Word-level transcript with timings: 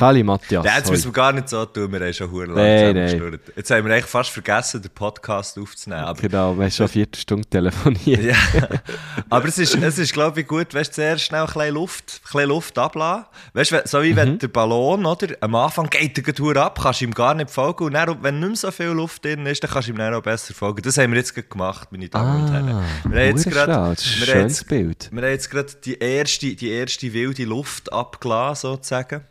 Hallo 0.00 0.22
Matthias. 0.22 0.64
Ja, 0.64 0.76
jetzt 0.76 0.90
müssen 0.92 1.06
wir 1.06 1.12
gar 1.12 1.32
nicht 1.32 1.48
so 1.48 1.64
tun, 1.64 1.90
wir 1.90 1.98
haben 1.98 2.12
schon 2.12 2.30
verdammt 2.30 2.56
lang 2.56 2.64
nein. 2.64 3.08
zusammengeschnurrt. 3.08 3.56
Jetzt 3.56 3.70
haben 3.72 3.84
wir 3.84 3.94
eigentlich 3.94 4.06
fast 4.06 4.30
vergessen, 4.30 4.80
den 4.80 4.92
Podcast 4.92 5.58
aufzunehmen. 5.58 6.04
Aber, 6.04 6.20
Genau, 6.20 6.54
wir 6.56 6.62
haben 6.62 6.70
schon 6.70 6.84
eine 6.84 6.88
Viertelstunde 6.92 7.48
telefoniert. 7.48 8.22
ja. 8.22 8.36
aber 9.28 9.48
es 9.48 9.58
ist, 9.58 9.74
es 9.74 9.98
ist 9.98 10.12
glaube 10.12 10.42
ich, 10.42 10.46
gut, 10.46 10.72
weißt 10.72 10.90
du, 10.90 10.94
zuerst 10.94 11.24
schnell 11.24 11.40
ein 11.40 11.46
bisschen 11.46 11.74
Luft, 11.74 12.04
ein 12.04 12.32
bisschen 12.32 12.48
Luft 12.48 12.78
ablassen. 12.78 13.24
Weißt 13.54 13.72
du, 13.72 13.82
so 13.86 14.02
wie 14.04 14.14
wenn 14.14 14.38
der 14.38 14.46
Ballon, 14.46 15.04
oder? 15.04 15.34
Am 15.40 15.56
Anfang 15.56 15.90
geht 15.90 16.16
der 16.24 16.32
Tour 16.32 16.56
ab, 16.56 16.78
kannst 16.80 17.00
du 17.00 17.04
ihm 17.04 17.12
gar 17.12 17.34
nicht 17.34 17.50
folgen. 17.50 17.86
Und 17.86 17.94
dann, 17.94 18.22
wenn 18.22 18.38
nicht 18.38 18.48
mehr 18.48 18.56
so 18.56 18.70
viel 18.70 18.86
Luft 18.86 19.24
drin 19.24 19.46
ist, 19.46 19.64
dann 19.64 19.70
kannst 19.72 19.88
du 19.88 19.92
ihm 19.92 19.98
dann 19.98 20.14
auch 20.14 20.22
besser 20.22 20.54
folgen. 20.54 20.80
Das 20.82 20.96
haben 20.96 21.10
wir 21.10 21.18
jetzt 21.18 21.34
gemacht, 21.34 21.90
meine 21.90 22.08
Damen 22.08 22.44
und 22.44 22.52
Herren. 22.52 22.84
Wir 23.08 23.20
haben 23.20 23.36
jetzt 23.36 23.50
gerade, 23.50 24.00
schönes 24.00 24.62
Bild. 24.62 25.08
wir 25.10 25.22
haben 25.22 25.30
jetzt 25.30 25.50
gerade 25.50 25.72
die 25.84 25.98
erste, 25.98 26.54
die 26.54 26.70
erste 26.70 27.12
wilde 27.12 27.44
Luft 27.44 27.92
abgelassen, 27.92 28.70
sozusagen. 28.70 29.24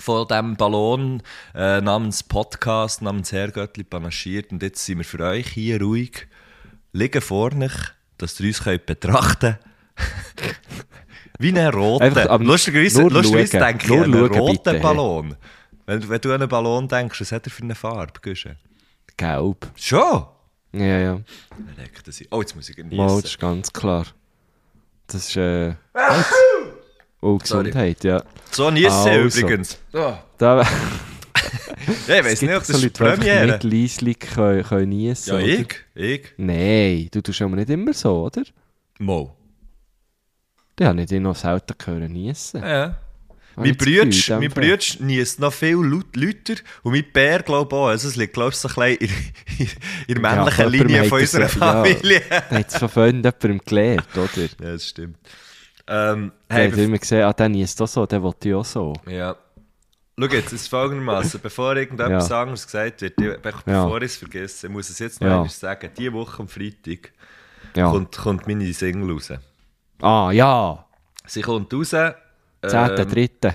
Von 0.00 0.26
diesem 0.26 0.56
Ballon 0.56 1.22
äh, 1.54 1.82
namens 1.82 2.22
Podcast, 2.22 3.02
namens 3.02 3.32
Herrgöttli 3.32 3.84
panaschiert. 3.84 4.50
Und 4.50 4.62
jetzt 4.62 4.84
sind 4.84 4.98
wir 4.98 5.04
für 5.04 5.20
euch 5.20 5.48
hier 5.48 5.78
ruhig, 5.80 6.26
liegen 6.92 7.20
vor 7.20 7.52
euch, 7.52 7.72
dass 8.16 8.40
ihr 8.40 8.46
uns 8.46 8.62
könnt 8.62 8.86
betrachten 8.86 9.58
Wie 11.38 11.48
einen 11.48 11.72
roten. 11.72 12.04
Einfach, 12.04 12.30
aber 12.30 12.44
lustigerweise 12.44 13.02
lustigerweise 13.02 13.58
denke 13.58 13.86
ich 13.86 13.92
an 13.92 14.04
einen 14.04 14.26
roten. 14.26 14.80
Ballon. 14.80 15.36
Wenn, 15.84 16.08
wenn 16.08 16.20
du 16.20 16.28
an 16.30 16.40
einen 16.40 16.48
Ballon 16.48 16.88
denkst, 16.88 17.20
was 17.20 17.32
hat 17.32 17.46
er 17.46 17.50
für 17.50 17.62
eine 17.62 17.74
Farbe? 17.74 18.20
Guschen? 18.22 18.56
Gelb. 19.18 19.66
Schon? 19.76 20.24
Ja, 20.72 20.98
ja. 20.98 21.20
Oh, 22.30 22.40
jetzt 22.40 22.56
muss 22.56 22.70
ich 22.70 22.76
genießen. 22.76 22.96
Mal, 22.96 23.20
das 23.20 23.24
ist 23.32 23.38
ganz 23.38 23.70
klar. 23.70 24.06
Das 25.08 25.28
ist, 25.28 25.36
äh... 25.36 25.74
Oh, 27.22 27.36
Gesundheit, 27.38 28.02
ja. 28.04 28.22
So 28.50 28.70
niessen 28.70 28.90
Also. 29.08 29.40
übrigens. 29.40 29.78
Da, 29.92 30.22
Ja, 30.38 30.62
ich 30.62 32.08
weiss 32.24 32.42
nicht, 32.42 32.54
ob 32.54 32.64
so 32.64 32.72
das 32.72 32.82
Leute, 32.82 32.90
die 32.92 33.02
einfach 33.04 33.16
Premiere 33.18 33.46
nicht 33.46 33.64
leislich 33.64 34.18
können, 34.20 34.62
können 34.64 34.88
niessen, 34.88 35.28
Ja, 35.30 35.34
oder? 35.36 35.44
ich. 35.46 35.74
Ich. 35.94 36.22
Nein, 36.38 37.08
du 37.12 37.20
tust 37.20 37.42
aber 37.42 37.56
nicht 37.56 37.70
immer 37.70 37.92
so, 37.92 38.24
oder? 38.24 38.42
Mo. 38.98 39.34
Die 40.78 40.84
habe 40.86 41.00
ich 41.02 41.06
dich 41.08 41.20
noch 41.20 41.36
selten 41.36 41.74
hören 41.84 42.12
niessen. 42.12 42.62
Ja. 42.62 42.98
Mein 43.56 43.70
ich 43.72 43.76
Brütsch, 43.78 44.30
in 44.30 44.38
mein. 44.38 44.50
Brütsch 44.50 45.00
niest 45.00 45.40
noch 45.40 45.52
viel 45.52 45.74
laut, 45.76 46.14
lauter 46.16 46.54
und 46.84 46.92
mein 46.92 47.04
Bär 47.12 47.42
glaube 47.42 47.74
auch. 47.76 47.88
Also 47.88 48.08
es 48.08 48.16
liegt 48.16 48.32
glaube 48.32 48.50
ich 48.50 48.56
so 48.56 48.68
ein 48.68 48.96
bisschen 48.98 49.10
in, 49.58 49.68
in 50.16 50.22
der 50.22 50.36
männlichen 50.36 50.58
jemandem 50.72 50.86
Linie 50.86 51.04
von 51.04 51.20
unserer 51.20 51.42
ja- 51.42 51.48
Familie. 51.48 52.22
Ja, 52.30 52.42
hat 52.50 52.68
es 52.68 52.78
von 52.78 52.88
vorhin 52.88 53.16
jemandem 53.16 53.58
gelernt, 53.58 54.06
oder? 54.14 54.42
Ja, 54.42 54.48
das 54.72 54.86
stimmt. 54.88 55.18
Ähm, 55.92 56.32
Hey, 56.48 56.68
ich 56.68 56.78
immer 56.78 56.98
gesehen, 56.98 57.24
ah, 57.24 57.32
der 57.32 57.48
niest 57.48 57.82
auch 57.82 57.88
so, 57.88 58.06
der 58.06 58.22
will 58.22 58.32
ich 58.42 58.54
auch 58.54 58.64
so. 58.64 58.92
ja. 59.06 59.34
Schau 60.22 60.26
jetzt, 60.26 60.48
es 60.48 60.52
ist 60.62 60.68
folgendermaßen, 60.68 61.40
bevor 61.42 61.74
irgendetwas 61.76 62.28
Ja. 62.28 62.42
anderes 62.42 62.66
gesagt 62.66 63.00
wird, 63.00 63.14
ich, 63.18 63.26
be- 63.40 63.40
Ja. 63.66 63.84
bevor 63.84 63.96
ich 64.02 64.12
es 64.12 64.16
vergesse, 64.16 64.66
ich 64.66 64.72
muss 64.72 64.90
es 64.90 64.98
jetzt 64.98 65.20
noch 65.20 65.28
Ja. 65.28 65.34
einmal 65.36 65.48
sagen, 65.48 65.90
diese 65.96 66.12
Woche 66.12 66.40
am 66.42 66.48
Freitag 66.48 67.12
Ja. 67.74 67.90
kommt, 67.90 68.16
kommt 68.18 68.46
meine 68.46 68.70
Single 68.74 69.10
raus. 69.12 69.32
Ah, 70.02 70.30
ja. 70.30 70.84
Sie 71.26 71.40
kommt 71.40 71.72
raus. 71.72 71.94
ähm, 71.94 72.14
10.3. 72.62 73.54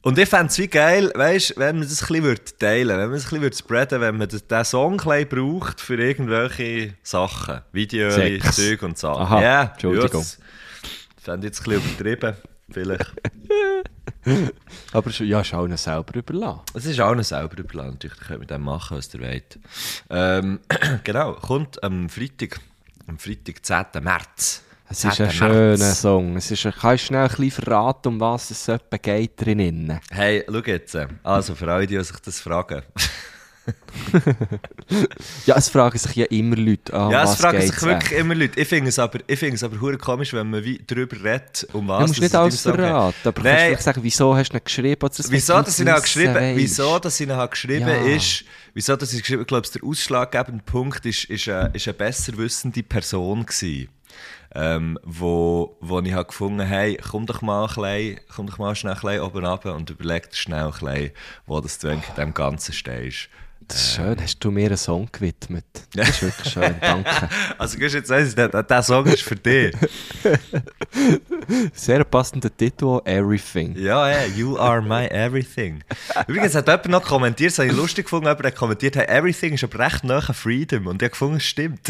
Und 0.00 0.16
ich 0.16 0.28
fände 0.28 0.46
es 0.46 0.58
wie 0.58 0.68
geil, 0.68 1.12
weißt, 1.14 1.58
wenn 1.58 1.80
man 1.80 1.88
das 1.88 2.00
ein 2.02 2.06
bisschen 2.08 2.22
würde 2.24 2.42
teilen 2.58 2.96
wenn 2.98 3.08
man 3.10 3.14
es 3.18 3.24
ein 3.24 3.28
bisschen 3.28 3.42
würde 3.42 3.56
spreaden 3.56 4.00
wenn 4.00 4.16
man 4.16 4.28
den 4.28 4.64
Song 4.64 5.00
ein 5.06 5.28
braucht 5.28 5.80
für 5.82 5.96
irgendwelche 5.98 6.94
Sachen. 7.02 7.60
Videos. 7.72 8.14
Zeug 8.56 8.82
und 8.82 8.96
Sachen. 8.96 9.20
Aha, 9.22 9.42
ja, 9.42 9.62
Entschuldigung. 9.64 10.22
Ja, 10.22 10.44
ich 11.36 11.44
jetzt 11.44 11.60
ein 11.60 11.70
bisschen 11.70 11.94
übertrieben. 11.94 12.36
Vielleicht. 12.70 13.12
Aber 14.92 15.10
ja, 15.10 15.42
schau 15.42 15.64
ihn 15.66 15.76
selber 15.76 16.14
überlassen. 16.16 16.60
Es 16.74 16.84
ist 16.84 17.00
auch 17.00 17.14
noch 17.14 17.24
selber 17.24 17.56
überlassen, 17.58 17.92
natürlich. 17.92 18.18
Könnt 18.18 18.42
ihr 18.42 18.46
dem 18.46 18.62
machen, 18.62 18.98
was 18.98 19.12
ihr 19.14 19.20
wollt. 19.20 19.58
Ähm, 20.10 20.60
genau, 21.04 21.34
kommt 21.34 21.82
am 21.82 22.08
Freitag, 22.08 22.60
am 23.06 23.18
Freitag, 23.18 23.64
10. 23.64 24.02
März. 24.02 24.62
Es 24.90 25.04
ist 25.04 25.20
ein 25.20 25.30
10. 25.30 25.30
schöner. 25.30 25.94
Song. 25.94 26.36
Es 26.36 26.50
ist 26.50 26.62
kannst 26.62 27.04
du 27.04 27.06
schnell 27.06 27.22
ein 27.22 27.28
bisschen 27.28 27.50
verraten, 27.50 28.08
um 28.08 28.20
was 28.20 28.50
es 28.50 28.70
geht 29.02 29.40
drinnen? 29.40 30.00
Hey, 30.10 30.44
schau 30.46 30.66
jetzt. 30.66 30.96
Also, 31.22 31.54
für 31.54 31.70
alle, 31.70 31.86
die 31.86 32.02
sich 32.02 32.18
das 32.20 32.40
fragen. 32.40 32.82
Ja, 35.46 35.56
es 35.56 35.68
fragen 35.68 35.98
sich 35.98 36.14
ja 36.16 36.24
immer 36.26 36.56
Leute 36.56 36.92
an, 36.94 37.10
Ja, 37.10 37.24
was 37.24 37.34
es 37.34 37.40
fragen 37.40 37.60
sich 37.60 37.82
wirklich 37.82 38.12
echt? 38.12 38.20
immer 38.20 38.34
Leute. 38.34 38.60
Ich 38.60 38.68
finde 38.68 38.88
es 38.88 38.98
aber, 38.98 39.18
ich 39.26 39.38
finde 39.38 39.56
es 39.56 39.62
aber 39.64 39.80
hure 39.80 39.98
komisch, 39.98 40.32
wenn 40.32 40.48
man 40.50 40.64
wie 40.64 40.80
darüber 40.86 41.16
redet, 41.22 41.66
um 41.72 41.88
was 41.88 42.00
Du 42.02 42.06
musst 42.08 42.20
nicht 42.20 42.34
alles 42.34 42.62
Song 42.62 42.72
geht. 42.72 42.84
verraten, 42.84 43.28
aber 43.28 43.42
kannst 43.42 43.66
du 43.66 43.70
Nein, 43.70 43.76
sagen, 43.78 44.02
wieso 44.02 44.36
hast 44.36 44.50
du 44.52 44.56
ihn 44.56 44.64
geschrieben? 44.64 45.08
Das 45.16 45.30
wieso, 45.30 45.62
dass 45.62 45.76
du 45.76 45.82
ich 45.82 45.88
wissen, 45.88 46.02
geschrieben, 46.02 46.56
wieso, 46.56 46.98
dass 46.98 47.20
ich 47.20 47.28
ihn 47.28 47.50
geschrieben 47.50 47.88
Ja. 47.88 47.94
ist, 48.16 48.44
wieso, 48.74 48.96
dass 48.96 49.12
ich 49.12 49.20
geschrieben, 49.22 49.42
ich 49.42 49.48
glaube, 49.48 49.68
der 49.68 49.84
ausschlaggebende 49.84 50.64
Punkt 50.64 51.04
ist, 51.06 51.24
ist, 51.24 51.48
eine, 51.48 51.70
ist 51.74 51.86
eine 51.88 51.94
besser 51.94 52.36
wissende 52.36 52.82
Person 52.82 53.44
gewesen. 53.46 53.88
Ähm, 54.54 54.98
wo, 55.04 55.76
wo 55.80 56.00
ich 56.00 56.12
habe 56.14 56.24
gefunden 56.26 56.66
hey, 56.66 56.98
komm 57.10 57.26
doch 57.26 57.42
mal 57.42 57.66
ein 57.66 57.74
bisschen, 57.74 58.20
komm 58.34 58.46
doch 58.46 58.58
mal 58.58 58.74
schnell 58.74 59.20
oben 59.20 59.44
runter 59.44 59.74
und 59.74 59.90
überleg 59.90 60.30
dir 60.30 60.36
schnell 60.36 60.64
ein 60.64 60.70
bisschen, 60.70 61.10
wo 61.46 61.60
das 61.60 61.78
du 61.78 61.88
eigentlich 61.88 62.08
in 62.08 62.14
dem 62.14 62.32
Ganzen 62.34 62.72
stehst. 62.72 63.28
Das 63.68 63.76
ist 63.82 63.94
schön, 63.96 64.16
hast 64.18 64.38
du 64.40 64.50
mir 64.50 64.66
einen 64.66 64.78
Song 64.78 65.08
gewidmet. 65.12 65.66
Das 65.94 66.08
ist 66.08 66.22
wirklich 66.22 66.52
schön, 66.52 66.74
danke. 66.80 67.28
Also, 67.58 67.76
gehst 67.78 67.94
jetzt 67.94 68.08
weiss, 68.08 68.34
der, 68.34 68.48
der 68.48 68.82
Song 68.82 69.04
ist 69.04 69.22
für 69.22 69.36
dich. 69.36 69.74
Sehr 71.74 72.02
passender 72.04 72.54
Titel, 72.54 73.00
Everything. 73.04 73.76
Ja, 73.76 74.10
ja, 74.10 74.24
you 74.24 74.58
are 74.58 74.80
my 74.80 75.06
everything. 75.08 75.84
Übrigens 76.26 76.54
hat 76.54 76.66
jemand 76.66 76.88
noch 76.88 77.04
kommentiert, 77.04 77.50
das 77.50 77.58
habe 77.58 77.68
ich 77.68 77.76
lustig 77.76 78.06
gefunden, 78.06 78.26
jemand 78.26 78.44
hat 78.46 78.56
kommentiert, 78.56 78.96
hey, 78.96 79.06
everything 79.06 79.52
ist 79.52 79.64
aber 79.64 79.78
recht 79.80 80.02
nahe 80.02 80.22
Freedom. 80.32 80.86
Und 80.86 81.02
ich 81.02 81.06
habe 81.06 81.10
gefunden, 81.10 81.36
es 81.36 81.44
stimmt. 81.44 81.80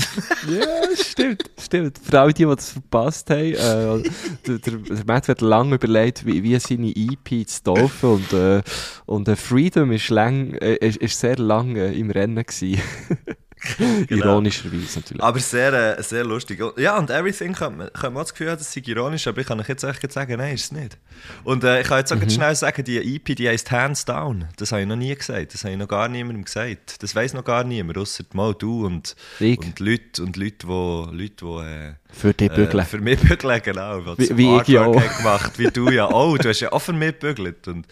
Ja, 0.48 0.66
stimmt, 0.96 1.50
stimmt. 1.60 1.98
Für 2.02 2.20
alle, 2.20 2.32
die, 2.32 2.44
die 2.44 2.54
das 2.54 2.70
verpasst 2.70 3.28
haben, 3.30 3.54
äh, 3.54 4.10
der, 4.46 4.58
der, 4.58 4.76
der 4.78 5.04
Matt 5.06 5.28
hat 5.28 5.40
lange 5.40 5.74
überlegt, 5.74 6.24
wie, 6.24 6.42
wie 6.42 6.58
seine 6.58 6.90
EP 6.90 7.46
zu 7.46 7.62
taufen 7.64 8.10
und, 8.10 8.32
äh, 8.32 8.62
und 9.06 9.28
äh, 9.28 9.36
Freedom 9.36 9.92
ist, 9.92 10.08
lang, 10.08 10.54
äh, 10.54 10.76
ist, 10.76 10.96
ist 10.98 11.20
sehr 11.20 11.36
lange 11.68 11.94
im 11.94 12.10
Rennen 12.10 12.44
gewesen. 13.78 14.06
Ironischerweise 14.08 14.98
natürlich. 15.00 15.22
Aber 15.22 15.38
sehr, 15.40 15.98
äh, 15.98 16.02
sehr 16.02 16.24
lustig. 16.24 16.60
Ja, 16.76 16.98
und 16.98 17.10
everything 17.10 17.52
kann 17.52 17.76
man, 17.76 17.88
auch 17.88 18.22
das 18.22 18.32
Gefühl 18.32 18.50
haben, 18.50 18.58
das 18.58 18.72
sei 18.72 18.82
ironisch, 18.84 19.26
aber 19.26 19.40
ich 19.40 19.46
kann 19.46 19.60
euch 19.60 19.68
jetzt 19.68 19.84
echt 19.84 20.12
sagen, 20.12 20.36
nein, 20.38 20.54
ist 20.54 20.64
es 20.66 20.72
nicht. 20.72 20.96
Und 21.44 21.64
äh, 21.64 21.80
ich 21.80 21.86
kann 21.88 21.98
jetzt 21.98 22.12
auch 22.12 22.20
ganz 22.20 22.34
schnell 22.34 22.54
sagen, 22.54 22.84
die 22.84 23.16
EP, 23.16 23.36
die 23.36 23.48
heisst 23.48 23.70
Hands 23.70 24.04
Down. 24.04 24.46
Das 24.56 24.72
habe 24.72 24.82
ich 24.82 24.88
noch 24.88 24.96
nie 24.96 25.14
gesagt. 25.14 25.54
Das 25.54 25.64
habe 25.64 25.72
ich 25.72 25.78
noch 25.78 25.88
gar 25.88 26.08
niemandem 26.08 26.44
gesagt. 26.44 27.02
Das 27.02 27.14
weiss 27.14 27.32
noch 27.34 27.44
gar 27.44 27.64
niemand, 27.64 27.98
außer 27.98 28.24
mal 28.32 28.54
du 28.54 28.86
und, 28.86 29.14
Ich. 29.40 29.58
und 29.58 29.78
Leute, 29.80 30.22
und 30.22 30.36
Leute, 30.36 30.66
wo, 30.68 31.08
Leute, 31.12 31.44
wo, 31.46 31.60
äh, 31.60 31.94
Für 32.10 32.32
dich 32.32 32.50
bügeln. 32.50 32.78
Äh, 32.80 32.84
für 32.84 32.98
mich 32.98 33.20
bügeln, 33.20 33.60
genau. 33.62 34.16
Wie- 34.16 34.36
wie 34.36 34.56
ich 34.56 34.68
ja 34.68 34.84
auch. 34.86 35.16
gemacht, 35.18 35.58
wie 35.58 35.66
du 35.70 35.90
ja 35.90 36.06
auch. 36.06 36.38
Du 36.38 36.48
hast 36.48 36.60
ja 36.60 36.72
auch 36.72 36.80
für 36.82 36.92
mich 36.92 37.18
bügelt. 37.18 37.66
Und 37.68 37.86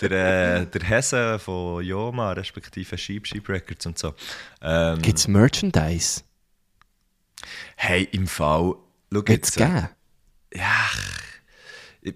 der, 0.00 0.10
äh, 0.60 0.66
der 0.66 0.82
Hesse 0.88 1.38
von 1.38 1.82
Joma, 1.84 2.32
respektive 2.32 2.96
Sheep, 2.96 3.26
Sheep 3.26 3.48
Records 3.48 3.86
und 3.86 3.98
so. 3.98 4.14
Ähm, 4.62 5.00
Gibt 5.08 5.20
es 5.20 5.26
Merchandise? 5.28 6.20
hey, 7.76 8.06
im 8.12 8.26
Fall, 8.26 8.74
schau 9.10 9.22
Gibt's 9.22 9.54
jetzt. 9.54 9.60
äh, 9.60 9.64
geben? 9.64 9.88
Ja, 10.54 10.86
ich, 12.02 12.14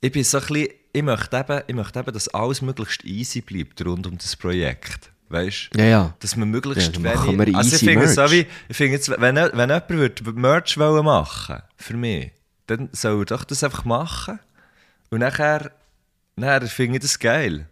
ich 0.00 0.12
bin 0.12 0.22
so 0.22 0.38
ein 0.38 0.46
bisschen, 0.46 0.68
ich 0.92 1.02
möchte 1.02 1.36
eben, 1.36 1.62
ich 1.66 1.74
möchte 1.74 1.98
eben, 1.98 2.12
dass 2.12 2.28
alles 2.28 2.62
möglichst 2.62 3.04
easy 3.04 3.40
bleibt 3.40 3.84
rund 3.84 4.06
um 4.06 4.16
das 4.18 4.36
Projekt. 4.36 5.10
Weißt 5.30 5.70
Ja, 5.76 5.84
ja. 5.84 6.14
Dass 6.20 6.36
man 6.36 6.48
möglichst 6.50 6.96
Ja, 6.96 7.00
machen 7.00 7.38
wir 7.38 7.56
also 7.56 7.68
ich 7.68 7.82
easy 7.82 7.86
finde 7.86 8.04
es 8.04 8.14
so 8.14 8.30
wie, 8.30 8.46
ich 8.68 8.76
finde 8.76 8.92
jetzt, 8.94 9.08
wenn, 9.10 9.34
wenn 9.36 9.68
jemand 9.70 9.88
würde 9.90 10.32
Merch 10.32 10.78
wollen 10.78 11.04
machen 11.04 11.60
für 11.76 11.96
mich, 11.96 12.30
dann 12.68 12.88
soll 12.92 13.22
er 13.22 13.24
doch 13.24 13.42
das 13.44 13.64
einfach 13.64 13.84
machen. 13.84 14.38
Und 15.10 15.18
nachher, 15.20 15.72
nachher 16.36 16.66
finde 16.68 16.98
ich 16.98 17.02
das 17.02 17.18
geil. 17.18 17.68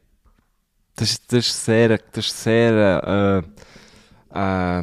Das, 0.96 1.10
ist- 1.12 1.32
das 1.32 1.46
ist 1.46 1.64
sehr, 1.64 1.98
das 1.98 2.26
ist 2.26 2.42
sehr, 2.42 3.42
äh, 3.44 3.48
äh, 4.36 4.80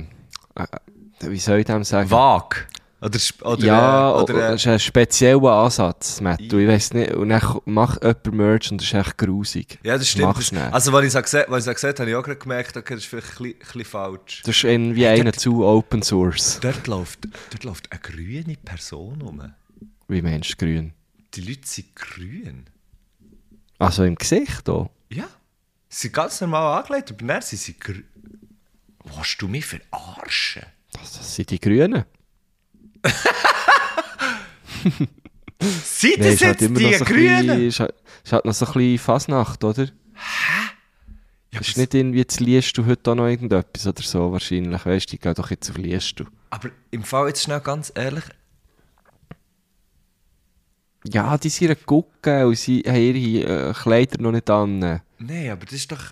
äh, 0.61 1.29
wie 1.31 1.39
soll 1.39 1.59
ich 1.59 1.65
dem 1.65 1.83
sagen? 1.83 2.09
Vag. 2.09 2.67
Oder, 3.01 3.19
oder, 3.43 3.65
ja, 3.65 4.09
äh, 4.11 4.13
oder, 4.13 4.23
oder, 4.23 4.33
äh, 4.47 4.51
das 4.51 4.61
ist 4.61 4.67
ein 4.67 4.79
spezieller 4.79 5.51
Ansatz, 5.51 6.21
Matt. 6.21 6.39
Ich 6.39 6.53
weiss 6.53 6.93
nicht, 6.93 7.11
und 7.13 7.29
dann 7.29 7.41
macht 7.65 8.01
jemand 8.01 8.31
Merch 8.33 8.71
und 8.71 8.77
das 8.79 8.87
ist 8.87 8.93
echt 8.93 9.17
grusig. 9.17 9.77
ja, 9.83 9.97
das 9.97 10.07
stimmt. 10.07 10.27
Mach's 10.27 10.51
Das, 10.51 10.51
nicht. 10.53 10.73
also, 10.73 10.95
als 10.95 11.07
ich 11.07 11.13
es 11.15 11.21
gesehen 11.21 11.45
was 11.49 11.67
ich 11.67 11.73
gesehen 11.73 11.89
habe, 11.89 11.99
habe 11.99 12.09
ich 12.11 12.15
auch 12.15 12.23
gerade 12.23 12.39
gemerkt, 12.39 12.77
okay, 12.77 12.93
das 12.93 13.03
ist 13.03 13.09
vielleicht 13.09 13.27
ein 13.27 13.43
bisschen, 13.43 13.55
ein 13.55 13.59
bisschen 13.59 13.85
falsch. 13.85 14.41
Das 14.45 14.55
ist 14.55 14.63
irgendwie 14.63 15.05
einer 15.07 15.33
zu 15.33 15.65
Open 15.65 16.01
Source. 16.01 16.59
Dort 16.61 16.87
läuft, 16.87 17.27
dort 17.51 17.63
läuft 17.65 17.91
eine 17.91 17.99
grüne 17.99 18.55
Person 18.63 19.21
rum. 19.21 19.53
Wie 20.07 20.21
meinst 20.21 20.53
du 20.53 20.65
grün? 20.65 20.93
Die 21.33 21.41
Leute 21.41 21.61
sind 21.67 21.93
grün. 21.97 22.65
Also 23.79 24.05
im 24.05 24.15
Gesicht 24.15 24.69
auch. 24.69 24.89
Ja. 25.09 25.25
Sie 25.89 26.03
sind 26.07 26.13
ganz 26.13 26.39
normal 26.39 26.79
angelegt, 26.79 27.11
aber 27.11 27.25
dann 27.27 27.41
sind 27.41 27.59
sie 27.59 27.77
grün. 27.77 28.05
Willst 29.03 29.41
du 29.41 29.47
mich 29.47 29.65
verarschen? 29.65 30.63
Das, 30.91 31.13
das 31.17 31.35
sind 31.35 31.49
die 31.49 31.59
Grünen. 31.59 32.05
Sind 35.59 36.17
Nee, 36.19 36.25
das 36.25 36.33
ist 36.35 36.43
halt 36.43 36.61
jetzt 36.61 36.69
immer 36.69 36.79
die 36.79 36.93
so 36.95 37.05
Grünen? 37.05 37.67
ist, 37.67 37.79
halt- 37.79 37.95
ist 38.23 38.33
halt 38.33 38.45
noch 38.45 38.53
so 38.53 38.65
ein 38.65 38.73
bisschen 38.73 38.97
Fasnacht, 38.99 39.63
oder? 39.63 39.85
Ja, 39.85 41.59
Das 41.59 41.67
ist 41.69 41.77
nicht 41.77 41.93
irgendwie, 41.93 42.17
jetzt 42.19 42.39
liest 42.39 42.77
du 42.77 42.85
heute 42.85 43.11
auch 43.11 43.15
noch 43.15 43.27
irgendetwas 43.27 43.85
oder 43.87 44.01
so 44.01 44.31
wahrscheinlich. 44.31 44.85
Weißt 44.85 45.07
du, 45.07 45.11
die 45.11 45.19
gehen 45.19 45.33
doch 45.35 45.49
jetzt 45.51 45.69
auf 45.69 45.77
liest 45.77 46.19
du. 46.19 46.25
aber 46.49 46.69
im 46.91 47.03
Fall 47.03 47.27
jetzt 47.27 47.43
schnell 47.43 47.59
ganz 47.61 47.91
ehrlich, 47.95 48.23
Ja, 51.05 51.37
die 51.37 51.49
sind 51.49 51.85
gucken 51.85 52.45
und 52.45 52.57
sie 52.57 52.81
haben 52.87 52.95
ihre 52.95 53.69
äh, 53.69 53.73
Kleider 53.73 54.21
noch 54.21 54.31
nicht 54.31 54.49
an. 54.49 54.79
nein, 54.79 55.49
aber 55.51 55.65
das 55.65 55.73
ist 55.73 55.91
doch... 55.91 56.03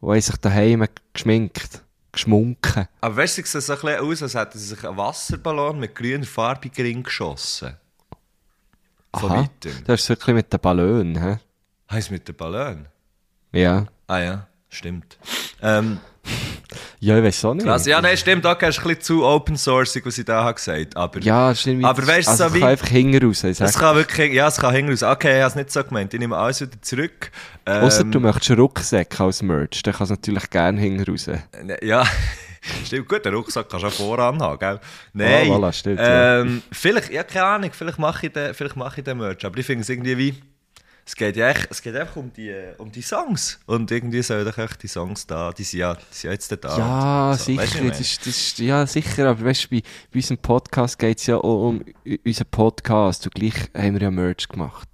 Und 0.00 0.10
haben 0.12 0.20
sich 0.20 0.36
daheim 0.36 0.86
geschminkt. 1.12 1.82
Geschmunken. 2.12 2.88
Aber 3.00 3.16
weißt 3.16 3.38
du, 3.38 3.42
es 3.42 3.52
sieht 3.52 3.62
so 3.62 3.72
ein 3.74 3.80
bisschen 3.80 4.00
aus, 4.00 4.22
als 4.22 4.34
hätten 4.34 4.58
sie 4.58 4.66
sich 4.66 4.84
einen 4.86 4.96
Wasserballon 4.96 5.78
mit 5.78 5.94
grüner 5.94 6.24
Farbe 6.24 6.68
gering 6.70 7.02
geschossen. 7.02 7.76
Von 9.14 9.30
Aha. 9.30 9.40
weitem. 9.42 9.84
Das 9.84 10.00
ist 10.00 10.08
wirklich 10.08 10.34
mit 10.34 10.52
den 10.52 10.60
Ballonen, 10.60 11.20
hä? 11.20 11.38
Heißt 11.90 12.10
mit 12.10 12.28
dem 12.28 12.36
Ballon? 12.36 12.86
Ja. 13.52 13.86
Ah 14.06 14.18
ja, 14.18 14.46
stimmt. 14.68 15.18
Ähm, 15.62 16.00
Ja, 17.00 17.16
ich 17.16 17.22
weiß 17.24 17.44
auch 17.44 17.54
nicht. 17.54 17.64
krass. 17.64 17.86
Ja, 17.86 18.00
nein, 18.00 18.16
stimmt, 18.16 18.44
okay, 18.44 18.68
ist 18.70 18.78
ein 18.78 18.84
bisschen 18.84 19.00
zu 19.02 19.24
open 19.24 19.56
sourcing, 19.56 20.02
was 20.04 20.18
ich 20.18 20.24
da 20.24 20.42
habe 20.42 20.54
gesagt 20.54 20.96
aber 20.96 21.20
Ja, 21.20 21.50
irgendwie... 21.52 21.84
Aber 21.84 22.04
weißt 22.06 22.26
du, 22.26 22.32
also 22.32 22.48
so 22.48 22.54
wie- 22.54 22.60
kann 22.60 22.68
einfach 22.70 22.88
hinten 22.88 23.24
raus. 23.24 23.44
Es 23.44 23.78
kann 23.78 23.96
wirklich, 23.96 24.32
ja, 24.32 24.48
es 24.48 24.56
kann 24.56 24.72
hängen 24.72 24.90
raus. 24.90 25.02
Okay, 25.04 25.36
ich 25.36 25.42
habe 25.42 25.48
es 25.48 25.54
nicht 25.54 25.70
so 25.70 25.84
gemeint, 25.84 26.12
ich 26.12 26.18
nehme 26.18 26.36
alles 26.36 26.60
wieder 26.60 26.80
zurück. 26.82 27.30
Ähm, 27.66 27.84
Ausser 27.84 28.02
du 28.04 28.18
möchtest 28.18 28.50
einen 28.50 28.60
Rucksack 28.60 29.20
als 29.20 29.42
Merch, 29.42 29.82
dann 29.84 29.94
kannst 29.94 30.10
du 30.10 30.14
natürlich 30.14 30.50
gerne 30.50 30.80
hinten 30.80 31.08
raus. 31.08 31.26
Ne, 31.28 31.76
Ja, 31.82 32.04
stimmt, 32.84 33.08
gut, 33.08 33.24
den 33.24 33.34
Rucksack 33.34 33.68
kannst 33.68 33.84
du 33.84 33.88
auch 33.88 33.92
voran 33.92 34.40
haben, 34.42 34.58
gell? 34.58 34.80
Nein, 35.12 35.50
Ah, 35.50 35.54
voilà, 35.54 35.72
stimmt, 35.72 36.00
ja. 36.00 36.40
ähm, 36.40 36.62
vielleicht, 36.72 37.10
ja, 37.12 37.22
keine 37.22 37.44
Ahnung, 37.44 37.70
vielleicht 37.72 37.98
mache 38.00 38.26
ich 38.26 38.32
den, 38.32 38.54
vielleicht 38.54 38.76
mache 38.76 38.98
ich 39.00 39.04
den 39.04 39.18
Merch, 39.18 39.44
aber 39.44 39.56
ich 39.58 39.66
finde 39.66 39.82
es 39.82 39.88
irgendwie 39.88 40.18
wie, 40.18 40.34
es 41.08 41.16
geht 41.16 41.36
ja 41.36 41.48
echt, 41.48 41.68
es 41.70 41.80
geht 41.80 41.96
einfach 41.96 42.16
um 42.16 42.30
die, 42.34 42.54
um 42.76 42.92
die 42.92 43.00
Songs 43.00 43.58
und 43.64 43.90
irgendwie 43.90 44.20
sollen 44.20 44.44
doch 44.44 44.58
echt 44.58 44.82
die 44.82 44.88
Songs 44.88 45.26
da, 45.26 45.52
die 45.52 45.62
sind 45.62 45.80
ja, 45.80 45.94
die 45.94 46.02
sind 46.10 46.24
ja 46.24 46.32
jetzt 46.32 46.52
da. 46.62 46.76
Ja, 46.76 47.34
so. 47.34 47.50
Du, 47.50 47.58
sicher. 47.58 47.82
wie 47.82 47.86
ich 47.86 47.92
Das 47.92 48.00
ist, 48.00 48.26
das 48.26 48.36
ist, 48.36 48.58
ja, 48.58 48.86
sicher. 48.86 49.30
Aber 49.30 49.42
weißt 49.42 49.64
du, 49.64 49.68
bei, 49.70 49.82
bei 50.12 50.16
unserem 50.16 50.36
Podcast 50.36 50.98
geht 50.98 51.18
es 51.18 51.26
ja 51.26 51.38
auch 51.38 51.68
um 51.70 51.82
unseren 52.26 52.46
Podcast. 52.50 53.24
Und 53.24 53.34
gleich 53.34 53.54
haben 53.74 53.94
wir 53.94 54.02
ja 54.02 54.10
Merch 54.10 54.48
gemacht. 54.48 54.86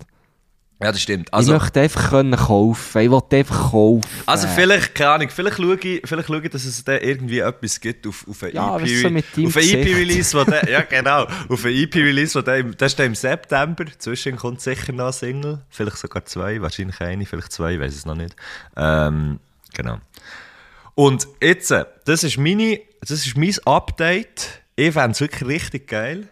Ja, 0.82 0.90
das 0.90 1.00
stimmt. 1.00 1.32
Also, 1.32 1.54
ich 1.54 1.60
möchte 1.60 1.80
einfach 1.80 2.10
können 2.10 2.36
kaufen. 2.36 3.00
Ich 3.00 3.10
wollte 3.10 3.36
einfach 3.36 3.70
kaufen. 3.70 4.02
Also 4.26 4.48
vielleicht, 4.48 4.94
keine 4.94 5.10
Ahnung, 5.10 5.28
vielleicht 5.30 5.56
schaue 5.56 5.78
ich, 5.78 6.02
vielleicht 6.04 6.26
schaue 6.26 6.42
ich 6.42 6.50
dass 6.50 6.64
es 6.64 6.84
da 6.84 6.98
irgendwie 6.98 7.38
etwas 7.38 7.80
gibt 7.80 8.06
auf, 8.06 8.26
auf 8.28 8.42
ein 8.42 8.52
Ja, 8.52 8.78
EP, 8.78 8.88
so 8.88 9.06
auf 9.08 9.56
ein. 9.56 9.62
EP-Release, 9.62 10.36
wo 10.36 10.44
der, 10.44 10.68
ja 10.68 10.82
genau, 10.82 11.26
auf 11.48 11.64
ein 11.64 11.72
EP-Release, 11.72 12.38
wo 12.38 12.42
der, 12.42 12.64
das 12.64 12.92
ist 12.92 12.98
der 12.98 13.06
im 13.06 13.14
September, 13.14 13.84
zwischen 13.98 14.36
kommt 14.36 14.60
sicher 14.60 14.92
noch 14.92 15.06
ein 15.06 15.12
Single, 15.12 15.60
vielleicht 15.70 15.96
sogar 15.96 16.24
zwei, 16.24 16.60
wahrscheinlich 16.60 17.00
eine, 17.00 17.24
vielleicht 17.24 17.52
zwei, 17.52 17.74
ich 17.74 17.80
weiß 17.80 17.94
es 17.94 18.04
noch 18.04 18.16
nicht. 18.16 18.34
Ähm, 18.76 19.38
genau. 19.72 19.98
Und 20.96 21.28
jetzt, 21.40 21.70
äh, 21.70 21.84
das 22.04 22.24
ist 22.24 22.36
meine, 22.36 22.80
das 23.00 23.10
ist 23.10 23.36
mein 23.36 23.54
Update, 23.64 24.60
ich 24.76 24.92
fände 24.92 25.12
es 25.12 25.20
wirklich 25.20 25.48
richtig 25.48 25.88
geil. 25.88 26.28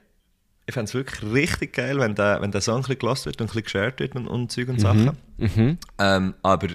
Ich 0.67 0.75
fände 0.75 0.85
es 0.89 0.95
wirklich 0.95 1.23
richtig 1.33 1.73
geil, 1.75 1.99
wenn 1.99 2.15
der, 2.15 2.41
wenn 2.41 2.53
der 2.53 2.61
Song 2.61 2.77
ein 2.77 2.81
bisschen 2.83 2.99
gelost 3.01 3.27
wird 3.27 3.41
und 3.41 3.47
ein 3.47 3.49
bisschen 3.49 3.65
geshared 3.65 4.01
wird 4.01 4.15
und, 4.15 4.29
und 4.29 4.53
Zeug 4.53 4.69
und 4.69 4.81
Sachen. 4.81 5.17
Mhm. 5.37 5.79
Ähm, 5.99 6.35
aber, 6.43 6.69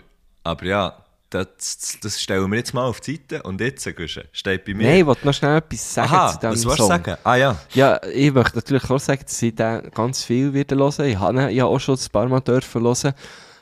aber 0.43 0.65
ja, 0.65 0.97
das, 1.29 1.97
das 2.01 2.21
stellen 2.21 2.49
wir 2.51 2.57
jetzt 2.57 2.73
mal 2.73 2.85
auf 2.85 2.99
die 3.01 3.15
Seite 3.15 3.43
und 3.43 3.59
jetzt, 3.59 3.85
Guschen, 3.95 4.23
steht 4.31 4.65
bei 4.65 4.73
mir. 4.73 4.87
Nein, 4.87 4.99
ich 4.99 5.05
wollte 5.05 5.25
noch 5.25 5.33
schnell 5.33 5.57
etwas 5.57 5.93
sagen 5.93 6.13
Aha, 6.13 6.27
zu 6.31 6.39
diesem 6.39 6.51
was 6.51 6.65
willst 6.65 6.79
du 6.79 6.83
sagen? 6.87 7.17
Ah 7.23 7.35
ja. 7.35 7.55
Ja, 7.73 7.99
ich 8.13 8.31
möchte 8.33 8.55
natürlich 8.55 8.89
auch 8.89 8.99
sagen, 8.99 9.21
dass 9.23 9.41
ich 9.41 9.55
den 9.55 9.91
ganz 9.91 10.23
viel 10.23 10.53
wieder 10.53 10.75
hören. 10.77 11.05
Ich 11.05 11.19
habe 11.19 11.41
ihn 11.43 11.49
ja 11.55 11.65
auch 11.65 11.79
schon 11.79 11.95
ein 11.95 12.09
paar 12.11 12.27
Mal 12.27 12.39
dürfen 12.41 12.81
hören. 12.83 13.13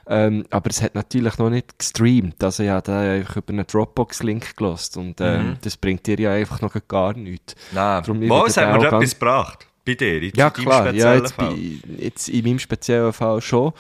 Ähm, 0.08 0.46
aber 0.52 0.70
es 0.70 0.84
hat 0.84 0.94
natürlich 0.94 1.36
noch 1.40 1.50
nicht 1.50 1.80
gestreamt. 1.80 2.44
Also 2.44 2.62
ich 2.62 2.70
habe 2.70 2.84
den 2.84 2.94
einfach 2.96 3.38
über 3.38 3.54
einen 3.54 3.66
Dropbox-Link 3.66 4.56
gelost 4.56 4.98
und 4.98 5.20
ähm, 5.20 5.48
Mhm. 5.50 5.58
das 5.62 5.78
bringt 5.78 6.06
dir 6.06 6.20
ja 6.20 6.32
einfach 6.34 6.62
noch 6.62 6.76
gar 6.88 7.14
nichts. 7.14 7.56
Nein, 7.72 8.04
Darum, 8.04 8.46
es 8.46 8.58
hat 8.58 8.80
mir 8.80 8.86
etwas 8.88 9.14
gebracht. 9.14 9.68
Bei 9.86 9.94
dir, 9.96 10.22
in 10.22 10.32
Ja, 10.36 10.50
deinem 10.50 10.66
klar. 10.66 10.94
Ja, 10.94 11.16
jetzt, 11.16 11.34
Fall. 11.34 11.54
bei, 11.54 12.04
jetzt 12.04 12.30
in 12.30 12.44
meinem 12.44 12.60
speziellen 12.60 13.14
Fall 13.14 13.42
schon. 13.42 13.72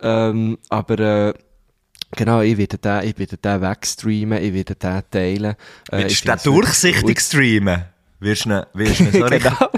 Ähm, 0.00 0.58
aber 0.68 0.98
äh, 0.98 1.34
genau, 2.16 2.40
ich 2.42 2.56
werde 2.58 2.78
den, 2.78 3.08
ich 3.08 3.18
werde 3.18 3.36
den 3.36 3.60
wegstreamen, 3.62 4.42
ich 4.42 4.52
werde 4.54 4.74
den 4.74 5.02
teilen. 5.10 5.56
Äh, 5.90 5.98
Willst 6.04 6.26
du 6.28 6.32
den 6.32 6.38
durchsichtig 6.44 7.20
streamen? 7.20 7.84
Wirst 8.20 8.46
du 8.46 8.66
wirst 8.74 9.00
ihn, 9.00 9.12
sorry. 9.12 9.38
Genau. 9.38 9.70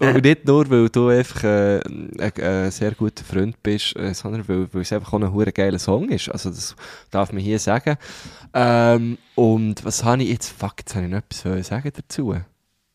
Und 0.00 0.24
nicht 0.24 0.46
nur, 0.46 0.68
weil 0.68 0.88
du 0.88 1.08
einfach 1.08 1.44
äh, 1.44 1.80
ein, 1.80 2.32
ein 2.42 2.70
sehr 2.72 2.90
guter 2.92 3.24
Freund 3.24 3.62
bist, 3.62 3.94
äh, 3.96 4.12
sondern 4.14 4.46
weil, 4.48 4.66
weil 4.74 4.82
es 4.82 4.92
einfach 4.92 5.12
auch 5.12 5.20
ein 5.20 5.32
hure 5.32 5.52
geiler 5.52 5.78
Song 5.78 6.08
ist. 6.08 6.28
Also 6.28 6.50
das 6.50 6.74
darf 7.12 7.32
man 7.32 7.40
hier 7.40 7.60
sagen. 7.60 7.96
Ähm, 8.52 9.16
und 9.36 9.84
was 9.84 10.02
habe 10.02 10.24
ich 10.24 10.30
jetzt? 10.30 10.52
Fuck, 10.58 10.74
jetzt 10.78 10.94
habe 10.96 11.04
ich 11.06 11.10
noch 11.12 11.18
etwas 11.18 11.66
sagen 11.68 11.92
dazu. 11.94 12.34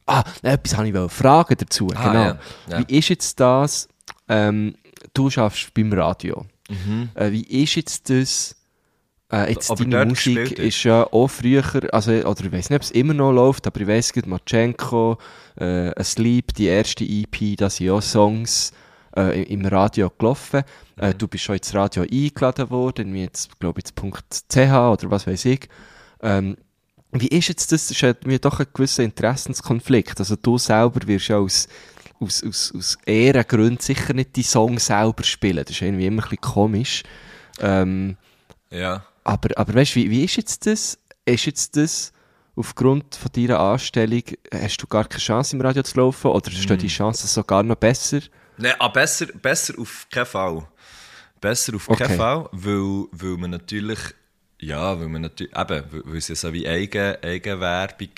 Ah, 0.08 0.24
nein, 0.42 0.54
etwas 0.56 0.78
habe 0.78 0.88
ich 0.90 1.12
fragen 1.12 1.56
dazu. 1.58 1.90
Ah, 1.96 2.08
genau. 2.08 2.24
ja, 2.24 2.40
ja. 2.70 2.88
Wie 2.88 2.98
ist 2.98 3.10
jetzt 3.10 3.40
das? 3.40 3.88
Ähm, 4.28 4.76
du 5.14 5.30
schaffst 5.30 5.74
beim 5.74 5.94
Radio. 5.94 6.46
Äh, 7.16 7.32
wie 7.32 7.44
ist 7.44 7.76
jetzt 7.76 8.10
das? 8.10 8.56
Äh, 9.32 9.52
jetzt 9.52 9.70
Ob 9.70 9.82
er 9.82 9.86
deine 9.88 10.10
Musik 10.12 10.58
ist 10.58 10.84
ja 10.84 11.04
auch 11.04 11.28
früher, 11.28 11.64
also, 11.94 12.12
oder 12.12 12.46
ich 12.46 12.52
weiß 12.52 12.70
nicht, 12.70 12.78
ob 12.78 12.82
es 12.82 12.92
immer 12.92 13.14
noch 13.14 13.34
läuft, 13.34 13.68
aber 13.68 13.82
ich 13.82 13.88
weiss 13.88 14.14
gut, 14.14 14.26
Marchenko, 14.26 15.18
äh, 15.60 15.92
Asleep, 16.00 16.54
die 16.54 16.68
erste 16.68 17.04
EP, 17.04 17.58
da 17.58 17.70
sind 17.70 17.90
auch 17.90 18.02
Songs 18.02 18.72
äh, 19.18 19.44
im 19.44 19.66
Radio 19.66 20.10
gelaufen. 20.18 20.64
Äh, 20.98 21.10
Mhm. 21.10 21.18
du 21.18 21.28
bist 21.28 21.44
schon 21.44 21.58
ins 21.58 21.74
Radio 21.76 22.04
eingeladen 22.04 22.70
worden, 22.70 23.14
wie 23.14 23.22
jetzt, 23.22 23.60
glaube 23.60 23.82
ich, 23.82 23.88
jetzt 23.90 24.50
.ch 24.50 24.58
oder 24.58 25.12
was 25.12 25.28
weiß 25.28 25.46
ich. 25.46 25.68
Ähm, 26.22 26.56
wie 27.22 27.28
ist 27.28 27.48
jetzt 27.50 27.72
das? 27.72 27.88
Das 27.88 28.00
ja 28.02 28.14
mir 28.26 28.40
doch 28.40 28.60
ein 28.60 28.68
gewisser 28.74 29.04
Interessenskonflikt. 29.04 30.20
Also 30.20 30.36
du 30.36 30.58
selber 30.58 31.06
wirst 31.08 31.28
ja 31.30 31.38
aus, 31.38 31.68
aus, 32.20 32.44
aus, 32.44 32.74
aus 32.76 32.98
Ehrengründen 33.06 33.80
sicher 33.80 34.14
nicht 34.14 34.36
die 34.36 34.44
Song 34.44 34.80
selber 34.80 35.24
spielen. 35.24 35.64
Das 35.66 35.72
ist 35.76 35.82
irgendwie 35.82 36.06
immer 36.08 36.24
ein 36.24 36.30
bisschen 36.30 36.42
komisch. 36.42 37.04
Ähm, 37.60 38.18
Ja. 38.72 39.06
aber, 39.24 39.50
aber 39.58 39.74
weißt 39.76 39.96
du, 39.96 40.00
wie, 40.02 40.10
wie 40.12 40.24
ist 40.26 40.36
jetzt 40.38 40.66
das? 40.66 40.98
Ist 41.26 41.46
jetzt 41.46 41.76
das 41.76 42.14
aufgrund 42.56 43.16
von 43.16 43.32
deiner 43.34 43.60
Anstellung, 43.60 44.24
hast 44.52 44.78
du 44.82 44.88
gar 44.88 45.06
keine 45.08 45.22
Chance 45.22 45.56
im 45.56 45.62
Radio 45.62 45.84
zu 45.84 45.98
laufen 45.98 46.32
oder 46.32 46.50
stehen 46.52 46.78
die 46.80 46.88
Chancen 46.88 47.28
sogar 47.28 47.62
noch 47.64 47.76
besser? 47.76 48.20
Nein, 48.58 48.74
ah, 48.80 48.88
besser, 48.88 49.28
besser 49.28 49.76
auf 49.80 50.08
keinen 50.10 50.26
Fall. 50.26 50.68
Besser 51.40 51.76
auf 51.76 51.88
Okay. 51.88 52.06
keinen 52.06 52.18
Fall, 52.18 52.50
weil, 52.52 53.06
weil 53.12 53.38
man 53.38 53.52
natürlich, 53.52 54.00
ja, 54.60 55.00
weil 55.00 55.08
man 55.08 55.24
natürlich, 55.24 55.56
eben, 55.56 55.84
weil, 55.92 56.18
es 56.18 56.28
ja 56.28 56.36
so 56.36 56.54
wie 56.54 56.68
Eigen, 56.68 57.16
Eigenwerbung 57.22 58.10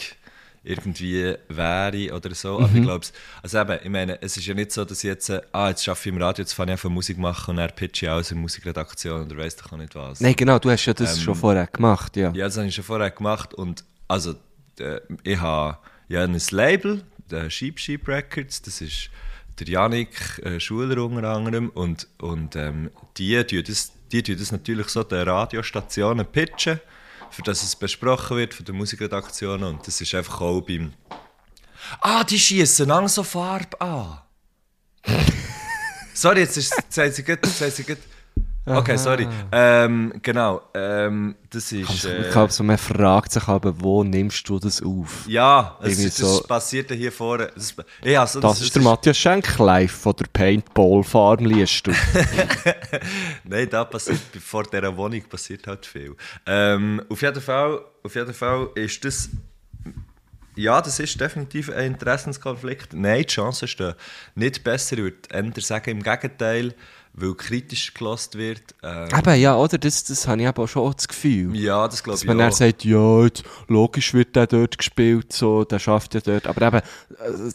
irgendwie 0.63 1.36
wäre 1.48 2.13
oder 2.13 2.36
so. 2.36 2.60
Aber 2.60 2.69
ich 2.74 2.81
glaube, 2.81 3.05
also 3.41 3.60
eben, 3.60 3.79
ich 3.84 3.89
meine, 3.89 4.22
es 4.22 4.38
ist 4.38 4.46
ja 4.46 4.53
nicht 4.53 4.72
so, 4.72 4.84
dass 4.86 5.00
ich 5.00 5.08
jetzt, 5.08 5.29
äh, 5.29 5.41
ah, 5.51 5.69
jetzt 5.69 5.88
arbeite 5.88 6.10
ich 6.10 6.15
im 6.15 6.22
Radio, 6.22 6.43
jetzt 6.43 6.53
fange 6.53 6.72
ich 6.72 6.74
an 6.74 6.77
von 6.77 6.93
Musik 6.93 7.17
machen 7.17 7.51
und 7.51 7.58
dann 7.58 7.72
pitche 7.75 8.05
ich 8.05 8.12
aus 8.12 8.31
in 8.31 8.39
Musikredaktion 8.39 9.25
oder 9.25 9.38
weiss 9.38 9.55
doch 9.55 9.72
auch 9.72 9.77
nicht 9.77 9.96
was. 9.96 10.19
Nein, 10.19 10.36
genau, 10.36 10.60
du 10.60 10.69
hast 10.69 10.86
ja 10.86 10.93
das 10.93 11.17
Ähm, 11.17 11.24
schon 11.24 11.36
vorher 11.36 11.67
gemacht, 11.67 12.17
ja. 12.17 12.31
Ja, 12.34 12.46
das 12.46 12.58
habe 12.58 12.67
ich 12.67 12.75
schon 12.75 12.84
vorher 12.84 13.10
gemacht 13.12 13.53
und 13.53 13.84
also 14.08 14.36
äh, 14.79 15.00
ich 15.24 15.39
habe 15.39 15.77
ja 16.08 16.24
ein 16.24 16.39
Label, 16.51 17.03
der 17.29 17.50
Sheep 17.50 17.79
Sheep 17.79 18.08
Records, 18.08 18.62
das 18.62 18.81
ist 18.81 19.10
der 19.60 19.67
Janik 19.67 20.39
äh, 20.43 20.60
Schuler 20.60 21.03
unter 21.03 21.29
anderem 21.29 21.69
und, 21.69 22.08
und 22.19 22.55
ähm, 22.55 22.91
die 23.17 23.41
tun 23.43 23.63
das, 23.65 23.91
die 24.12 24.24
tun 24.24 24.38
das 24.38 24.51
natürlich 24.51 24.89
so 24.89 25.04
den 25.04 25.28
Radiostationen 25.28 26.25
pitchen, 26.25 26.80
für 27.30 27.42
das 27.44 27.63
es 27.63 27.75
besprochen 27.75 28.38
wird 28.38 28.54
von 28.54 28.66
den 28.66 28.75
Musikredaktionen 28.75 29.75
und 29.75 29.88
das 29.88 30.01
ist 30.01 30.13
einfach 30.16 30.42
auch 30.42 30.62
beim 30.62 30.94
Ah, 32.01 32.24
die 32.24 32.39
schießen 32.39 32.88
lang 32.88 33.08
so 33.08 33.24
Farbe 33.24 33.80
an. 33.80 34.20
Sorry, 36.13 36.42
jetzt, 36.42 36.58
ist, 36.58 36.75
jetzt 36.75 36.98
haben 36.98 37.12
sie 37.12 37.24
gerade, 37.24 37.48
jetzt 37.48 37.62
haben 37.62 37.72
sie 37.72 37.84
gerade 37.84 38.01
Okay, 38.66 38.92
Aha. 38.92 38.98
sorry. 39.00 39.28
Ähm, 39.51 40.13
genau, 40.22 40.62
ähm, 40.75 41.36
das 41.50 41.72
ist... 41.72 41.89
Also, 41.89 42.10
Äh, 42.10 42.22
ich 42.22 42.30
glaube, 42.32 42.51
so, 42.54 42.63
man 42.63 42.78
fragt 42.78 43.32
sich 43.32 43.48
aber, 43.48 43.74
wo 43.82 44.04
nimmst 44.04 44.48
du 44.48 44.60
das 44.60 44.84
auf? 44.84 45.25
ja, 45.28 45.78
es, 45.82 45.98
das 46.04 46.18
so- 46.18 46.44
passiert 46.44 46.92
hier 46.92 47.12
vorne. 47.12 47.50
Das, 47.56 47.74
ja, 48.04 48.22
also, 48.22 48.39
Das 48.39 48.62
ist 48.62 48.75
der 48.75 48.84
Matthias 48.84 49.18
Schenk 49.18 49.58
live 49.58 49.92
von 49.92 50.13
der 50.20 50.25
Paintball 50.32 51.04
Farm, 51.04 51.46
liest 51.46 51.88
du. 51.88 51.92
Nein, 53.44 53.68
da 53.70 53.86
passiert, 53.86 54.20
vor 54.39 54.63
dieser 54.63 54.96
Wohnung 54.96 55.22
passiert 55.24 55.66
halt 55.66 55.86
viel. 55.86 56.16
Ähm, 56.46 57.01
auf, 57.10 57.22
jeden 57.22 57.42
Fall, 57.42 57.80
auf 58.04 58.13
jeden 58.16 58.34
Fall 58.34 58.70
ist 58.75 59.04
das. 59.04 59.30
Ja, 60.60 60.82
das 60.82 61.00
ist 61.00 61.22
definitiv 61.22 61.70
ein 61.70 61.94
Interessenskonflikt. 61.94 62.94
Nein, 62.94 63.22
die 63.22 63.28
Chancen 63.28 63.66
stehen 63.66 63.94
nicht 64.36 64.62
besser. 64.62 64.98
Ich 64.98 65.04
würde 65.04 65.18
eher 65.32 65.62
sagen, 65.62 65.92
im 65.92 66.04
Gegenteil, 66.04 66.74
weil 67.13 67.34
kritisch 67.36 67.94
gelost 67.94 68.38
wird. 68.38 68.75
Ähm, 68.84 69.08
Eben, 69.18 69.39
ja, 69.39 69.56
oder? 69.56 69.78
Das, 69.78 70.04
das 70.04 70.28
habe 70.28 70.42
ich 70.42 70.48
aber 70.50 70.63
auch 70.63 70.68
schon 70.68 70.92
das 70.92 71.08
Gefühl. 71.08 71.56
ja, 71.56 71.88
das 71.88 72.04
glaube 72.04 72.20
ich 72.20 72.25
man 72.25 72.42
auch. 72.42 72.51
sagt, 72.51 72.84
ja, 72.84 73.24
jetzt, 73.24 73.44
logisch 73.70 74.13
wird 74.13 74.36
der 74.36 74.48
dort 74.48 74.78
gespielt, 74.78 75.32
so, 75.32 75.63
der 75.63 75.80
schafft 75.80 76.13
ja 76.16 76.20
dort. 76.20 76.46
Aber 76.46 76.68
eben, 76.68 76.78
äh, 76.80 76.82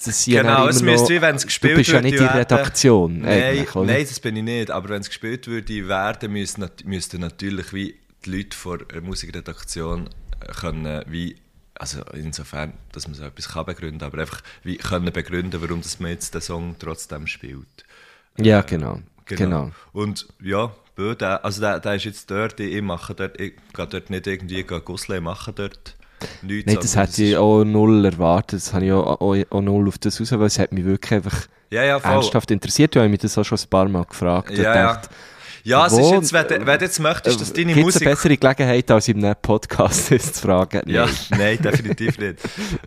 das 0.02 0.24
sind 0.24 0.32
ja 0.32 0.40
Genau, 0.40 0.60
dann 0.60 0.68
es 0.70 0.80
müsste, 0.80 1.14
wie 1.14 1.20
wenn 1.20 1.36
es 1.36 1.44
gespielt 1.44 1.74
Du 1.74 1.76
bist 1.76 1.90
ja 1.90 2.00
nicht 2.00 2.14
in 2.14 2.20
der 2.20 2.34
Redaktion, 2.36 3.20
Nein, 3.20 3.66
nein, 3.74 4.06
das 4.08 4.18
bin 4.18 4.36
ich 4.36 4.42
nicht. 4.44 4.70
Aber 4.70 4.88
wenn 4.88 5.02
es 5.02 5.08
gespielt 5.08 5.46
würde 5.46 5.88
werden, 5.88 6.32
müssten, 6.32 6.70
müssten 6.86 7.20
natürlich 7.20 7.74
wie 7.74 7.96
die 8.24 8.30
Leute 8.30 8.56
vor 8.56 8.78
der 8.78 9.02
Musikredaktion 9.02 10.08
äh, 10.40 10.52
können, 10.52 11.04
wie, 11.06 11.36
also 11.78 12.02
insofern, 12.12 12.74
dass 12.92 13.06
man 13.08 13.14
so 13.14 13.24
etwas 13.24 13.48
kann 13.48 13.66
begründen 13.66 14.02
aber 14.02 14.18
einfach 14.18 14.40
wie 14.62 14.76
können 14.76 15.12
begründen, 15.12 15.60
warum 15.60 15.82
das 15.82 16.00
man 16.00 16.10
jetzt 16.10 16.34
den 16.34 16.40
Song 16.40 16.76
trotzdem 16.78 17.26
spielt. 17.26 17.84
Ja, 18.36 18.62
genau. 18.62 19.00
genau. 19.26 19.70
Und 19.92 20.26
ja, 20.42 20.72
bö, 20.94 21.14
der, 21.14 21.44
also 21.44 21.60
der, 21.60 21.80
der 21.80 21.94
ist 21.94 22.04
jetzt 22.04 22.30
dort, 22.30 22.58
ich 22.60 22.82
mache 22.82 23.14
dort, 23.14 23.40
ich 23.40 23.54
gehe 23.72 23.86
dort 23.86 24.10
nicht 24.10 24.26
irgendwie 24.26 24.62
Gusle 24.62 25.20
machen 25.20 25.54
dort. 25.56 25.96
Nichts, 26.42 26.66
Nein, 26.66 26.80
das 26.80 26.96
hätte 26.96 27.22
ich 27.22 27.36
auch 27.36 27.64
null 27.64 28.04
erwartet. 28.04 28.60
Das 28.60 28.72
habe 28.72 28.86
ich 28.86 28.92
auch, 28.92 29.20
auch, 29.20 29.36
auch 29.50 29.60
null 29.60 29.88
auf 29.88 29.98
das 29.98 30.20
raus, 30.20 30.32
weil 30.32 30.46
es 30.46 30.58
hat 30.58 30.72
mich 30.72 30.84
wirklich 30.84 31.12
einfach 31.12 31.46
Ja, 31.70 31.84
ja, 31.84 31.98
ernsthaft 31.98 32.50
interessiert. 32.50 32.94
Ich 32.94 33.00
habe 33.00 33.08
mich 33.08 33.20
das 33.20 33.36
auch 33.36 33.44
schon 33.44 33.58
ein 33.58 33.68
paar 33.68 33.88
Mal 33.88 34.04
gefragt. 34.04 34.50
und 34.50 34.56
Ja, 34.56 34.62
ja. 34.62 34.92
gedacht, 34.92 35.10
Ja, 35.64 35.86
es 35.86 35.94
ist 35.94 36.10
jetzt, 36.10 36.32
wenn, 36.34 36.46
du- 36.46 36.66
wenn 36.66 36.78
du 36.78 36.84
jetzt 36.84 37.00
möchtest, 37.00 37.40
dass 37.40 37.52
deine 37.52 37.72
Gibt 37.72 37.78
es 37.78 37.94
Musik... 37.94 38.02
eine 38.06 38.10
bessere 38.14 38.36
Gelegenheit, 38.36 38.90
als 38.90 39.08
in 39.08 39.24
einem 39.24 39.34
Podcast 39.40 40.10
das 40.10 40.34
zu 40.34 40.42
fragen? 40.42 40.82
Ja, 40.88 41.06
Nein. 41.06 41.14
nein, 41.38 41.58
definitiv 41.62 42.18
nicht. 42.18 42.38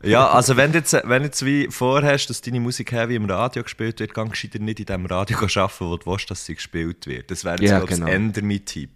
Ja, 0.03 0.29
also 0.29 0.55
wenn 0.57 0.71
du 0.71 0.77
jetzt, 0.77 0.93
wenn 1.03 1.23
jetzt 1.23 1.43
wie 1.43 1.67
vorhast, 1.71 2.29
dass 2.29 2.39
deine 2.41 2.59
Musik 2.59 2.91
heavy 2.91 3.15
im 3.15 3.25
Radio 3.29 3.63
gespielt 3.63 3.99
wird, 3.99 4.15
dann 4.15 4.29
gescheiter 4.29 4.59
nicht 4.59 4.79
in 4.79 4.85
dem 4.85 5.05
Radio 5.07 5.37
arbeiten, 5.39 5.71
wo 5.79 5.97
du 5.97 6.05
willst, 6.11 6.29
dass 6.29 6.45
sie 6.45 6.53
gespielt 6.55 7.07
wird. 7.07 7.31
Das 7.31 7.43
wäre 7.43 7.55
jetzt, 7.59 7.71
Ja, 7.71 7.79
glaube 7.79 7.93
ich, 7.93 7.99
genau. 7.99 8.11
eher 8.11 8.43
mein 8.43 8.63
Tipp. 8.65 8.91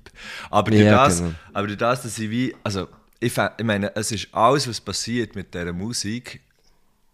Aber 0.52 0.70
durch, 0.70 0.84
Ja, 0.84 1.06
das, 1.06 1.18
genau. 1.18 1.32
aber 1.54 1.68
durch 1.68 1.80
das, 1.80 2.04
dass 2.04 2.20
ich 2.20 2.30
wie, 2.30 2.56
also 2.64 2.88
ich, 3.20 3.34
ich 3.36 3.64
meine, 3.66 3.96
es 3.96 4.12
ist 4.12 4.28
alles, 4.32 4.68
was 4.70 4.80
passiert 4.80 5.36
mit 5.36 5.54
dieser 5.56 5.74
Musik 5.74 6.42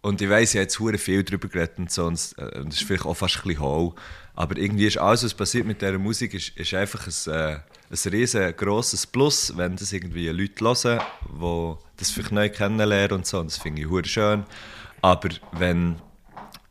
und 0.02 0.22
ich 0.22 0.30
weiss, 0.30 0.54
ich 0.54 0.60
habe 0.60 0.90
jetzt 0.92 1.02
viel 1.02 1.24
darüber 1.24 1.48
geredet 1.48 1.80
und 1.80 1.92
so, 1.92 2.06
und 2.06 2.14
es 2.14 2.34
äh, 2.34 2.60
und 2.60 2.74
es 2.74 2.82
ist 2.82 2.88
vielleicht 2.88 3.06
auch 3.06 3.14
fast 3.14 3.38
ein 3.38 3.42
bisschen 3.44 3.60
hohl, 3.62 3.94
aber 4.38 4.56
irgendwie 4.58 4.86
ist 4.86 5.00
alles, 5.00 5.24
was 5.24 5.34
passiert 5.34 5.66
mit 5.66 5.82
dieser 5.82 5.98
Musik, 5.98 6.36
ist, 6.36 6.56
ist 6.56 6.72
einfach 6.76 7.08
ein, 7.08 7.34
äh, 7.34 7.56
ein 7.90 8.12
riesengroßes 8.12 9.08
Plus, 9.08 9.58
wenn 9.58 9.76
das 9.76 9.92
irgendwie 9.92 10.30
Leute 10.30 10.64
hören, 10.64 11.02
die 11.42 11.76
das 11.98 12.12
vielleicht 12.12 12.32
neu 12.32 12.48
kennenlernen 12.48 13.18
und 13.18 13.26
so, 13.26 13.40
und 13.40 13.48
das 13.48 13.58
finde 13.58 13.82
ich 13.82 13.90
hure 13.90 14.06
schön. 14.06 14.44
Aber 15.02 15.30
wenn, 15.54 15.96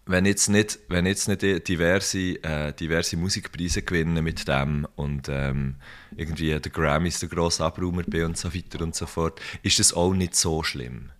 wenn 0.06 0.26
jetzt 0.26 0.48
nicht, 0.48 0.78
wenn 0.88 1.06
jetzt 1.06 1.26
nicht 1.26 1.66
diverse, 1.66 2.40
äh, 2.44 2.72
diverse 2.72 3.16
Musikpreise 3.16 3.82
gewinnen 3.82 4.22
mit 4.22 4.46
dem 4.46 4.86
und 4.94 5.28
ähm, 5.28 5.74
irgendwie 6.16 6.56
der 6.60 6.70
Grammys 6.70 7.18
der 7.18 7.28
grosse 7.28 7.64
Abräumer 7.64 8.04
bin 8.04 8.26
und 8.26 8.38
so 8.38 8.54
weiter 8.54 8.80
und 8.84 8.94
so 8.94 9.06
fort, 9.06 9.40
ist 9.64 9.80
das 9.80 9.92
auch 9.92 10.14
nicht 10.14 10.36
so 10.36 10.62
schlimm. 10.62 11.10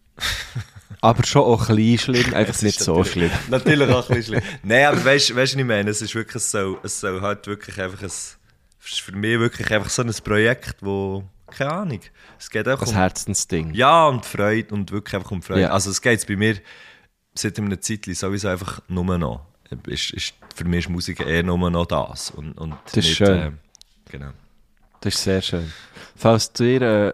Aber 1.01 1.25
schon 1.25 1.43
auch 1.43 1.69
ein 1.69 1.77
bisschen 1.77 2.17
schlimm, 2.17 2.35
einfach 2.35 2.63
nicht 2.63 2.81
so 2.81 3.05
schlimm. 3.05 3.31
Natürlich 3.49 3.89
auch 3.91 4.09
ein 4.09 4.17
bisschen 4.17 4.41
schlimm. 4.41 4.59
Nein, 4.63 4.87
aber 4.87 5.05
weißt 5.05 5.31
du, 5.31 5.37
was 5.37 5.55
ich 5.55 5.65
meine? 5.65 5.91
Es 5.91 6.03
ist 6.03 6.15
wirklich 6.15 6.43
so, 6.43 6.79
es 6.83 6.99
soll 7.01 7.21
halt 7.21 7.47
wirklich 7.47 7.81
einfach 7.81 8.01
ein, 8.01 8.07
es 8.07 8.39
ist 8.85 9.01
für 9.01 9.13
mich 9.13 9.39
wirklich 9.39 9.71
einfach 9.71 9.91
so 9.91 10.03
ein 10.03 10.13
Projekt, 10.25 10.77
wo, 10.81 11.25
keine 11.49 11.73
Ahnung, 11.73 12.01
es 12.39 12.51
geht 12.51 12.67
einfach 12.67 12.81
Das 12.81 12.91
um, 12.91 12.97
Herzensding. 12.97 13.75
ja, 13.75 14.07
und 14.07 14.25
Freude 14.25 14.75
und 14.75 14.91
wirklich 14.91 15.15
einfach 15.15 15.31
um 15.31 15.43
Freude. 15.43 15.63
Ja. 15.63 15.71
Also 15.71 15.91
es 15.91 16.01
geht 16.01 16.27
bei 16.27 16.37
mir 16.37 16.57
seit 17.35 17.59
einem 17.59 17.81
Zeitchen 17.81 18.15
sowieso 18.15 18.49
einfach 18.49 18.81
nur 18.89 19.19
noch. 19.19 19.47
Ist, 19.87 20.13
ist, 20.13 20.35
für 20.55 20.65
mich 20.65 20.87
ist 20.87 20.91
Musik 20.91 21.21
eher 21.21 21.43
nur 21.43 21.71
noch 21.71 21.87
das 21.87 22.31
und, 22.31 22.53
und 22.53 22.75
Das 22.87 22.97
ist 23.05 23.17
schön. 23.17 23.39
Äh, 23.39 23.53
genau. 24.11 24.31
Das 25.01 25.15
ist 25.15 25.23
sehr 25.25 25.43
schön. 25.43 25.73
Falls 26.17 26.53
du 26.53 26.65
dir, 26.65 26.83
äh, 26.83 27.13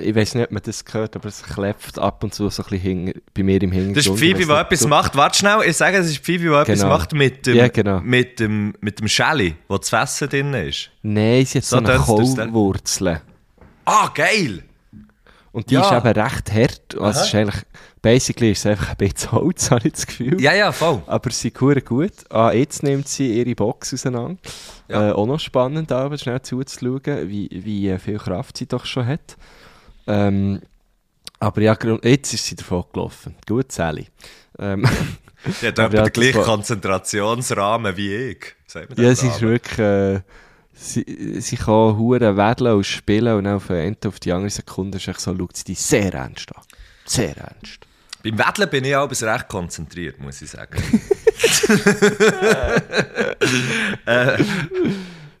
ich 0.00 0.14
weiß 0.14 0.34
nicht, 0.34 0.44
ob 0.44 0.50
man 0.52 0.62
das 0.62 0.84
gehört, 0.84 1.16
aber 1.16 1.28
es 1.28 1.42
klepft 1.42 1.98
ab 1.98 2.22
und 2.22 2.34
zu 2.34 2.48
so 2.50 2.62
ein 2.62 2.68
bisschen 2.70 2.80
hing, 2.80 3.14
bei 3.34 3.42
mir 3.42 3.62
im 3.62 3.72
Hintergrund. 3.72 3.96
Das 3.96 4.06
ist 4.06 4.18
Phoebe, 4.18 4.44
die 4.44 4.50
etwas 4.52 4.86
macht. 4.86 5.16
Warte 5.16 5.38
schnell, 5.38 5.58
ich 5.66 5.76
sage, 5.76 5.96
es 5.98 6.06
ist 6.10 6.24
Phoebe, 6.24 6.44
die 6.44 6.50
etwas 6.50 6.80
Genau. 6.80 6.88
macht 6.90 7.12
mit 7.12 7.46
dem, 7.46 7.56
Ja, 7.56 7.68
genau. 7.68 8.00
mit 8.00 8.40
dem, 8.40 8.74
mit 8.80 9.00
dem 9.00 9.08
Shelly, 9.08 9.56
wo 9.68 9.78
das 9.78 9.88
Fressen 9.88 10.28
drin 10.28 10.52
ist. 10.54 10.90
Nein, 11.02 11.44
sie 11.46 11.58
hat 11.58 11.64
so, 11.64 11.78
So 11.78 11.84
eine 11.84 11.98
Kohlwurzel. 11.98 13.20
Ah, 13.84 14.08
geil! 14.14 14.64
Und 15.52 15.70
die 15.70 15.74
Ja. 15.74 15.80
ist 15.82 15.92
eben 16.06 16.20
recht 16.20 16.52
hart. 16.52 17.00
Also 17.00 17.20
Aha. 17.20 17.26
ist 17.26 17.34
eigentlich, 17.34 17.62
basically 18.02 18.52
ist 18.52 18.60
es 18.60 18.66
einfach 18.66 18.90
ein 18.90 18.96
bisschen 18.96 19.32
Holz, 19.32 19.70
habe 19.70 19.86
ich 19.86 19.94
das 19.94 20.06
Gefühl. 20.06 20.40
Ja, 20.40 20.54
ja, 20.54 20.72
voll. 20.72 21.02
Aber 21.06 21.30
sie 21.30 21.48
ist 21.48 21.86
gut. 21.86 22.12
Ah, 22.30 22.52
jetzt 22.52 22.82
nimmt 22.82 23.08
sie 23.08 23.38
ihre 23.38 23.54
Box 23.54 23.94
auseinander. 23.94 24.38
Ja. 24.88 25.10
Äh, 25.10 25.12
auch 25.12 25.26
noch 25.26 25.40
spannend, 25.40 25.92
aber 25.92 26.16
schnell 26.18 26.42
zuzuschauen, 26.42 27.28
wie, 27.28 27.48
wie 27.50 27.88
äh, 27.88 27.98
viel 27.98 28.18
Kraft 28.18 28.56
sie 28.56 28.66
doch 28.66 28.84
schon 28.84 29.06
hat. 29.06 29.36
Ähm, 30.06 30.60
aber 31.38 31.60
ja, 31.62 31.76
jetzt 32.02 32.34
ist 32.34 32.46
sie 32.46 32.56
davon 32.56 32.84
gelaufen. 32.92 33.34
Gut, 33.46 33.72
Sally. 33.72 34.08
Ähm, 34.58 34.86
Die 35.62 35.66
hat 35.68 35.78
Aber 35.78 36.02
den 36.02 36.12
gleichen 36.12 36.42
Konzentrationsrahmen 36.42 37.96
wie 37.96 38.14
ich. 38.14 38.54
Ja, 38.96 39.14
sie 39.14 39.28
ist 39.28 39.42
Rahmen? 39.42 39.50
wirklich... 39.50 39.78
Äh, 39.78 40.20
sie, 40.72 41.40
sie 41.40 41.56
kann 41.56 41.96
hure 41.96 42.36
wedeln 42.36 42.76
und 42.76 42.84
spielen 42.84 43.36
und 43.36 43.44
dann 43.44 43.56
auf, 43.56 43.70
eine, 43.70 43.96
auf 44.06 44.20
die 44.20 44.32
andere 44.32 44.50
Sekunde 44.50 44.98
ist 44.98 45.20
so, 45.20 45.36
schaut 45.36 45.56
sie 45.56 45.64
die 45.64 45.74
sehr 45.74 46.12
ernst 46.14 46.54
an. 46.56 46.62
Sehr 47.04 47.36
ernst. 47.36 47.86
Beim 48.22 48.38
Wedeln 48.38 48.68
bin 48.70 48.84
ich 48.84 48.94
auch 48.96 49.08
bis 49.08 49.22
recht 49.22 49.48
konzentriert, 49.48 50.18
muss 50.20 50.42
ich 50.42 50.50
sagen. 50.50 50.82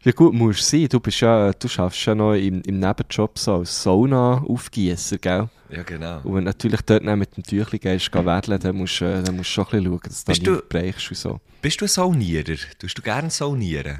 Ja 0.02 0.12
gut, 0.12 0.32
musst 0.32 0.66
sein. 0.66 0.88
Du 0.88 0.98
bist 0.98 1.20
ja, 1.20 1.52
du 1.52 1.68
schaffst 1.68 2.06
ja 2.06 2.14
noch 2.14 2.32
im, 2.32 2.62
im 2.62 2.78
Nebenjob 2.78 3.38
so 3.38 3.56
als 3.56 3.82
Sauna-Aufgießer, 3.82 5.18
gell? 5.18 5.50
ja, 5.68 5.82
genau. 5.82 6.20
Und 6.24 6.36
wenn 6.36 6.44
du 6.44 6.46
natürlich 6.46 6.80
dort 6.80 7.04
dann 7.06 7.18
mit 7.18 7.36
dem 7.36 7.44
Tüchli 7.44 7.78
gehst, 7.78 8.10
gehen 8.10 8.24
wedeln, 8.24 8.58
dann 8.60 8.76
musst, 8.76 9.02
äh, 9.02 9.22
dann 9.22 9.36
musst 9.36 9.50
du 9.50 9.62
schon 9.62 9.64
ein 9.66 9.70
bisschen 9.70 9.84
schauen, 9.84 10.00
dass 10.04 10.24
du 10.24 10.62
da 10.70 10.80
nicht 10.80 11.10
und 11.10 11.16
so. 11.18 11.40
Bist 11.60 11.80
du 11.82 11.84
ein 11.84 11.88
Saunierer? 11.88 12.56
Tust 12.78 12.96
du 12.96 13.02
gerne 13.02 13.28
saunieren? 13.28 13.98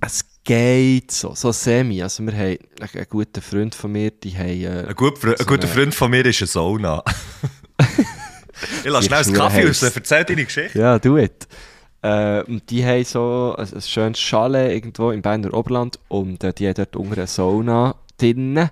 Es 0.00 0.24
geht 0.44 1.10
so, 1.10 1.34
so 1.34 1.50
semi. 1.50 2.00
Also 2.00 2.24
wir 2.24 2.32
haben 2.32 2.58
einen 2.80 3.06
guten 3.10 3.42
Freund 3.42 3.74
von 3.74 3.90
mir, 3.90 4.12
die 4.12 4.36
haben... 4.38 4.62
Äh, 4.62 4.86
Ein, 4.88 4.94
gut, 4.94 5.14
ein 5.24 5.34
So 5.36 5.44
guter 5.46 5.64
eine- 5.64 5.72
Freund 5.72 5.94
von 5.96 6.12
mir 6.12 6.24
ist 6.26 6.42
ein 6.42 6.46
Sauna. 6.46 7.02
ich 8.84 8.90
lasse 8.90 9.06
schnell 9.06 9.18
das 9.18 9.26
Schuhe 9.28 9.36
Kaffee 9.36 9.66
raus. 9.66 9.82
Erzähl 9.82 10.24
deine 10.24 10.44
Geschichte. 10.44 10.78
Ja, 10.78 10.98
du 10.98 11.16
it. 11.16 11.46
Äh, 12.02 12.42
und 12.42 12.68
die 12.70 12.84
haben 12.84 13.04
so 13.04 13.54
ein, 13.58 13.66
ein 13.72 13.80
schönes 13.82 14.18
Chalet 14.20 14.72
irgendwo 14.72 15.10
im 15.10 15.22
Berner 15.22 15.54
Oberland 15.54 15.98
und 16.08 16.44
äh, 16.44 16.52
die 16.52 16.66
haben 16.66 16.74
dort 16.74 16.96
unter 16.96 17.16
einer 17.16 17.26
Sauna 17.26 17.94
drinnen. 18.18 18.70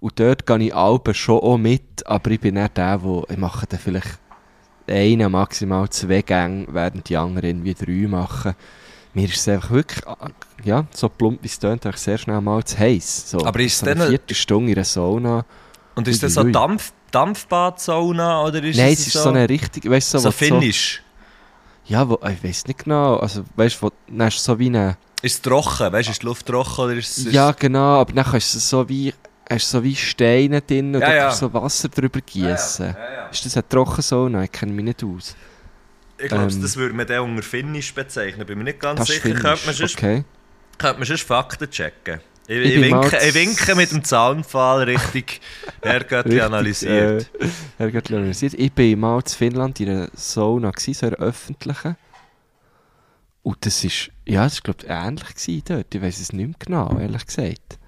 Und 0.00 0.18
dort 0.18 0.46
gehe 0.46 0.58
ich 0.58 0.74
Alben 0.74 1.14
schon 1.14 1.38
auch 1.38 1.58
mit, 1.58 2.04
aber 2.06 2.30
ich 2.32 2.40
bin 2.40 2.54
nicht 2.54 2.76
der, 2.76 2.98
der, 2.98 3.22
ich 3.30 3.36
mache 3.36 3.66
dann 3.68 3.78
vielleicht 3.78 4.18
einen, 4.88 5.30
maximal 5.30 5.88
zwei 5.90 6.22
Gänge, 6.22 6.66
während 6.70 7.08
die 7.08 7.16
anderen 7.16 7.62
wie 7.62 7.74
drei 7.74 8.08
machen. 8.08 8.54
Mir 9.14 9.28
ist 9.28 9.36
es 9.36 9.48
einfach 9.48 9.70
wirklich, 9.70 10.04
ah, 10.08 10.30
ja, 10.64 10.86
so 10.92 11.08
plump 11.08 11.38
wie 11.42 11.46
es 11.46 11.58
tönt, 11.58 11.86
sehr 11.96 12.18
schnell 12.18 12.40
mal 12.40 12.64
zu 12.64 12.78
heiß. 12.78 13.30
So, 13.30 13.44
Aber 13.44 13.60
ist 13.60 13.78
so 13.78 13.86
es 13.86 13.92
eine 13.92 14.00
dann- 14.00 14.08
vierte 14.08 14.34
Stunde 14.34 14.72
in 14.72 14.76
einer 14.78 14.84
Sauna. 14.84 15.44
Und 15.94 16.08
ist 16.08 16.22
das 16.22 16.34
so. 16.34 16.42
Dampf, 16.42 16.92
Dampfbad-Sauna 17.12 18.42
oder 18.44 18.62
ist 18.62 18.76
Nein, 18.76 18.92
es 18.92 19.00
es 19.00 19.06
ist 19.08 19.12
so, 19.22 19.28
eine 19.28 19.48
richtig, 19.48 19.88
weißt 19.88 20.14
du, 20.14 20.18
so 20.18 20.28
du 20.28 20.32
finnisch? 20.32 21.02
Ja, 21.86 22.08
wo, 22.08 22.18
ich 22.28 22.42
weiß 22.42 22.66
nicht 22.66 22.84
genau. 22.84 23.16
Also, 23.16 23.44
weißt 23.56 23.80
du, 23.82 23.90
dann 24.08 24.28
du 24.30 24.36
so 24.36 24.58
wie 24.58 24.66
eine. 24.66 24.96
Ist 25.22 25.34
es 25.36 25.42
trocken? 25.42 25.92
Weißt 25.92 26.08
du, 26.08 26.12
ist 26.12 26.22
die 26.22 26.26
Luft 26.26 26.46
trocken 26.46 26.80
oder 26.80 26.94
ist 26.94 27.10
es... 27.18 27.26
ist- 27.26 27.32
Ja, 27.32 27.52
genau, 27.52 28.00
aber 28.00 28.12
dann 28.12 28.32
hast 28.32 28.54
du 28.54 28.58
so 28.58 28.88
wie, 28.88 29.12
hast 29.48 29.70
so 29.70 29.82
wie 29.82 29.94
Steine 29.94 30.60
drin 30.62 30.94
und 30.94 31.00
Ja, 31.00 31.06
dann 31.08 31.16
ja. 31.16 31.22
kannst 31.26 31.38
so 31.40 31.52
Wasser 31.52 31.88
drüber 31.88 32.20
gießen. 32.20 32.86
Ja, 32.86 32.92
ja. 33.14 33.26
Ist 33.28 33.44
das 33.46 33.56
ein 33.56 33.68
Trockensauna? 33.68 34.44
Ich 34.44 34.52
kenne 34.52 34.72
mich 34.72 34.84
nicht 34.84 35.04
aus. 35.04 35.36
Ich 36.18 36.28
glaube, 36.28 36.52
Ähm, 36.52 36.62
das 36.62 36.76
würde 36.76 36.94
man 36.94 37.06
dann 37.06 37.20
unter 37.20 37.42
finnisch 37.42 37.92
bezeichnen. 37.94 38.46
Bin 38.46 38.58
mir 38.58 38.64
nicht 38.64 38.80
ganz 38.80 39.00
ist 39.00 39.06
sicher. 39.08 39.30
Könnte 39.34 39.66
man, 39.66 39.74
sonst, 39.74 39.94
okay. 39.96 40.24
könnte 40.78 40.98
man 40.98 41.06
sonst 41.06 41.22
Fakten 41.22 41.68
checken. 41.70 42.20
Ich, 42.48 42.56
Ich 42.56 42.74
ich, 42.76 42.82
winke, 42.82 43.18
ich 43.18 43.34
winke 43.34 43.74
mit 43.74 43.92
dem 43.92 44.02
Zaunpfahl 44.04 44.82
richtig 44.82 45.40
Herrgöttli 45.82 46.40
analysiert. 46.40 47.30
Äh, 47.38 47.48
Herrgöttli 47.78 48.16
analysiert. 48.16 48.54
Ich 48.54 48.72
bin 48.72 48.98
mal 49.00 49.20
in 49.20 49.26
Finnland 49.26 49.78
in 49.80 49.88
einer 49.88 50.08
Sauna, 50.14 50.70
gewesen, 50.70 50.94
so 50.94 51.06
einer 51.06 51.16
öffentlichen. 51.16 51.96
Und 53.42 53.66
das 53.66 53.84
ist, 53.84 54.10
ja, 54.26 54.44
das 54.44 54.56
war, 54.56 54.72
glaube 54.72 54.84
ich, 54.84 54.90
ähnlich 54.90 55.34
gewesen 55.34 55.62
dort. 55.66 55.94
Ich 55.94 56.02
weiß 56.02 56.20
es 56.20 56.32
nicht 56.32 56.46
mehr 56.46 56.56
genau, 56.58 56.98
ehrlich 56.98 57.26
gesagt. 57.26 57.78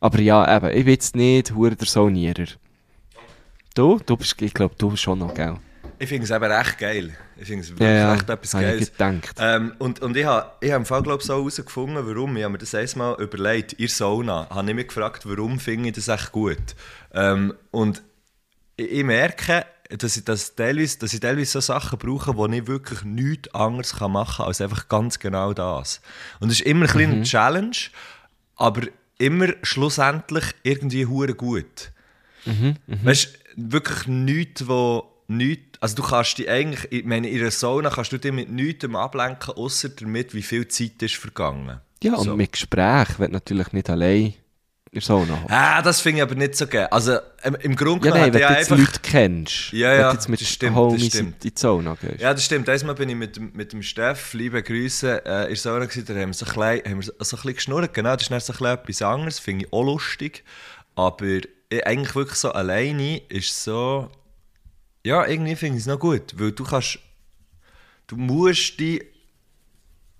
Aber 0.00 0.18
ja, 0.20 0.56
eben, 0.56 0.70
ich 0.70 0.84
bin 0.84 0.94
jetzt 0.94 1.16
nicht 1.16 1.54
hure 1.54 1.76
der 1.76 1.86
Sonierer. 1.86 2.46
Du? 3.74 3.98
Du 4.04 4.16
bist, 4.16 4.40
ich 4.42 4.52
glaube, 4.52 4.74
du 4.76 4.90
bist 4.90 5.02
schon 5.02 5.18
noch, 5.18 5.32
gell? 5.34 5.58
Ich 6.02 6.08
finde 6.08 6.24
es 6.24 6.30
eben 6.32 6.50
echt 6.50 6.78
geil. 6.78 7.16
Ich 7.36 7.46
finde 7.46 7.62
es 7.62 7.70
wirklich 7.70 7.88
Ja, 7.88 7.94
ja, 7.94 8.14
echt 8.16 8.28
etwas 8.28 8.54
habe 8.54 8.64
ich 8.74 8.96
Geiles. 8.96 9.32
Ähm, 9.38 9.72
und, 9.78 10.00
und 10.00 10.16
ich 10.16 10.24
habe 10.24 10.50
ich 10.60 10.72
hab 10.72 10.80
im 10.80 10.84
Fall, 10.84 11.00
glaube 11.00 11.20
ich, 11.20 11.26
so 11.26 11.36
herausgefunden, 11.36 12.04
warum. 12.04 12.36
Ich 12.36 12.42
habe 12.42 12.50
mir 12.50 12.58
das 12.58 12.74
einmal 12.74 13.14
überlegt. 13.22 13.74
In 13.74 13.86
der 13.86 13.88
Sauna 13.88 14.48
habe 14.50 14.68
ich 14.68 14.74
mich 14.74 14.88
gefragt, 14.88 15.22
warum 15.26 15.60
finde 15.60 15.90
ich 15.90 15.94
das 15.94 16.08
echt 16.08 16.32
gut. 16.32 16.74
Ähm, 17.14 17.54
und 17.70 18.02
ich, 18.74 18.90
ich 18.90 19.04
merke, 19.04 19.64
dass 19.96 20.16
ich, 20.16 20.24
das 20.24 20.56
teilweise, 20.56 20.98
dass 20.98 21.14
ich 21.14 21.20
teilweise 21.20 21.52
so 21.52 21.60
Sachen 21.60 22.00
brauche, 22.00 22.36
wo 22.36 22.48
ich 22.48 22.66
wirklich 22.66 23.04
nichts 23.04 23.54
anderes 23.54 23.94
kann 23.94 24.10
machen 24.10 24.38
kann, 24.38 24.46
als 24.46 24.60
einfach 24.60 24.88
ganz 24.88 25.20
genau 25.20 25.52
das. 25.52 26.00
Und 26.40 26.50
es 26.50 26.58
ist 26.58 26.66
immer 26.66 26.86
ein 26.86 26.92
bisschen 26.92 27.12
eine 27.12 27.22
Challenge, 27.22 27.76
aber 28.56 28.88
immer 29.18 29.50
schlussendlich 29.62 30.46
irgendwie 30.64 31.06
hure 31.06 31.34
gut. 31.34 31.92
Weißt 33.04 33.38
du, 33.54 33.70
wirklich 33.70 34.08
nichts, 34.08 34.66
wo 34.66 35.06
nichts, 35.28 35.71
also 35.82 35.96
du 35.96 36.02
kannst 36.02 36.38
dich 36.38 36.48
eigentlich, 36.48 36.90
ich 36.92 37.04
meine, 37.04 37.28
in 37.28 37.40
einer 37.40 37.50
Sauna 37.50 37.90
kannst 37.90 38.12
du 38.12 38.18
dich 38.18 38.32
mit 38.32 38.48
nichts 38.50 38.84
ablenken, 38.94 39.54
außer 39.54 39.88
damit, 39.90 40.32
wie 40.32 40.42
viel 40.42 40.66
Zeit 40.68 41.02
ist 41.02 41.16
vergangen. 41.16 41.80
Ja, 42.02 42.14
und 42.14 42.24
So. 42.24 42.36
mit 42.36 42.52
Gespräch, 42.52 43.08
wenn 43.18 43.28
du 43.28 43.32
natürlich 43.34 43.72
nicht 43.72 43.90
allein 43.90 44.26
in 44.26 44.34
der 44.92 45.02
Sauna 45.02 45.40
hockst. 45.40 45.50
Ah, 45.54 45.80
das 45.82 46.00
finde 46.00 46.18
ich 46.18 46.22
aber 46.22 46.34
nicht 46.34 46.54
so 46.54 46.66
geil. 46.66 46.86
Also 46.90 47.18
ähm, 47.42 47.56
im 47.62 47.74
Grunde 47.76 48.06
Ja, 48.06 48.12
genommen 48.14 48.32
nein, 48.32 48.34
wenn 48.34 48.48
du 48.48 48.54
jetzt 48.58 48.70
einfach... 48.72 48.78
Leute 48.78 49.00
kennst. 49.02 49.72
Ja, 49.72 49.90
wenn 49.90 50.00
ja, 50.00 50.08
du 50.10 50.14
jetzt 50.14 50.28
mit 50.28 50.40
das 50.40 50.48
stimmt, 50.48 50.76
das 50.76 50.82
Homies 50.82 51.06
stimmt. 51.06 51.44
in 51.44 51.50
die 51.50 51.58
Sauna 51.58 51.96
gehst. 52.00 52.20
Ja, 52.20 52.32
das 52.34 52.44
stimmt. 52.44 52.68
Einmal 52.68 52.94
bin 52.94 53.08
ich 53.08 53.16
mit, 53.16 53.36
dem- 53.36 53.52
mit 53.54 53.72
dem 53.72 53.82
Steff, 53.82 54.34
liebe 54.34 54.62
Grüße, 54.62 55.24
äh, 55.24 55.42
in 55.44 55.48
der 55.48 55.56
Sauna 55.56 55.86
gewesen, 55.86 56.04
da 56.06 56.14
haben 56.14 56.28
wir 56.28 56.34
so 56.34 56.44
ein 56.46 56.52
bisschen, 56.52 56.90
haben 56.92 56.96
wir 56.98 57.02
so, 57.02 57.12
so 57.18 57.36
ein 57.36 57.40
bisschen 57.42 57.54
geschnurrt. 57.54 57.94
Genau, 57.94 58.12
das 58.12 58.22
ist 58.22 58.30
dann 58.30 58.40
so 58.40 58.52
ein 58.52 58.56
bisschen 58.58 58.78
etwas 58.78 59.02
anderes, 59.02 59.38
finde 59.38 59.64
ich 59.64 59.72
auch 59.72 59.82
lustig. 59.84 60.44
Aber 60.94 61.24
ich, 61.26 61.86
eigentlich 61.86 62.14
wirklich 62.14 62.38
so 62.38 62.52
alleine 62.52 63.18
ist 63.28 63.64
so... 63.64 64.10
Ja, 65.04 65.26
irgendwie 65.26 65.56
finde 65.56 65.78
ich 65.78 65.82
es 65.82 65.86
noch 65.86 65.98
gut, 65.98 66.34
weil 66.38 66.52
du 66.52 66.64
kannst... 66.64 66.98
Du 68.06 68.16
musst 68.16 68.78
dich 68.78 69.04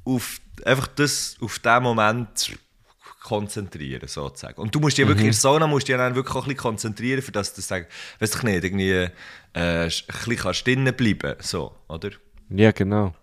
auf, 0.05 0.41
einfach 0.65 0.87
das, 0.89 1.37
auf 1.41 1.59
diesen 1.59 1.83
Moment 1.83 2.59
konzentrieren, 3.23 4.09
sozusagen. 4.09 4.61
Und 4.61 4.75
du 4.75 4.81
musst 4.81 4.99
dich 4.99 5.07
wirklich, 5.07 5.27
in 5.27 5.33
der 5.33 5.39
Sauna 5.39 5.67
musst 5.67 5.89
dich 5.89 5.97
dann 5.97 6.15
wirklich 6.15 6.35
auch 6.35 6.43
ein 6.43 6.49
bisschen 6.49 6.59
konzentrieren, 6.59 7.23
für 7.23 7.33
das 7.33 7.55
du 7.55 7.61
sagst, 7.61 7.91
weißt 8.19 8.43
du 8.43 8.47
nicht, 8.47 8.65
irgendwie 8.65 8.91
äh, 8.91 9.11
ein 9.55 9.89
bisschen 9.89 10.37
kannst 10.37 10.67
drinnen 10.67 10.95
bleiben, 10.95 11.37
so, 11.41 11.75
oder? 11.89 12.11
Ja, 12.51 12.73
genau. 12.73 13.15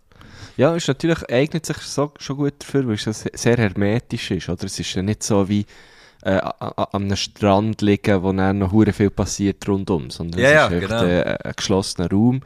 Ja, 0.55 0.75
ist 0.75 0.87
natürlich, 0.87 1.29
eignet 1.29 1.65
sich 1.65 1.77
so, 1.77 2.13
schon 2.19 2.37
gut 2.37 2.53
dafür, 2.59 2.87
weil 2.87 2.95
es 2.95 3.03
sehr 3.03 3.57
hermetisch 3.57 4.31
ist, 4.31 4.49
oder? 4.49 4.65
Es 4.65 4.79
ist 4.79 4.93
ja 4.93 5.01
nicht 5.01 5.23
so 5.23 5.47
wie 5.49 5.65
äh, 6.23 6.31
an 6.59 6.88
einem 6.93 7.15
Strand 7.15 7.81
liegen, 7.81 8.21
wo 8.23 8.31
dann 8.33 8.59
noch 8.59 8.71
hure 8.71 8.93
viel 8.93 9.09
passiert 9.09 9.67
rundum, 9.67 10.09
sondern 10.09 10.41
Ja, 10.41 10.47
es 10.47 10.53
ja, 10.53 10.65
ist 10.67 10.73
echt 10.73 10.88
genau. 10.89 11.03
äh, 11.03 11.38
ein 11.43 11.53
geschlossener 11.55 12.09
Raum 12.09 12.41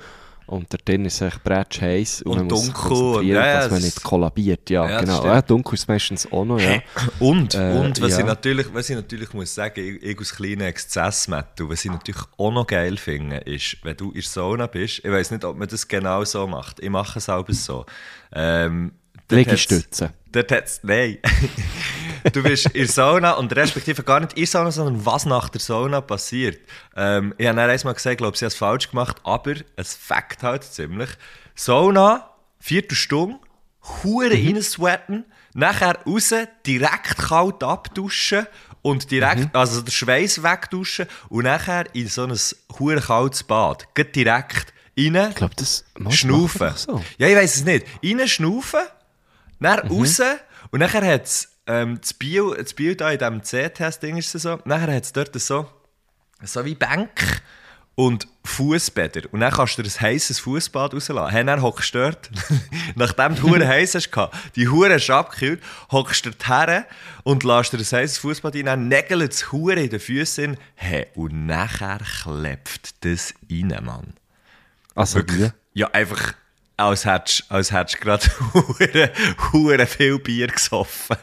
und 0.45 0.71
da 0.73 0.77
drin 0.83 1.05
ist 1.05 1.15
es 1.15 1.21
echt 1.21 1.43
bretsch 1.43 1.81
heiß 1.81 2.21
und, 2.23 2.31
Und 2.33 2.37
man 2.37 2.47
muss 2.47 2.65
sich 2.65 2.73
dunkel 2.73 2.89
konzentrieren, 2.89 3.27
ja, 3.35 3.47
ja, 3.47 3.59
dass 3.61 3.71
man 3.71 3.81
nicht 3.81 4.03
kollabiert. 4.03 4.69
Ja, 4.69 4.89
Ja, 4.89 4.99
genau. 4.99 5.25
Ja, 5.25 5.41
dunkel 5.41 5.73
ist 5.75 5.87
meistens 5.87 6.31
auch 6.31 6.45
noch, 6.45 6.59
ja. 6.59 6.81
Und, 7.19 7.55
Äh, 7.55 7.71
und 7.79 7.99
was, 8.01 8.11
ja. 8.11 8.19
ich 8.19 8.25
natürlich, 8.25 8.67
was 8.73 8.89
ich 8.89 8.95
natürlich 8.97 9.33
muss 9.33 9.55
sagen, 9.55 9.79
ich, 9.79 10.03
ich 10.03 10.19
als 10.19 10.35
kleiner 10.35 10.65
Exzessmettel, 10.65 11.69
was 11.69 11.85
ich 11.85 11.91
natürlich 11.91 12.21
auch 12.37 12.51
noch 12.51 12.67
geil 12.67 12.97
finde, 12.97 13.37
ist, 13.37 13.77
wenn 13.83 13.95
du 13.97 14.07
in 14.09 14.15
der 14.15 14.23
Sauna 14.23 14.67
bist, 14.67 14.99
ich 15.03 15.09
weiß 15.11 15.31
nicht, 15.31 15.45
ob 15.45 15.57
man 15.57 15.67
das 15.67 15.87
genau 15.87 16.23
so 16.25 16.45
macht, 16.45 16.79
ich 16.81 16.89
mache 16.89 17.19
es 17.19 17.29
auch 17.29 17.47
so. 17.49 17.85
Ähm, 18.33 18.91
hat's- 19.31 19.61
Dort 20.33 20.51
hat's, 20.51 20.79
nein. 20.83 21.19
du 22.33 22.43
bist 22.43 22.65
in 22.67 22.73
der 22.73 22.87
Sauna 22.87 23.31
und 23.33 23.55
respektive 23.55 24.03
gar 24.03 24.19
nicht 24.19 24.33
in 24.33 24.39
der 24.41 24.47
Sauna, 24.47 24.71
sondern 24.71 25.05
was 25.05 25.25
nach 25.25 25.49
der 25.49 25.61
Sauna 25.61 26.01
passiert. 26.01 26.59
Ähm, 26.95 27.33
ich 27.37 27.47
habe 27.47 27.55
dann 27.57 27.69
einmal 27.69 27.93
gesagt, 27.93 28.13
ich 28.13 28.17
glaube, 28.17 28.35
sie 28.37 28.45
hat 28.45 28.51
es 28.51 28.57
falsch 28.57 28.89
gemacht, 28.89 29.17
aber 29.23 29.53
es 29.75 29.93
Fakt 29.95 30.43
halt 30.43 30.63
ziemlich. 30.63 31.09
Sauna, 31.55 32.29
Viertelstunde, 32.59 33.37
Hure 34.03 34.35
Mhm. 34.35 34.55
reinsweaten, 34.55 35.25
nachher 35.53 35.97
raus, 36.05 36.33
direkt 36.65 37.17
kalt 37.17 37.61
abduschen 37.63 38.47
und 38.81 39.11
direkt, 39.11 39.41
Mhm. 39.41 39.49
also 39.53 39.81
den 39.81 39.91
Schweiß 39.91 40.41
wegduschen 40.41 41.05
und 41.29 41.43
nachher 41.43 41.93
in 41.93 42.07
so 42.07 42.23
ein 42.23 42.37
hure 42.79 43.01
kaltes 43.01 43.43
Bad. 43.43 43.93
Geht 43.93 44.15
direkt 44.15 44.73
rein, 44.97 45.27
Ich 45.29 45.35
glaube, 45.35 45.53
das 45.57 45.83
schnaufen. 46.11 46.71
so. 46.75 47.03
Ja, 47.17 47.27
ich 47.27 47.35
weiß 47.35 47.55
es 47.57 47.65
nicht. 47.65 47.85
Rein 48.03 48.27
schnaufen, 48.27 48.79
dann 49.63 49.87
Mhm. 49.87 49.91
raus 49.97 50.21
und 50.71 50.79
nachher 50.79 51.05
hat 51.05 51.23
es 51.25 51.49
ähm, 51.65 51.99
das 52.01 52.13
Bio, 52.13 52.53
das 52.53 52.73
Bio 52.73 52.93
da 52.93 53.11
in 53.11 53.19
diesem 53.19 53.43
C-Test-Ding 53.43 54.17
ist 54.17 54.35
es 54.35 54.41
so, 54.43 54.59
nachher 54.65 54.93
hat 54.95 55.03
es 55.03 55.13
dort 55.13 55.39
so, 55.39 55.65
so 56.43 56.65
wie 56.65 56.75
Bank 56.75 57.41
und 57.95 58.27
Fußbäder. 58.43 59.21
Und 59.31 59.39
dann 59.41 59.53
kannst 59.53 59.77
du 59.77 59.83
dir 59.83 59.89
ein 59.89 60.01
heißes 60.01 60.39
Fußbad 60.39 60.93
rauslassen. 60.93 61.31
Hey, 61.31 61.45
dann 61.45 61.61
hockst 61.61 61.93
du 61.93 61.99
dort, 61.99 62.29
nachdem 62.95 63.35
du 63.35 63.43
hure 63.43 63.67
heiß 63.67 63.95
hast, 63.95 64.09
die 64.55 64.67
Hure 64.67 64.95
ist 64.95 65.09
abgekühlt, 65.09 65.61
hockst 65.91 66.25
du 66.25 66.31
dort 66.31 66.47
her 66.49 66.85
und 67.23 67.43
lässt 67.43 67.71
dir 67.71 67.77
ein 67.77 67.83
heißes 67.85 68.17
Fußbad 68.17 68.55
rein, 68.55 68.65
dann 68.65 68.87
nägelt 68.87 69.31
es 69.31 69.51
Hure 69.51 69.79
in 69.81 69.89
den 69.89 69.99
Füßen. 69.99 70.57
Hey, 70.75 71.07
und 71.15 71.45
nachher 71.45 71.99
klebt 72.23 73.05
das 73.05 73.33
rein, 73.49 73.77
Mann. 73.83 74.13
Also 74.95 75.19
wie? 75.27 75.49
Ja, 75.73 75.87
einfach 75.91 76.33
als 76.77 77.05
hättest 77.05 77.45
als 77.49 77.71
hättest 77.71 77.95
du 77.95 77.99
gerade 78.01 78.25
hure, 78.53 79.11
hure 79.51 79.85
viel 79.85 80.19
Bier 80.19 80.47
gesoffen. 80.47 81.17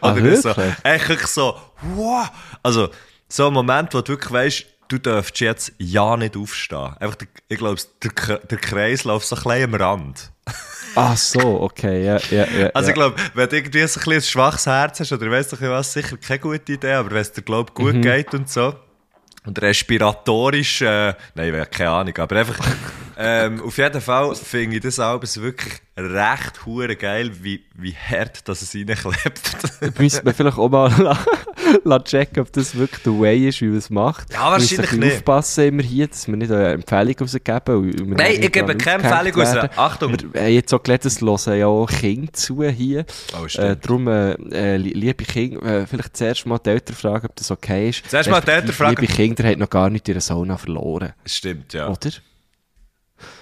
Ah, 0.00 0.12
Oder 0.12 0.36
so. 0.36 0.54
Eigentlich 0.82 1.26
so, 1.26 1.56
wow. 1.94 2.28
Also, 2.62 2.88
so 3.28 3.48
ein 3.48 3.52
Moment, 3.52 3.92
wo 3.94 4.00
du 4.00 4.12
wirklich 4.12 4.32
weißt, 4.32 4.66
du 4.88 4.98
darfst 4.98 5.40
jetzt 5.40 5.72
ja 5.78 6.16
nicht 6.16 6.36
aufstehen. 6.36 6.94
Einfach, 7.00 7.16
ich 7.48 7.58
glaube, 7.58 7.80
der, 8.02 8.38
der 8.38 8.58
Kreislauf 8.58 9.24
so 9.24 9.36
ein 9.36 9.42
bisschen 9.42 9.74
am 9.74 9.80
Rand. 9.80 10.30
Ach 10.96 11.16
so, 11.16 11.62
okay, 11.62 12.04
ja, 12.04 12.18
ja, 12.30 12.46
ja. 12.46 12.70
Also 12.74 12.90
ich 12.90 12.94
glaube, 12.94 13.16
wenn 13.34 13.48
du 13.48 13.56
irgendwie 13.56 13.84
so 13.86 13.98
ein, 14.00 14.12
ein 14.12 14.22
schwaches 14.22 14.66
Herz 14.66 15.00
hast 15.00 15.10
oder 15.12 15.28
weißt 15.30 15.52
du 15.52 15.60
was, 15.70 15.92
sicher 15.92 16.16
keine 16.18 16.38
gute 16.38 16.72
Idee, 16.72 16.92
aber 16.92 17.10
wenn 17.10 17.16
es 17.22 17.32
dir 17.32 17.42
glaub, 17.42 17.70
Mhm. 17.78 17.84
gut 17.84 18.02
geht 18.02 18.32
und 18.34 18.48
so 18.48 18.74
und 19.46 19.60
respiratorisch, 19.60 20.80
äh, 20.82 21.14
nein, 21.34 21.48
ich 21.48 21.52
keine 21.70 21.90
Ahnung, 21.90 22.16
aber 22.18 22.36
einfach, 22.36 22.58
ähm, 23.18 23.62
auf 23.62 23.76
jeden 23.78 24.00
Fall 24.00 24.34
finde 24.34 24.76
ich 24.76 24.82
das 24.82 24.98
Album 24.98 25.28
wirklich 25.42 25.74
recht 25.96 26.64
hure 26.66 26.96
geil, 26.96 27.30
wie, 27.42 27.64
wie 27.74 27.94
hart 27.94 28.48
dass 28.48 28.62
es 28.62 28.74
reinklebt. 28.74 29.98
Müsste 29.98 30.24
man 30.24 30.34
vielleicht 30.34 30.58
auch 30.58 30.68
mal 30.68 30.90
la- 31.00 31.10
la 31.53 31.53
checken, 32.04 32.42
ob 32.42 32.52
das 32.52 32.74
wirklich 32.76 33.02
der 33.02 33.18
Way 33.18 33.48
ist, 33.48 33.60
wie 33.60 33.66
man 33.66 33.76
es 33.78 33.90
macht. 33.90 34.32
Ja, 34.32 34.50
wahrscheinlich 34.50 34.92
wir 34.92 34.98
nicht. 34.98 35.16
aufpassen 35.16 35.64
immer 35.68 35.82
hier, 35.82 36.06
dass 36.08 36.26
wir 36.28 36.36
nicht 36.36 36.50
eine 36.52 36.68
Empfehlung 36.72 37.14
rausgeben. 37.20 38.10
Nein, 38.10 38.32
ich 38.40 38.52
gebe 38.52 38.76
keine 38.76 39.02
Empfehlung 39.04 39.40
raus. 39.40 39.68
Achtung. 39.76 40.16
Wir 40.32 40.40
haben 40.42 40.52
jetzt 40.52 40.72
auch 40.74 40.82
gelernt, 40.82 41.04
es 41.04 41.20
hören 41.20 41.58
ja 41.58 41.66
auch 41.66 41.90
Kinder 41.90 42.32
zu 42.32 42.62
hier. 42.64 43.04
Oh, 43.40 43.44
äh, 43.44 43.48
stimmt. 43.48 43.84
darum, 43.84 44.08
äh, 44.08 44.32
äh, 44.52 44.76
li- 44.76 44.92
liebe 44.92 45.24
Kinder, 45.24 45.62
äh, 45.82 45.86
vielleicht 45.86 46.16
zuerst 46.16 46.46
mal 46.46 46.58
die 46.58 46.70
Eltern 46.70 46.96
fragen, 46.96 47.26
ob 47.26 47.36
das 47.36 47.50
okay 47.50 47.90
ist. 47.90 48.08
Zuerst 48.08 48.30
mal 48.30 48.40
die 48.40 48.50
Eltern 48.50 48.72
fragen. 48.72 49.00
Liebe 49.00 49.12
Kinder, 49.12 49.44
haben 49.44 49.58
noch 49.60 49.70
gar 49.70 49.90
nicht 49.90 50.08
ihre 50.08 50.20
Sauna 50.20 50.56
verloren. 50.56 51.12
Stimmt, 51.26 51.72
ja. 51.74 51.88
Oder? 51.88 52.10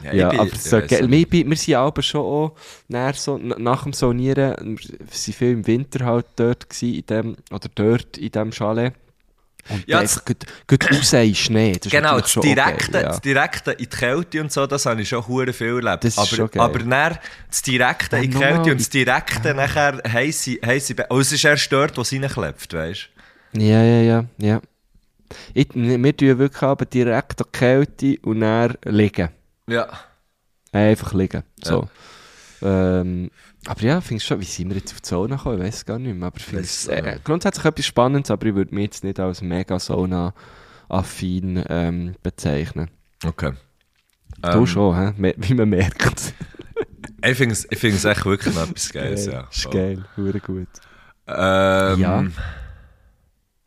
Ja, 0.03 0.13
Ja, 0.15 0.31
aber 0.31 0.51
so, 0.57 0.79
nicht. 0.79 0.91
wir, 1.33 1.47
wir 1.51 1.57
sind 1.57 1.75
aber 1.75 2.03
schon 2.03 2.21
auch 2.21 2.53
näher 2.89 3.15
so, 3.15 3.39
na- 3.39 3.59
nach 3.59 3.85
dem 3.85 3.93
Saunieren, 3.93 4.79
wir 4.79 4.99
waren 5.01 5.09
viel 5.11 5.51
im 5.53 5.67
Winter 5.67 6.05
halt 6.05 6.27
dort 6.37 6.69
gewesen, 6.69 6.95
in 6.95 7.07
dem, 7.07 7.37
oder 7.51 7.69
dort 7.75 8.19
in 8.19 8.31
dem 8.31 8.53
Chalet. 8.53 8.95
Und 9.69 9.87
Ja, 9.87 9.99
ja, 9.99 9.99
einfach 10.01 10.25
gut, 10.25 10.45
gut 10.67 10.91
raus 10.91 11.13
in 11.13 11.35
Schnee. 11.37 11.73
Das 11.81 11.93
Genau, 11.93 12.19
das 12.19 12.33
direkte, 12.35 12.73
okay, 12.89 13.03
ja. 13.03 13.09
das 13.11 13.21
direkte 13.21 13.71
in 13.73 13.79
die 13.79 13.87
Kälte 13.87 14.41
und 14.41 14.51
so, 14.51 14.67
das 14.67 14.87
habe 14.87 15.01
ich 15.03 15.09
schon 15.09 15.27
hure 15.29 15.53
viel 15.53 15.77
erlebt. 15.77 16.03
Das 16.03 16.19
aber, 16.19 16.49
geil. 16.49 16.63
aber 16.63 16.79
dann 16.81 17.19
das 17.49 17.63
direkte 17.63 18.17
in 18.17 18.31
die 18.33 18.39
Ja, 18.41 18.49
Kälte 18.51 18.73
und 18.73 18.81
das 18.81 18.89
direkte 18.91 19.55
nachher 19.55 20.03
heisse, 20.13 20.59
heisse 20.67 20.97
Be- 20.97 21.07
Oh, 21.11 21.21
es 21.21 21.31
ist 21.31 21.45
erst 21.45 21.71
dort, 21.73 21.97
wo 21.97 22.01
es 22.01 22.13
reinklebt, 22.13 22.73
weißt 22.75 23.09
Ja, 23.57 23.83
ja, 23.85 24.01
ja, 24.03 24.25
ja. 24.39 24.61
Ich, 25.55 25.69
wir 25.75 26.17
tun 26.17 26.39
wirklich 26.39 26.63
aber 26.63 26.85
direkt 26.85 27.41
an 27.41 27.47
die 27.53 27.59
Kälte 27.59 28.17
und 28.23 28.41
dann 28.41 28.75
liegen. 28.85 29.29
Ja. 29.69 29.89
Einfach 30.73 31.13
liegen. 31.13 31.43
So. 31.63 31.89
Ähm, 32.63 33.31
aber 33.67 33.83
ja, 33.83 34.01
findest 34.01 34.27
schon, 34.27 34.41
wie 34.41 34.45
sind 34.45 34.71
wir 34.71 34.77
jetzt 34.77 34.93
auf 34.93 35.01
die 35.01 35.09
Sauna 35.09 35.37
gekommen? 35.37 35.59
Ich 35.59 35.65
weiß 35.65 35.85
gar 35.85 35.99
nicht 35.99 36.17
mehr. 36.17 36.29
Aber 36.29 36.39
auch 36.41 36.89
äh, 36.93 37.03
nicht. 37.03 37.25
grundsätzlich 37.25 37.65
etwas 37.65 37.87
Spannendes, 37.87 38.31
aber 38.31 38.47
ich 38.47 38.55
würde 38.55 38.75
mich 38.75 38.85
jetzt 38.85 39.05
nicht 39.05 39.21
als 39.21 39.43
mega 39.43 39.79
Sauna-affin 39.79 41.65
ähm, 41.69 42.15
bezeichnen. 42.23 42.91
Okay. 43.25 43.53
du 44.41 44.49
Ähm, 44.49 44.67
schon, 44.67 44.97
hä? 44.97 45.35
Wie 45.37 45.55
man 45.55 45.69
merkt. 45.69 46.35
Ich 47.25 47.37
finde 47.37 47.53
es 47.53 47.67
ich 47.71 47.79
find's 47.79 48.05
echt 48.05 48.25
wirklich 48.25 48.53
noch 48.53 48.69
etwas 48.69 48.91
Geiles, 48.93 49.27
ja. 49.27 49.47
ist 49.49 49.71
geil, 49.71 50.05
hure 50.17 50.41
gut. 50.41 50.67
Ähm, 51.29 52.01
Ja. 52.01 52.25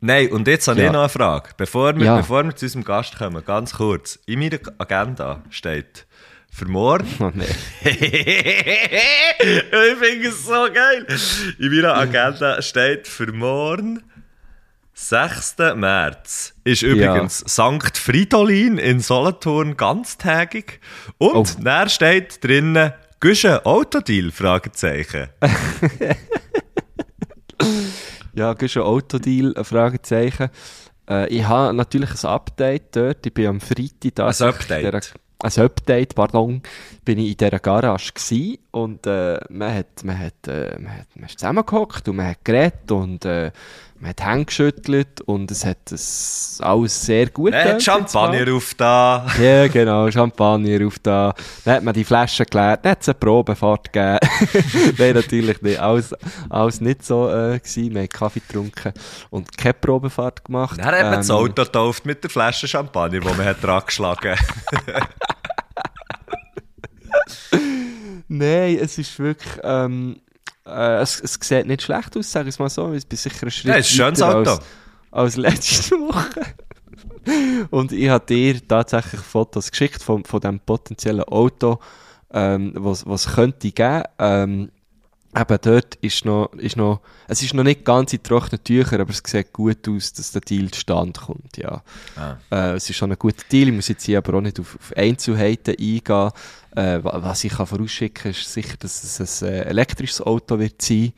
Nein, 0.00 0.28
und 0.30 0.46
jetzt 0.46 0.68
habe 0.68 0.80
Ja. 0.80 0.86
ich 0.86 0.92
noch 0.92 1.00
eine 1.00 1.08
Frage. 1.08 1.50
Bevor 1.56 1.96
wir, 1.96 2.04
Ja. 2.04 2.16
bevor 2.18 2.44
wir 2.44 2.54
zu 2.54 2.66
unserem 2.66 2.84
Gast 2.84 3.16
kommen, 3.18 3.42
ganz 3.44 3.74
kurz. 3.74 4.18
In 4.26 4.38
meiner 4.40 4.58
Agenda 4.78 5.42
steht 5.50 6.06
für 6.52 6.66
morgen. 6.66 7.06
Oh, 7.18 7.30
nee. 7.34 7.44
ich 7.82 9.62
finde 9.98 10.28
es 10.28 10.44
so 10.44 10.66
geil. 10.72 11.06
In 11.58 11.74
meiner 11.74 11.94
Agenda 11.96 12.60
steht 12.62 13.08
für 13.08 13.32
morgen, 13.32 14.02
6. 14.94 15.74
März, 15.74 16.54
ist 16.64 16.82
übrigens 16.82 17.38
St. 17.46 17.96
Fridolin 17.98 18.78
in 18.78 19.00
Solothurn 19.00 19.76
ganztägig. 19.76 20.80
Und 21.18 21.56
Oh. 21.58 21.62
da 21.62 21.88
steht 21.88 22.42
drinnen, 22.42 22.92
Güsche 23.20 23.64
Autodeal? 23.66 24.30
Fragezeichen. 24.30 25.28
Ja, 28.36 28.52
gehst 28.52 28.74
schon 28.74 28.82
Autodeal, 28.82 29.54
ein 29.56 29.64
Fragezeichen. 29.64 30.50
Äh, 31.08 31.26
ich 31.28 31.48
habe 31.48 31.72
natürlich 31.72 32.22
ein 32.22 32.30
Update 32.30 32.94
dort. 32.94 33.24
Ich 33.24 33.32
bin 33.32 33.46
am 33.46 33.60
Freitag 33.60 34.14
da. 34.14 34.26
Ein 34.26 34.48
Update? 34.48 35.14
ein 35.38 35.64
Update, 35.64 36.14
pardon. 36.14 36.62
Bin 37.02 37.18
ich 37.18 37.30
in 37.30 37.36
dieser 37.38 37.58
Garage 37.58 38.12
gsi 38.12 38.60
und 38.72 39.06
äh, 39.06 39.40
man 39.48 39.74
hat, 39.74 40.04
man 40.04 40.18
hat, 40.18 40.48
äh, 40.48 40.78
man 40.78 40.98
hat, 40.98 41.06
man 41.14 41.24
ist 41.30 41.38
zusammengehockt 41.38 42.08
und 42.10 42.16
man 42.16 42.26
hat 42.26 42.44
geredet 42.44 42.92
und 42.92 43.24
äh, 43.24 43.52
man 43.98 44.10
hat 44.10 44.24
Hände 44.24 44.44
geschüttelt 44.44 45.20
und 45.22 45.50
es 45.50 45.64
hat 45.64 45.90
es 45.90 46.58
alles 46.62 47.00
sehr 47.06 47.28
gut 47.30 47.54
hat 47.54 47.64
jetzt 47.66 47.86
mal. 47.86 47.94
Champagner 47.94 48.54
auf 48.54 48.74
da. 48.74 49.26
Ja, 49.40 49.68
genau, 49.68 50.10
Champagner 50.10 50.86
auf 50.86 50.98
da. 50.98 51.34
Dann 51.64 51.76
hat 51.76 51.82
man 51.82 51.94
die 51.94 52.04
Flaschen 52.04 52.46
geleert, 52.46 52.84
dann 52.84 52.92
hat 52.92 53.02
es 53.02 53.08
eine 53.08 53.14
Probefahrt 53.14 53.92
gegeben. 53.92 54.18
Nein, 54.98 55.14
natürlich 55.14 55.62
nicht. 55.62 55.78
Alles, 55.80 56.14
alles 56.50 56.80
nicht 56.80 57.04
so 57.04 57.28
äh, 57.28 57.58
gewesen. 57.58 57.94
Wir 57.94 58.02
haben 58.02 58.08
Kaffee 58.08 58.40
getrunken 58.40 58.92
und 59.30 59.56
keine 59.56 59.74
Probefahrt 59.74 60.44
gemacht. 60.44 60.78
Dann 60.78 60.86
hat 60.86 61.02
man 61.02 61.12
das 61.14 61.28
Ähm, 61.30 61.36
Auto 61.36 61.64
getauft 61.64 62.04
mit 62.04 62.22
der 62.22 62.30
Flasche 62.30 62.68
Champagner, 62.68 63.20
die 63.20 63.26
man 63.26 63.44
hat 63.44 63.62
dran 63.62 63.82
geschlagen 63.86 64.36
Nein, 68.28 68.78
es 68.80 68.98
ist 68.98 69.18
wirklich... 69.18 69.58
Ähm, 69.62 70.20
äh, 70.66 71.00
es, 71.00 71.20
es 71.20 71.38
sieht 71.40 71.66
nicht 71.66 71.82
schlecht 71.82 72.16
aus, 72.16 72.30
sage 72.30 72.48
ich 72.48 72.54
es 72.54 72.58
mal 72.58 72.68
so. 72.68 72.92
Ich 72.92 73.06
bin 73.06 73.16
sicher 73.16 73.46
ein 73.46 73.50
Schritt 73.50 73.64
Ja, 73.66 73.76
es 73.76 73.86
ist 73.86 73.92
ein 73.92 74.16
schönes 74.16 74.22
Auto. 74.22 74.50
Als, 74.50 74.62
als 75.10 75.36
letzte 75.36 75.96
Woche. 75.96 76.40
Und 77.70 77.92
ich 77.92 78.08
habe 78.08 78.24
dir 78.26 78.66
tatsächlich 78.66 79.20
Fotos 79.20 79.70
geschickt 79.70 80.02
von, 80.02 80.24
von 80.24 80.40
diesem 80.40 80.60
potenziellen 80.60 81.24
Auto, 81.24 81.78
ähm, 82.32 82.72
was 82.76 83.06
was 83.06 83.34
könnte 83.34 83.70
geben. 83.70 84.02
Ähm, 84.18 84.70
eben 85.36 85.58
dort 85.62 85.94
ist 85.96 86.24
noch, 86.24 86.52
ist 86.54 86.76
noch, 86.76 87.00
es 87.28 87.42
ist 87.42 87.52
noch 87.54 87.62
nicht 87.64 87.84
ganz 87.84 88.12
in 88.12 88.22
trockenen 88.22 88.62
Tüchern, 88.64 89.00
aber 89.00 89.10
es 89.10 89.22
sieht 89.24 89.52
gut 89.52 89.86
aus, 89.88 90.12
dass 90.12 90.32
der 90.32 90.40
Deal 90.40 90.70
zustande 90.70 91.18
kommt, 91.20 91.56
ja. 91.56 91.82
Ah. 92.16 92.36
Äh, 92.50 92.74
es 92.74 92.88
ist 92.88 92.96
schon 92.96 93.12
ein 93.12 93.18
guter 93.18 93.44
Deal, 93.50 93.68
ich 93.68 93.74
muss 93.74 93.88
jetzt 93.88 94.04
hier 94.04 94.18
aber 94.18 94.34
auch 94.38 94.40
nicht 94.40 94.58
auf, 94.60 94.76
auf 94.80 94.96
Einzelheiten 94.96 95.76
eingehen. 95.78 96.30
Äh, 96.74 97.02
wa- 97.04 97.18
was 97.22 97.44
ich 97.44 97.52
kann 97.52 97.66
vorausschicken 97.66 98.22
kann, 98.22 98.30
ist 98.32 98.52
sicher, 98.52 98.76
dass 98.78 99.02
es 99.20 99.42
ein 99.42 99.48
äh, 99.48 99.62
elektrisches 99.64 100.20
Auto 100.20 100.58
wird 100.58 100.80
sein. 100.82 101.12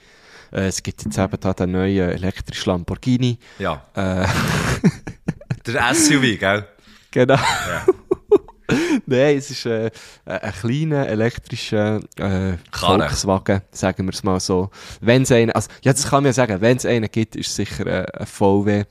Äh, 0.52 0.66
es 0.68 0.82
gibt 0.82 1.04
jetzt 1.04 1.18
eben 1.18 1.40
da 1.40 1.52
den 1.52 1.72
neuen 1.72 2.10
elektrischen 2.10 2.70
Lamborghini. 2.70 3.38
Ja, 3.58 3.82
Äh, 3.94 4.26
der 5.66 5.94
SUV, 5.94 6.38
gell? 6.38 6.66
genau. 7.10 7.34
Ja. 7.34 7.86
Nein, 9.06 9.36
es 9.38 9.50
ist 9.50 9.66
äh, 9.66 9.90
ein 10.26 10.52
kleiner 10.52 11.08
elektrischer 11.08 12.00
äh. 12.16 12.56
Volkswagen, 12.70 13.62
sagen 13.70 14.06
wir 14.06 14.12
es 14.12 14.22
mal 14.22 14.40
so. 14.40 14.70
Wenn 15.00 15.22
es 15.22 15.32
einen, 15.32 15.52
also, 15.52 15.68
ja, 15.82 15.92
das 15.92 16.08
kann 16.08 16.22
man 16.22 16.26
ja 16.26 16.32
sagen, 16.34 16.60
wenn 16.60 16.76
es 16.76 16.84
einen 16.84 17.10
gibt, 17.10 17.36
ist 17.36 17.48
es 17.48 17.56
sicher 17.56 17.86
äh, 17.86 18.06
ein 18.20 18.26
VW 18.26 18.84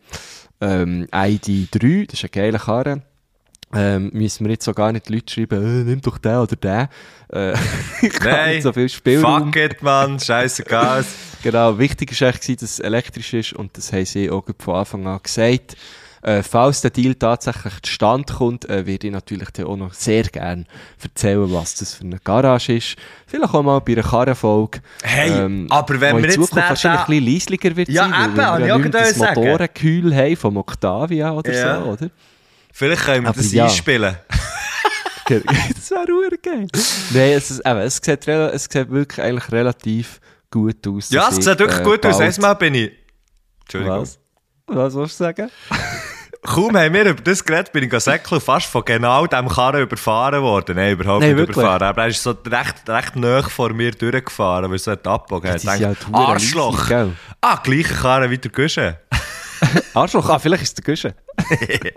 ähm, 0.62 1.08
ID3, 1.12 2.08
das 2.08 2.16
ist 2.16 2.24
eine 2.24 2.30
geile 2.30 2.60
Karre. 2.60 3.02
Ähm, 3.74 4.12
müssen 4.13 4.46
wir 4.46 4.54
jetzt 4.54 4.63
so 4.63 4.74
gar 4.74 4.94
nicht 4.94 5.10
die 5.10 5.16
Leute 5.16 5.34
schreiben, 5.34 5.62
äh, 5.62 5.84
nimm 5.84 6.02
doch 6.02 6.18
den 6.18 6.38
oder 6.38 6.56
den. 6.56 6.88
Äh, 7.34 7.52
ich 8.02 8.20
Nein, 8.22 8.56
nicht 8.56 8.63
so 8.63 8.72
viel 8.72 8.88
Spielraum. 8.88 9.52
fuck 9.52 9.56
it, 9.58 9.84
Mann, 9.84 10.20
scheißegal. 10.20 11.06
Genau, 11.44 11.78
wichtig 11.78 12.20
war 12.20 12.30
eigentlich, 12.30 12.58
dass 12.58 12.72
es 12.72 12.80
elektrisch 12.80 13.34
ist 13.34 13.54
und 13.54 13.78
das 13.78 13.94
haben 13.94 14.06
sie 14.06 14.32
auch 14.32 14.44
von 14.58 14.76
Anfang 14.76 15.06
an 15.06 15.20
gesagt. 15.22 15.78
Äh, 16.28 16.44
falls 16.44 16.82
der 16.82 16.92
Deal 16.92 17.16
tatsächlich 17.16 17.74
zustande 17.84 18.34
kommt, 18.34 18.70
äh, 18.70 18.86
würde 18.86 19.08
ich 19.08 19.13
natürlich 19.13 19.48
auch 19.66 19.78
noch 19.78 19.94
sehr 19.94 20.24
gerne 20.24 20.66
erzählen, 21.02 21.52
was 21.54 21.76
das 21.76 21.94
für 21.96 22.04
eine 22.04 22.20
Garage 22.20 22.74
ist. 22.76 22.98
Vielleicht 23.26 23.54
auch 23.54 23.63
mal 23.63 23.80
bei 23.80 23.94
einer 23.94 24.04
Karrenfolge. 24.04 24.82
Hey, 25.04 25.32
aber 25.70 26.02
wenn 26.02 26.18
wir 26.22 26.30
jetzt 26.30 26.54
wahrscheinlich 26.54 26.82
da- 26.82 27.04
ein 27.06 27.06
bisschen 27.08 27.34
leislicher 27.34 27.76
wird 27.78 27.88
Ja, 27.88 28.10
sein, 28.10 28.12
weil 28.12 28.26
eben, 28.28 28.36
wir 28.38 28.46
habe 28.48 28.62
ich 28.62 28.68
ja 28.68 28.78
nicht 28.78 28.94
das 28.94 29.16
sagen. 29.16 29.40
Motorenkühl 29.40 30.13
haben 30.16 30.36
vom 30.36 30.58
Octavia 30.58 31.32
oder 31.32 31.54
Ja. 31.54 31.82
so, 31.82 31.90
oder? 31.92 32.10
Vielleicht 32.74 33.04
können 33.06 33.24
wir 33.24 33.30
Aber 33.30 33.38
das 33.42 33.52
ja. 33.54 33.63
einspielen. 33.63 34.18
das 35.30 35.92
wäre 35.92 36.12
ur 36.12 36.38
geil. 36.44 36.68
Nein, 37.13 37.32
es, 37.38 37.52
ist, 37.52 37.66
eben, 37.66 37.80
es, 37.80 38.02
sieht, 38.04 38.28
es 38.28 38.63
sieht 38.66 38.90
wirklich 38.92 39.22
eigentlich 39.26 39.52
relativ 39.52 40.20
gut 40.52 40.86
aus. 40.88 41.10
Ja, 41.10 41.30
es 41.30 41.36
sieht 41.38 41.46
wirklich 41.60 41.80
äh, 41.80 41.84
gut 41.84 42.06
aus. 42.06 42.18
bald- 42.18 42.36
Einmal 42.36 42.56
bin 42.58 42.76
ich... 42.76 42.92
Entschuldigung. 43.62 44.02
Was? 44.02 44.20
Was 44.70 44.94
willst 44.96 45.20
du 45.20 45.24
sagen? 45.24 45.50
Kaum 46.43 46.78
haben 46.78 46.93
wir 46.93 47.06
über 47.06 47.21
das 47.21 47.43
geredet, 47.43 47.71
bin 47.73 47.84
ich 47.91 48.00
Säckl 48.02 48.39
fast 48.39 48.67
von 48.67 48.84
genau 48.86 49.26
diesem 49.28 49.50
Karren 49.50 49.82
überfahren 49.82 50.41
worden. 50.41 50.76
Nein, 50.76 50.93
überhaupt 50.93 51.21
Nein, 51.21 51.30
nicht 51.32 51.38
wirklich? 51.39 51.58
überfahren. 51.58 51.84
Aber 51.88 52.04
er 52.04 52.08
ist 52.10 52.23
so 52.23 52.32
recht, 52.45 52.88
recht 52.88 53.15
nahe 53.15 53.43
vor 53.43 53.73
mir 53.73 53.91
durchgefahren, 53.91 54.69
weil 54.69 54.76
es 54.76 54.84
so 54.86 54.91
abgebogen 54.91 55.52
hat. 55.52 55.60
Sind 55.60 55.73
Ich 55.76 55.80
ja 55.82 55.93
Arschloch! 56.13 56.71
leislich, 56.73 56.88
gell? 56.89 57.12
Ah, 57.41 57.58
gleiche 57.63 57.93
Karre 57.93 58.30
wie 58.30 58.38
der 58.38 58.52
Güsche. 58.52 59.00
Arschloch, 59.93 60.30
ah, 60.30 60.39
vielleicht 60.39 60.63
ist 60.63 60.69
es 60.69 60.73
der 60.76 60.84
Güsche. 60.86 61.15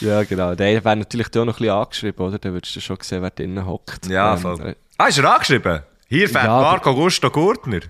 ja, 0.00 0.22
genau. 0.24 0.54
Der 0.54 0.84
wäre 0.84 0.96
natürlich 0.96 1.28
auch 1.28 1.44
noch 1.44 1.54
ein 1.54 1.58
bisschen 1.58 1.70
angeschrieben, 1.70 2.26
oder? 2.26 2.38
Dann 2.38 2.52
würdest 2.52 2.74
du 2.76 2.80
schon 2.80 2.96
sehen, 3.02 3.22
wer 3.22 3.30
drinnen 3.30 3.64
hockt. 3.66 4.06
Ja, 4.08 4.34
Ähm, 4.34 4.38
voll. 4.40 4.76
Ah, 4.98 5.06
ist 5.06 5.18
er 5.18 5.32
angeschrieben? 5.32 5.82
Hier 6.08 6.28
fährt 6.28 6.44
Ja, 6.44 6.60
Marco 6.60 6.94
Gusto 6.94 7.30
Gurtner. 7.30 7.80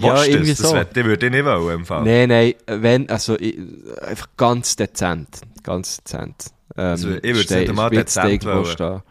Ja, 0.00 0.24
irgendwie 0.24 0.50
das? 0.50 0.58
Das 0.58 0.70
so. 0.70 0.76
wett- 0.76 0.94
Den 0.96 1.06
würde 1.06 1.26
ich 1.26 1.32
nicht 1.32 1.44
wollen, 1.44 1.80
im 1.80 1.86
Fall. 1.86 2.04
Nein, 2.04 2.28
nein, 2.28 2.54
wenn, 2.66 3.08
also 3.10 3.38
ich, 3.38 3.58
einfach 4.02 4.28
ganz 4.36 4.76
dezent. 4.76 5.28
Ganz 5.62 5.98
dezent. 5.98 6.46
Ähm, 6.76 6.84
Also, 6.84 7.10
ich 7.16 7.22
würd's 7.22 7.42
steht- 7.44 7.58
nicht 7.60 7.68
einmal 7.70 7.92
es 7.96 8.14
dezent 8.14 8.44
wollen. 8.44 9.02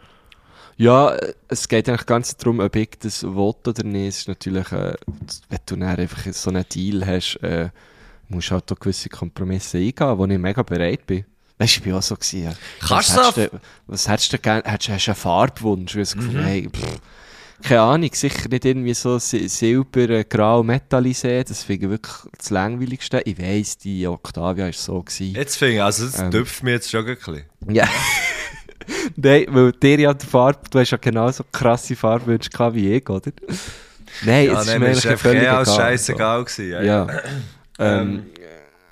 Ja, 0.76 1.16
es 1.48 1.66
geht 1.68 1.88
eigentlich 1.88 2.06
ganz 2.06 2.36
darum, 2.36 2.60
ob 2.60 2.76
ich 2.76 2.90
das 3.00 3.24
will 3.24 3.30
oder 3.66 3.82
nicht. 3.82 4.08
Es 4.08 4.18
ist 4.18 4.28
natürlich, 4.28 4.70
äh, 4.70 4.94
wenn 5.48 5.58
du 5.66 5.76
dann 5.76 5.82
einfach 5.82 6.32
so 6.32 6.50
einen 6.50 6.64
Deal 6.72 7.04
hast, 7.04 7.36
äh, 7.42 7.70
musst 8.28 8.50
du 8.50 8.52
halt 8.54 8.70
auch 8.70 8.78
gewisse 8.78 9.08
Kompromisse 9.08 9.78
eingehen, 9.78 10.18
wo 10.18 10.24
ich 10.26 10.38
mega 10.38 10.62
bereit 10.62 11.04
bin. 11.06 11.24
Weißt 11.58 11.74
du, 11.74 11.78
ich 11.78 11.82
bin 11.82 11.94
auch 11.94 12.02
so 12.02 12.14
gewesen. 12.14 12.44
Ja. 12.44 12.52
Kannst 12.78 12.92
was 12.92 13.34
du 13.34 13.40
hättest 13.40 13.50
so- 13.52 13.56
du, 13.58 13.60
was 13.88 14.08
hättest 14.08 14.32
du 14.32 14.38
gerne, 14.38 14.62
hättest, 14.64 14.90
hast 14.90 15.06
du 15.06 15.10
einen 15.10 15.16
Farbwunsch? 15.16 15.96
Ich 15.96 16.14
Mhm. 16.14 16.18
gefunden, 16.20 16.44
hey, 16.44 16.68
pff, 16.72 17.00
keine 17.62 17.80
Ahnung, 17.80 18.10
sicher 18.12 18.48
nicht 18.48 18.64
irgendwie 18.64 18.94
so 18.94 19.18
si- 19.18 19.48
silber, 19.48 20.24
grau, 20.24 20.62
metallisé, 20.62 21.42
das 21.44 21.62
finde 21.64 21.86
ich 21.86 21.90
wirklich 21.90 22.14
das 22.36 22.50
Langweiligste. 22.50 23.20
Ich 23.24 23.38
weiss, 23.40 23.76
die 23.78 24.06
Octavia 24.06 24.66
war 24.66 24.72
so 24.72 25.02
gewesen. 25.02 25.34
Jetzt 25.34 25.56
finde 25.56 25.74
ich, 25.76 25.82
also 25.82 26.06
das 26.06 26.18
Ähm. 26.20 26.30
tüpft 26.30 26.62
mich 26.62 26.72
jetzt 26.74 26.90
schon 26.90 27.06
ein 27.06 27.16
bisschen. 27.16 27.42
Ja. 27.68 27.88
Nein, 29.16 29.46
weil 29.48 29.72
dir 29.72 30.00
ja 30.00 30.14
die 30.14 30.24
Farbe, 30.26 30.60
du 30.70 30.78
hast 30.78 30.90
ja 30.90 30.98
genauso 30.98 31.44
krasse 31.52 31.94
Farbwünsche 31.96 32.48
gehabt 32.50 32.74
wie 32.76 32.94
ich, 32.94 33.08
oder? 33.08 33.30
Nein, 34.24 34.46
Ja, 34.46 34.54
es 34.54 34.60
ist 34.60 34.66
nein, 34.68 34.80
mir 34.80 34.86
eigentlich 34.86 35.04
ist 35.04 35.20
völlig 35.20 35.42
egal, 35.42 35.66
scheißegal 35.66 36.44
gewesen. 36.44 36.70
So. 36.80 36.86
Ja. 36.86 37.06
ähm, 37.78 38.26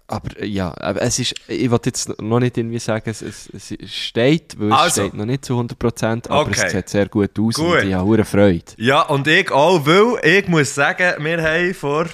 aber 0.08 0.38
äh, 0.40 0.46
ja, 0.46 0.74
aber 0.80 1.02
es 1.02 1.18
ist, 1.18 1.34
ich 1.48 1.70
wollte 1.70 1.88
jetzt 1.90 2.20
noch 2.20 2.40
nicht 2.40 2.56
irgendwie 2.56 2.78
sagen, 2.78 3.10
es, 3.10 3.22
es, 3.22 3.48
es 3.52 3.74
steht, 3.92 4.58
weil 4.58 4.68
es 4.72 4.74
Also. 4.78 5.02
steht 5.02 5.14
noch 5.14 5.24
nicht 5.26 5.44
zu 5.44 5.54
100%, 5.58 6.28
aber 6.28 6.40
Okay. 6.42 6.62
es 6.66 6.72
sieht 6.72 6.88
sehr 6.88 7.08
gut 7.08 7.38
aus 7.38 7.54
Gut. 7.54 7.82
und 7.82 7.88
ich 7.88 7.94
habe 7.94 8.24
Freude. 8.24 8.64
Ja, 8.76 9.02
und 9.02 9.26
ich 9.26 9.50
auch, 9.50 9.84
weil 9.86 10.18
ich 10.24 10.48
muss 10.48 10.74
sagen, 10.74 11.24
wir 11.24 11.42
haben 11.42 11.74
vor 11.74 12.06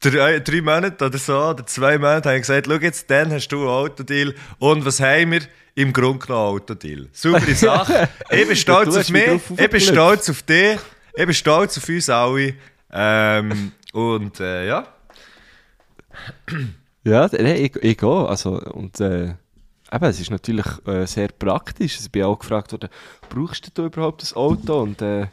drei, 0.00 0.38
drei 0.40 0.60
Monaten 0.60 1.02
oder 1.04 1.18
so, 1.18 1.36
oder 1.38 1.66
zwei 1.66 1.98
Monaten, 1.98 2.28
haben 2.30 2.38
gesagt, 2.40 2.66
schau 2.68 2.74
jetzt, 2.76 3.10
dann 3.10 3.32
hast 3.32 3.48
du 3.48 3.58
einen 3.60 3.68
Autodeal. 3.68 4.34
Und 4.58 4.84
was 4.84 5.00
haben 5.00 5.32
wir? 5.32 5.40
Im 5.74 5.92
Grunde 5.92 6.26
genommen 6.26 6.46
Autodeal. 6.56 7.08
Super 7.12 7.40
Sache. 7.54 8.08
Ich 8.30 8.46
bin 8.46 8.56
stolz 8.56 8.96
auf 8.96 9.08
mich 9.10 9.24
drauf 9.24 9.42
ich 9.56 9.70
bin 9.70 9.80
stolz 9.80 10.28
auf 10.30 10.42
dich, 10.42 10.78
ich 11.14 11.24
bin 11.24 11.34
stolz 11.34 11.78
auf 11.78 11.88
uns 11.88 12.08
alle. 12.10 12.54
Ähm, 12.92 13.72
und 13.92 14.40
äh, 14.40 14.66
ja. 14.66 14.86
Ja, 17.04 17.32
ich, 17.32 17.76
ich 17.76 18.02
auch. 18.02 18.28
Also, 18.28 18.60
und, 18.60 19.00
äh, 19.00 19.34
eben, 19.92 20.04
es 20.04 20.20
ist 20.20 20.30
natürlich 20.30 20.66
äh, 20.86 21.06
sehr 21.06 21.28
praktisch. 21.28 21.98
Ich 22.00 22.10
bin 22.10 22.24
auch 22.24 22.38
gefragt 22.38 22.72
worden, 22.72 22.90
brauchst 23.28 23.76
du 23.76 23.86
überhaupt 23.86 24.22
ein 24.22 24.36
Auto? 24.36 24.82
Und, 24.82 25.00
äh, 25.00 25.28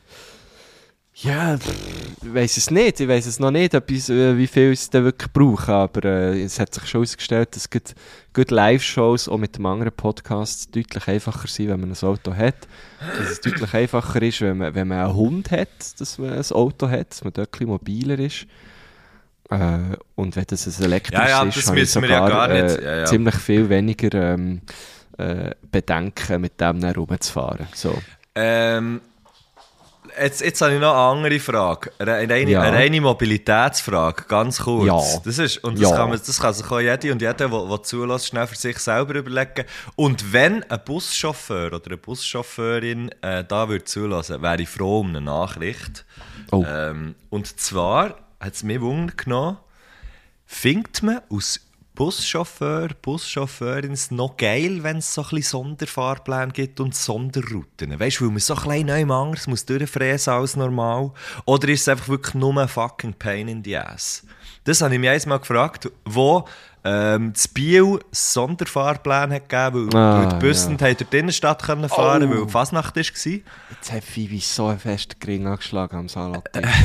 ja, 1.19 1.55
ich 1.55 2.33
weiss 2.33 2.57
es 2.57 2.69
nicht. 2.69 2.99
Ich 2.99 3.07
weiss 3.07 3.25
es 3.25 3.39
noch 3.39 3.49
nicht, 3.49 3.73
ob 3.73 3.89
ich, 3.89 4.07
äh, 4.07 4.37
wie 4.37 4.45
viel 4.45 4.71
ich 4.71 4.81
es 4.81 4.89
dann 4.91 5.03
wirklich 5.03 5.33
brauche. 5.33 5.73
Aber 5.73 6.05
äh, 6.05 6.43
es 6.43 6.59
hat 6.59 6.73
sich 6.73 6.85
schon 6.85 6.99
herausgestellt, 6.99 7.55
dass 7.55 7.69
gut, 7.71 8.51
Live-Shows 8.51 9.27
auch 9.27 9.37
mit 9.37 9.57
dem 9.57 9.65
anderen 9.65 9.91
Podcast 9.91 10.75
deutlich 10.75 11.07
einfacher 11.07 11.47
sind, 11.47 11.69
wenn 11.69 11.79
man 11.79 11.91
ein 11.91 12.07
Auto 12.07 12.35
hat. 12.35 12.67
Dass 13.17 13.31
es 13.31 13.41
deutlich 13.41 13.73
einfacher 13.73 14.21
ist, 14.21 14.41
wenn 14.41 14.59
man, 14.59 14.75
wenn 14.75 14.87
man 14.87 14.99
einen 14.99 15.15
Hund 15.15 15.49
hat, 15.49 15.99
dass 15.99 16.19
man 16.19 16.33
ein 16.33 16.51
Auto 16.51 16.87
hat, 16.87 17.09
dass 17.09 17.23
man 17.23 17.33
dort 17.33 17.59
ein 17.59 17.67
mobiler 17.67 18.19
ist. 18.19 18.45
Äh, 19.49 19.95
und 20.15 20.35
wenn 20.35 20.45
das 20.47 20.67
ein 20.67 20.83
elektrisches 20.83 21.29
Ja, 21.29 21.43
ja, 21.43 21.43
ist, 21.49 21.67
habe 21.67 21.79
ich 21.79 21.93
ja 21.93 22.01
sogar, 22.01 22.29
gar 22.29 22.47
nicht. 22.49 22.77
Äh, 22.79 22.83
Ja, 22.83 22.97
ja. 22.99 23.05
ziemlich 23.05 23.35
viel 23.35 23.69
weniger 23.69 24.33
ähm, 24.33 24.61
äh, 25.17 25.51
Bedenken, 25.71 26.41
mit 26.41 26.59
dem 26.59 26.81
dann 26.81 26.93
rumzufahren. 26.95 27.67
So. 27.73 27.97
Ähm, 28.35 28.99
jetzt, 30.21 30.41
jetzt 30.41 30.61
habe 30.61 30.73
ich 30.75 30.79
noch 30.81 30.91
eine 30.93 30.99
andere 31.27 31.39
Frage. 31.39 31.91
Eine, 31.97 32.13
eine, 32.15 32.33
reine- 32.33 32.51
Ja. 32.51 32.61
eine 32.61 32.77
reine 32.77 32.99
Mobilitätsfrage, 33.01 34.25
ganz 34.27 34.59
kurz. 34.59 34.85
Ja. 34.85 35.19
Das 35.23 35.37
ist, 35.37 35.63
und 35.63 35.79
das, 35.81 35.91
Ja. 35.91 35.95
kann 35.95 36.09
man, 36.09 36.19
das 36.23 36.39
kann 36.41 36.53
sich 36.53 36.69
auch 36.69 36.79
jede 36.81 37.11
und 37.13 37.21
jeder, 37.21 37.33
der, 37.33 37.47
der 37.47 37.83
zulässt, 37.83 38.27
schnell 38.27 38.47
für 38.47 38.55
sich 38.55 38.77
selber 38.79 39.15
überlegen. 39.15 39.65
Und 39.95 40.33
wenn 40.33 40.61
ein 40.69 40.79
Buschauffeur 40.85 41.67
oder 41.73 41.85
eine 41.85 41.97
Buschauffeurin 41.97 43.09
äh, 43.21 43.43
da 43.47 43.69
würde 43.69 43.85
zulassen, 43.85 44.41
wäre 44.41 44.61
ich 44.61 44.69
froh 44.69 44.99
um 44.99 45.09
eine 45.09 45.21
Nachricht. 45.21 46.05
Oh. 46.51 46.65
Ähm, 46.67 47.15
und 47.29 47.59
zwar 47.59 48.15
hat 48.39 48.53
es 48.53 48.63
mich 48.63 48.81
Wunder 48.81 49.13
genommen, 49.15 49.57
findet 50.45 51.03
man 51.03 51.21
aus 51.29 51.59
Buschauffeur, 51.97 52.89
Buschauffeurin 53.01 53.97
noch 54.11 54.37
geil, 54.37 54.83
wenn 54.83 54.97
es 54.97 55.15
so 55.15 55.23
ein 55.23 55.29
bisschen 55.29 55.63
Sonderfahrpläne 55.63 56.51
gibt 56.51 56.79
und 56.79 56.93
Sonderrouten? 56.93 57.99
Weißt 57.99 58.19
du, 58.19 58.25
weil 58.25 58.31
man 58.31 58.39
so 58.39 58.53
ein 58.53 58.63
bisschen 58.85 59.07
neu 59.07 59.15
anders 59.15 59.47
muss 59.47 59.65
durchfräsen 59.65 60.33
als 60.33 60.55
normal? 60.55 61.11
Oder 61.45 61.69
ist 61.69 61.81
es 61.81 61.87
einfach 61.87 62.07
wirklich 62.07 62.35
nur 62.35 62.55
ein 62.55 62.67
fucking 62.67 63.15
Pain 63.15 63.47
in 63.47 63.63
the 63.63 63.77
Ass? 63.77 64.23
Das 64.63 64.81
habe 64.81 64.93
ich 64.93 64.99
mich 64.99 65.09
einmal 65.09 65.39
gefragt, 65.39 65.89
wo 66.05 66.47
ähm, 66.83 67.33
das 67.33 67.47
Biel 67.47 67.99
Sonderfahrpläne 68.11 69.35
hat 69.35 69.49
gegeben, 69.49 69.91
weil, 69.91 70.01
Ah, 70.01 70.19
weil 70.19 70.27
die 70.39 70.45
Bussen 70.47 70.77
ja. 70.77 70.77
durch 70.93 71.09
die 71.09 71.17
Innenstadt 71.17 71.63
können 71.63 71.89
fahren 71.89 72.23
Oh. 72.23 72.29
weil 72.35 72.45
die 72.45 72.51
Fasnacht 72.51 72.95
war. 72.95 73.03
Jetzt 73.03 73.91
hat 73.91 74.03
Phoebe 74.03 74.39
so 74.39 74.67
einen 74.67 74.79
festen 74.79 75.19
Gring 75.19 75.45
angeschlagen 75.47 75.97
am 75.97 76.09
Salatin. 76.09 76.67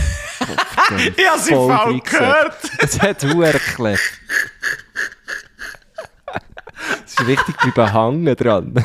Ich 1.16 1.28
habe 1.28 1.40
sie 1.40 1.54
voll 1.54 2.00
gehört. 2.00 2.56
Es 2.78 3.00
hat 3.00 3.22
Huren 3.22 3.52
geklebt. 3.52 4.00
Es 7.06 7.12
ist 7.12 7.26
richtig 7.26 7.56
bleiben 7.58 7.92
hängen 7.92 8.34
dran. 8.36 8.84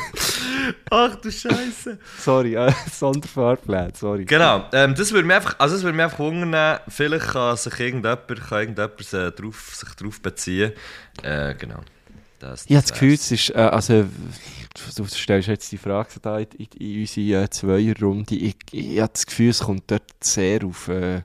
Ach 0.90 1.16
du 1.16 1.32
Scheiße. 1.32 1.98
sorry, 2.20 2.56
äh, 2.56 2.72
Sonderfahrpläne, 2.92 3.92
sorry. 3.96 4.26
Genau, 4.26 4.66
ähm, 4.74 4.96
das 4.96 5.12
würde 5.12 5.28
mich 5.28 5.36
einfach, 5.36 5.56
also 5.60 5.76
das 5.76 5.84
würde 5.84 5.96
mich 5.96 6.04
einfach 6.04 6.20
wundern, 6.20 6.80
vielleicht 6.88 7.28
kann 7.28 7.58
sich 7.58 7.80
irgendjemand, 7.80 8.28
kann 8.28 8.60
irgendjemand 8.60 9.14
äh, 9.14 9.32
drauf, 9.32 9.76
sich 9.76 9.90
darauf 9.96 10.22
beziehen. 10.22 10.74
Äh, 11.24 11.56
genau. 11.56 11.80
Das, 12.40 12.66
Ich 12.66 12.76
habe 12.76 12.84
das 12.84 12.92
Gefühl, 12.92 13.14
es 13.14 13.32
ist, 13.32 13.50
äh, 13.50 13.54
also, 13.58 14.06
du 14.96 15.06
stellst 15.06 15.48
jetzt 15.48 15.72
die 15.72 15.78
Frage 15.78 16.10
da 16.22 16.38
in, 16.38 16.48
in, 16.58 16.68
in 16.80 17.00
unsere 17.02 17.44
äh, 17.44 17.50
Zweierrunde. 17.50 18.36
Ich, 18.36 18.56
ich 18.72 19.00
habe 19.00 19.12
das 19.12 19.26
Gefühl, 19.26 19.50
es 19.50 19.60
kommt 19.60 19.90
dort 19.90 20.04
sehr 20.20 20.64
auf, 20.64 20.88
äh, 20.88 21.22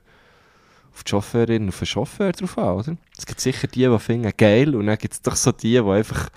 auf 0.91 1.03
die 1.03 1.11
Chauffeurin, 1.11 1.69
auf 1.69 1.77
den 1.77 1.85
Chauffeur 1.85 2.31
drauf 2.31 2.57
an, 2.57 2.75
oder? 2.75 2.97
Es 3.17 3.25
gibt 3.25 3.39
sicher 3.39 3.67
die, 3.67 3.85
die 3.85 3.99
finden, 3.99 4.31
geil, 4.35 4.75
und 4.75 4.87
dann 4.87 4.97
gibt 4.97 5.13
es 5.13 5.21
doch 5.21 5.35
so 5.35 5.51
die, 5.51 5.73
die 5.73 5.79
einfach, 5.79 6.29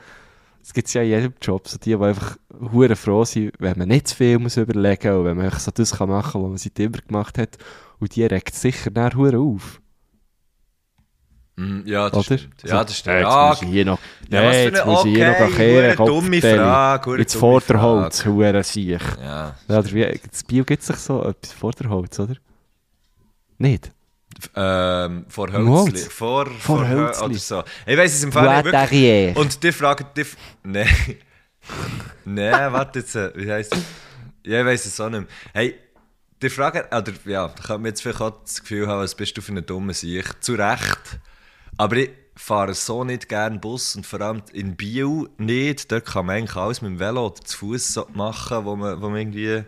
es 0.67 0.73
gibt 0.75 0.93
ja 0.93 1.03
in 1.03 1.09
jedem 1.11 1.35
Job, 1.41 1.69
so 1.69 1.79
die, 1.79 1.97
die 1.97 2.03
einfach 2.05 2.37
hure 2.73 2.97
froh 2.97 3.25
sind, 3.25 3.53
wenn 3.61 3.79
man 3.79 3.87
nicht 3.89 4.09
zu 4.09 4.17
viel 4.17 4.39
muss 4.41 4.57
überlegen 4.57 5.13
und 5.17 5.25
wenn 5.25 5.37
man 5.37 5.47
einfach 5.47 5.61
so 5.61 5.71
das 5.71 5.97
kann 5.97 6.09
machen 6.09 6.33
kann, 6.33 6.43
was 6.43 6.49
man 6.49 6.59
seit 6.59 6.79
immer 6.81 6.99
gemacht 6.99 7.39
hat. 7.39 7.57
Und 8.01 8.17
die 8.17 8.25
regt 8.25 8.55
sicher 8.55 8.91
dann 8.91 9.15
hure 9.15 9.39
auf, 9.39 9.81
Mm, 11.59 11.87
ja, 11.87 12.11
das 12.11 12.29
oder? 12.29 12.37
stimmt. 12.39 12.63
Ja, 12.65 12.85
das 12.85 12.99
stimmt. 12.99 13.21
Ja, 13.23 13.49
Jetzt 13.49 13.61
muss 13.61 13.63
ich 13.63 13.75
hier 13.75 13.85
noch, 13.87 13.99
Ja, 14.29 14.41
nee, 14.43 14.65
jetzt 14.65 14.85
muss 14.85 15.05
ich 15.07 15.15
hier 15.15 15.31
noch 15.41 15.57
kehren, 15.57 15.97
dumme. 15.97 16.41
Frage, 16.43 17.07
hure 17.11 17.19
Jetzt 17.19 17.35
Vorderholz, 17.37 18.27
hure 18.27 18.63
Siech. 18.63 19.01
ja. 19.23 19.55
Ja, 19.67 19.79
oder 19.79 19.91
wie, 19.93 20.21
das 20.31 20.45
Bio 20.45 20.65
gibt 20.65 20.83
es 20.83 20.89
sich 20.89 20.97
so 20.97 21.23
etwas 21.25 21.53
Vorderholz, 21.53 22.19
oder? 22.21 22.35
Nicht? 23.57 23.91
Ähm, 24.55 25.25
vor 25.29 25.51
Hölzli. 25.53 25.99
Vor, 25.99 26.47
Vor 26.47 26.53
vor 26.59 26.81
Hö- 26.85 26.89
Hölzli. 26.89 27.25
Oder 27.25 27.35
so. 27.39 27.65
Ich 27.87 27.97
weiss 27.97 28.15
es 28.15 28.23
im 28.25 28.33
Fall 28.33 28.63
nicht. 28.63 29.37
Und 29.37 29.63
die 29.63 29.73
Frage, 29.73 30.07
die 30.17 30.25
Nee. 30.65 30.87
nee, 32.25 32.51
warte 32.51 33.01
jetzt. 33.01 33.15
äh, 33.17 33.33
Wie 33.35 33.51
heisst 33.51 33.75
es? 33.75 33.83
Ja, 34.45 34.61
ich 34.61 34.67
weiss 34.67 34.87
es 34.87 35.01
auch 35.01 35.09
nicht 35.11 35.21
mehr. 35.21 35.29
Hey, 35.53 35.75
die 36.43 36.51
Frage, 36.51 36.87
oder 36.91 37.13
ja, 37.25 37.49
da 37.49 37.63
kann 37.63 37.81
man 37.81 37.87
jetzt 37.89 38.03
vielleicht 38.03 38.21
auch 38.21 38.43
das 38.43 38.61
Gefühl 38.61 38.87
haben, 38.87 39.01
was 39.01 39.15
bist 39.15 39.37
du 39.37 39.41
für 39.43 39.53
eine 39.53 39.63
dumme 39.63 39.95
Sicht. 39.95 40.45
Zu 40.45 40.55
Recht. 40.55 41.19
Aber 41.79 41.97
ich 41.97 42.11
fahre 42.37 42.75
so 42.75 43.03
nicht 43.05 43.29
gerne 43.29 43.59
Bus 43.59 43.97
und 43.97 44.07
vor 44.07 44.21
allem 44.21 44.43
in 44.53 44.77
Biel 44.77 45.29
nicht. 45.39 45.91
Dort 45.91 46.05
kann 46.07 46.27
man 46.27 46.37
eigentlich 46.37 46.57
alles 46.57 46.83
mit 46.83 46.91
dem 46.93 47.01
Velo 47.01 47.27
oder 47.27 47.37
zu 47.43 47.57
Fuß 47.59 47.95
so 47.95 48.07
machen, 48.13 48.65
wo 48.67 48.77
man, 48.77 49.01
wo 49.01 49.09
man 49.09 49.19
irgendwie. 49.19 49.65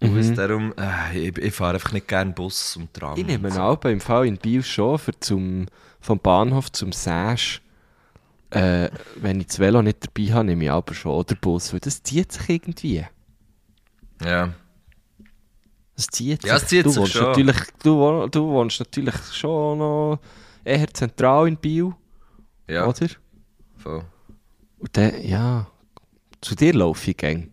Muss. 0.00 0.32
Darum, 0.34 0.74
äh, 0.78 1.18
ich, 1.28 1.38
ich 1.38 1.54
fahre 1.54 1.74
einfach 1.74 1.92
nicht 1.92 2.08
gerne 2.08 2.32
Bus 2.32 2.76
und 2.76 2.92
Tram. 2.92 3.16
Ich 3.18 3.26
nehme 3.26 3.46
und 3.48 3.52
an, 3.52 3.56
so. 3.56 3.62
Alba 3.62 3.90
im 3.90 4.00
Fall 4.00 4.26
in 4.26 4.36
Biel 4.36 4.62
schon, 4.62 4.98
für 4.98 5.18
zum, 5.20 5.66
vom 6.00 6.18
Bahnhof 6.18 6.70
zum 6.72 6.92
Säsch. 6.92 7.62
Äh, 8.50 8.90
wenn 9.16 9.40
ich 9.40 9.48
das 9.48 9.58
Velo 9.58 9.82
nicht 9.82 9.98
dabei 10.06 10.32
habe, 10.32 10.44
nehme 10.46 10.64
ich 10.64 10.70
aber 10.70 10.94
schon 10.94 11.12
oder 11.12 11.34
Bus, 11.34 11.72
weil 11.72 11.80
das 11.80 12.02
zieht 12.02 12.30
sich 12.32 12.48
irgendwie. 12.48 13.04
Ja. 14.22 14.54
Das 15.96 16.06
zieht 16.08 16.44
Ja, 16.44 16.54
sich. 16.54 16.62
es 16.62 16.68
zieht 16.68 16.86
du 16.86 16.90
sich 16.90 16.98
wohnst 17.00 17.12
schon. 17.14 17.26
Natürlich, 17.28 17.56
du, 17.82 18.26
du 18.28 18.46
wohnst 18.48 18.78
natürlich 18.80 19.14
schon 19.32 19.78
noch 19.78 20.20
eher 20.64 20.86
zentral 20.92 21.48
in 21.48 21.56
Biel, 21.56 21.92
Ja, 22.68 22.86
oder? 22.86 23.08
voll. 23.76 24.04
Und 24.78 24.96
dann, 24.96 25.22
ja, 25.22 25.66
zu 26.40 26.54
dir 26.54 26.74
laufe 26.74 27.10
ich 27.10 27.16
gäng. 27.16 27.52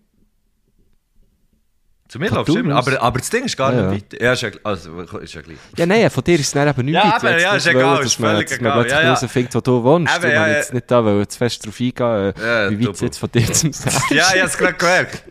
Zu 2.13 2.19
mir 2.19 2.27
immer. 2.27 2.45
Thun 2.45 2.71
aus? 2.71 2.87
Aber, 2.87 3.01
aber 3.01 3.17
das 3.19 3.29
Ding 3.31 3.43
ist 3.45 3.57
gar 3.57 3.73
Ja, 3.73 3.89
nicht 3.89 4.11
weit. 4.13 4.21
Ja, 4.21 4.33
ist 4.33 4.41
ja, 4.43 4.49
also, 4.63 4.99
ist 5.01 5.33
ja 5.33 5.41
gleich. 5.41 5.57
Ja, 5.75 5.85
nein, 5.87 6.07
von 6.11 6.23
dir 6.23 6.35
ist 6.35 6.41
es 6.45 6.51
dann 6.51 6.67
eben 6.67 6.85
nicht 6.85 6.93
Ja, 6.93 7.19
weit. 7.19 7.23
eben, 7.23 7.41
ja, 7.41 7.55
ist 7.55 7.65
egal, 7.65 7.97
wollen, 7.97 8.05
ist 8.05 8.19
man, 8.19 8.31
völlig 8.35 8.49
dass 8.49 8.59
man 8.61 8.65
egal. 8.67 8.73
plötzlich 8.81 8.93
Ja, 8.93 8.99
ja. 9.09 9.15
herausfindet, 9.15 9.55
wo 9.55 9.61
du 9.61 9.83
wohnst. 9.83 10.13
Eben, 10.15 10.21
du 10.21 10.31
ja, 10.33 10.47
jetzt 10.47 10.73
nicht 10.75 10.91
da, 10.91 11.03
weil 11.03 11.27
zu 11.27 11.37
fest 11.39 11.65
drauf 11.65 11.79
eingehen, 11.79 12.33
äh, 12.37 12.65
Ja, 12.65 12.69
wie 12.69 12.85
weit 12.87 12.93
es 12.95 13.01
jetzt 13.01 13.17
von 13.17 13.31
dir 13.31 13.51
zum 13.51 13.73
Säsch 13.73 13.93
Ja, 14.11 14.27
ich 14.31 14.39
habe 14.41 14.49
es 14.49 14.57
gerade 14.57 14.73
gemerkt. 14.75 15.23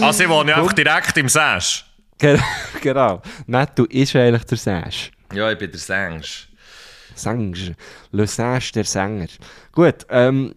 Also, 0.00 0.22
ich 0.24 0.28
wohne 0.28 0.54
einfach 0.56 0.72
direkt 0.72 1.16
im 1.18 1.28
Sash. 1.28 1.84
Ge- 2.18 2.38
Genau. 2.80 3.22
Netto 3.46 3.84
ist 3.84 4.14
eigentlich 4.16 4.44
der 4.44 4.58
Säsch. 4.58 5.10
Ja, 5.32 5.50
ich 5.52 5.58
bin 5.58 5.70
der 5.70 5.78
Sangs. 5.80 6.48
Sänger. 7.14 7.74
Le 8.10 8.26
Säsch, 8.26 8.72
der 8.72 8.84
Sänger. 8.84 9.26
Gut, 9.72 10.06
ähm, 10.08 10.54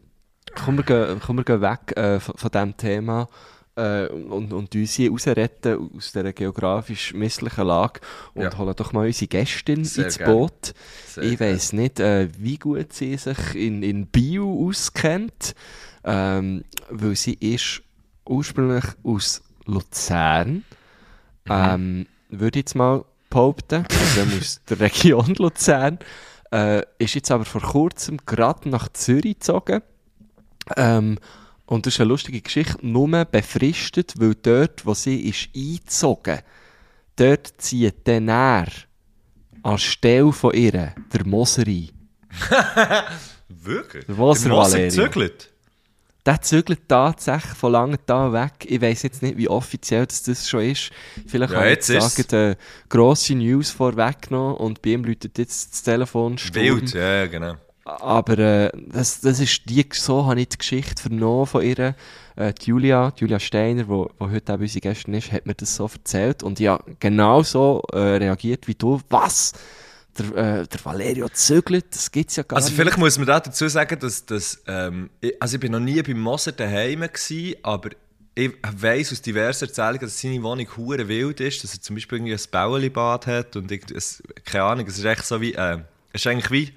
kommen 0.63 0.83
wir, 0.87 1.17
kommen 1.25 1.43
wir 1.47 1.61
weg 1.61 1.95
äh, 1.97 2.19
von, 2.19 2.35
von 2.37 2.49
diesem 2.51 2.77
Thema 2.77 3.27
äh, 3.75 4.07
und, 4.07 4.53
und 4.53 4.73
uns 4.75 4.93
hier 4.93 5.11
rausretten 5.11 5.91
aus 5.95 6.11
dieser 6.11 6.33
geografisch 6.33 7.13
misslichen 7.13 7.67
Lage 7.67 7.99
und 8.33 8.43
Ja. 8.43 8.57
holen 8.57 8.75
doch 8.75 8.93
mal 8.93 9.05
unsere 9.05 9.27
Gästin 9.27 9.83
Sehr 9.85 10.05
ins. 10.05 10.17
Boot. 10.17 10.73
Sehr 11.07 11.23
ich 11.23 11.39
weiss 11.39 11.73
nicht, 11.73 11.99
äh, 11.99 12.29
wie 12.37 12.57
gut 12.57 12.93
sie 12.93 13.17
sich 13.17 13.55
in, 13.55 13.83
in 13.83 14.07
Bio 14.07 14.67
auskennt, 14.69 15.55
ähm, 16.03 16.63
weil 16.89 17.15
sie 17.15 17.33
ist 17.33 17.81
ursprünglich 18.25 18.85
aus 19.03 19.41
Luzern. 19.65 20.63
Ähm, 21.47 22.07
würde 22.29 22.59
ich 22.59 22.63
jetzt 22.65 22.75
mal 22.75 23.05
behaupten, 23.29 23.85
also 23.89 24.37
aus 24.37 24.61
der 24.69 24.79
Region 24.79 25.33
Luzern. 25.37 25.99
Äh, 26.51 26.83
ist 26.99 27.15
jetzt 27.15 27.31
aber 27.31 27.45
vor 27.45 27.61
kurzem 27.61 28.17
gerade 28.25 28.69
nach 28.69 28.89
Zürich 28.93 29.35
gezogen. 29.39 29.81
Ähm, 30.77 31.19
und 31.65 31.85
das 31.85 31.95
ist 31.95 32.01
eine 32.01 32.09
lustige 32.09 32.41
Geschichte, 32.41 32.77
nur 32.85 33.25
befristet, 33.25 34.13
weil 34.17 34.35
dort, 34.35 34.85
wo 34.85 34.93
sie 34.93 35.27
ist 35.29 35.49
eingezogen, 35.55 36.39
dort 37.15 37.53
zieht 37.57 38.07
dann 38.07 38.29
er 38.29 38.67
anstelle 39.63 40.31
von 40.31 40.53
ihr 40.53 40.93
der 41.11 41.25
Moser 41.25 41.65
ein. 41.65 41.89
Wirklich? 43.49 44.05
Der 44.05 44.15
Moser 44.15 44.49
Der 44.49 44.57
Moser 44.57 44.89
zügelt? 44.89 45.51
Der 46.25 46.41
zügelt 46.41 46.87
tatsächlich 46.87 47.53
von 47.53 47.71
lange 47.71 47.99
da 48.05 48.33
weg. 48.33 48.65
Ich 48.65 48.81
weiß 48.81 49.03
jetzt 49.03 49.21
nicht, 49.21 49.37
wie 49.37 49.47
offiziell 49.47 50.07
das, 50.07 50.23
das 50.23 50.49
schon 50.49 50.61
ist. 50.61 50.91
Vielleicht 51.27 51.53
Ja, 51.53 51.59
habe 51.59 51.71
ich 51.71 51.83
sagen, 51.83 52.33
äh, 52.33 52.55
grosse 52.89 53.35
News 53.35 53.69
vorweggenommen 53.69 54.57
und 54.57 54.81
bei 54.81 54.91
ihm 54.91 55.03
läutet 55.03 55.37
jetzt 55.37 55.73
das 55.73 55.83
Telefon. 55.83 56.37
Wild, 56.53 56.93
ja, 56.93 57.27
genau. 57.27 57.55
Aber 57.85 58.39
äh, 58.39 58.71
das, 58.75 59.21
das 59.21 59.39
ist 59.39 59.69
die, 59.69 59.85
so 59.93 60.25
habe 60.25 60.41
ich 60.41 60.49
die 60.49 60.57
Geschichte 60.57 60.99
vernommen 61.03 61.45
von 61.45 61.63
ihr. 61.63 61.95
Äh, 62.35 62.53
die 62.53 62.71
Julia, 62.71 63.11
die 63.11 63.21
Julia 63.21 63.39
Steiner, 63.39 63.83
die 63.83 63.89
wo, 63.89 64.09
wo 64.17 64.31
heute 64.31 64.55
auch 64.55 64.59
unsere 64.59 64.81
Gästin 64.81 65.13
ist, 65.13 65.31
hat 65.31 65.45
mir 65.45 65.53
das 65.53 65.75
so 65.75 65.85
erzählt. 65.85 66.41
Und 66.41 66.59
ja, 66.59 66.79
genau 66.99 67.43
so 67.43 67.83
äh, 67.93 67.97
reagiert 67.97 68.67
wie 68.67 68.73
du. 68.73 68.99
Was? 69.09 69.53
Der, 70.17 70.61
äh, 70.61 70.67
der 70.67 70.85
Valerio 70.85 71.29
zügelt, 71.29 71.85
das 71.93 72.09
gibt's 72.09 72.37
ja 72.37 72.43
gar 72.43 72.55
Also 72.57 72.69
nicht. 72.69 72.77
vielleicht 72.77 72.97
muss 72.97 73.17
man 73.19 73.27
da 73.27 73.39
dazu 73.39 73.67
sagen, 73.67 73.99
dass, 73.99 74.25
dass 74.25 74.63
ähm, 74.65 75.11
ich, 75.21 75.39
also 75.39 75.55
ich 75.55 75.61
bin 75.61 75.71
noch 75.73 75.79
nie 75.79 76.01
beim 76.01 76.19
Moser 76.19 76.53
daheim 76.53 77.01
gewesen, 77.01 77.55
aber 77.61 77.89
ich 78.33 78.51
weiss 78.63 79.11
aus 79.11 79.21
diversen 79.21 79.65
Erzählungen, 79.65 79.99
dass 79.99 80.19
seine 80.19 80.41
Wohnung 80.41 80.67
hure 80.75 81.07
wild 81.07 81.39
ist, 81.39 81.63
dass 81.63 81.73
er 81.73 81.81
zum 81.81 81.97
Beispiel 81.97 82.17
irgendwie 82.17 82.33
ein 82.33 82.39
Bauelibad 82.49 83.27
hat 83.27 83.55
und 83.57 83.71
ich, 83.71 83.83
es, 83.93 84.23
keine 84.45 84.63
Ahnung, 84.63 84.87
es 84.87 84.97
ist 84.97 85.05
echt 85.05 85.25
so 85.25 85.39
wie, 85.39 85.53
äh, 85.53 85.79
es 86.13 86.21
ist 86.21 86.27
eigentlich 86.27 86.51
wie 86.51 86.73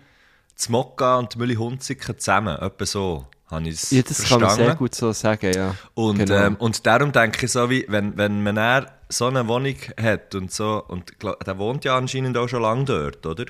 das 0.58 0.68
Mokka 0.68 1.16
und 1.18 1.32
die 1.34 1.38
Mülli 1.38 1.54
Hunziken 1.54 2.18
zusammen, 2.18 2.58
etwa 2.58 2.84
so, 2.84 3.26
habe 3.46 3.68
ich 3.68 3.74
es 3.76 3.90
Ja, 3.92 4.02
das 4.02 4.16
verstanden. 4.18 4.46
kann 4.46 4.56
man 4.58 4.66
sehr 4.66 4.74
gut 4.74 4.94
so 4.94 5.12
sagen, 5.12 5.52
ja. 5.54 5.74
Und, 5.94 6.18
Genau. 6.18 6.34
ähm, 6.34 6.56
und 6.56 6.84
darum 6.86 7.12
denke 7.12 7.46
ich 7.46 7.52
so, 7.52 7.70
wie, 7.70 7.86
wenn, 7.88 8.16
wenn 8.18 8.42
man 8.42 8.86
so 9.08 9.26
eine 9.26 9.46
Wohnung 9.48 9.76
hat 9.98 10.34
und 10.34 10.52
so, 10.52 10.84
und 10.86 11.14
der 11.46 11.58
wohnt 11.58 11.84
ja 11.84 11.96
anscheinend 11.96 12.36
auch 12.36 12.48
schon 12.48 12.62
lange 12.62 12.84
dort, 12.84 13.24
oder? 13.24 13.46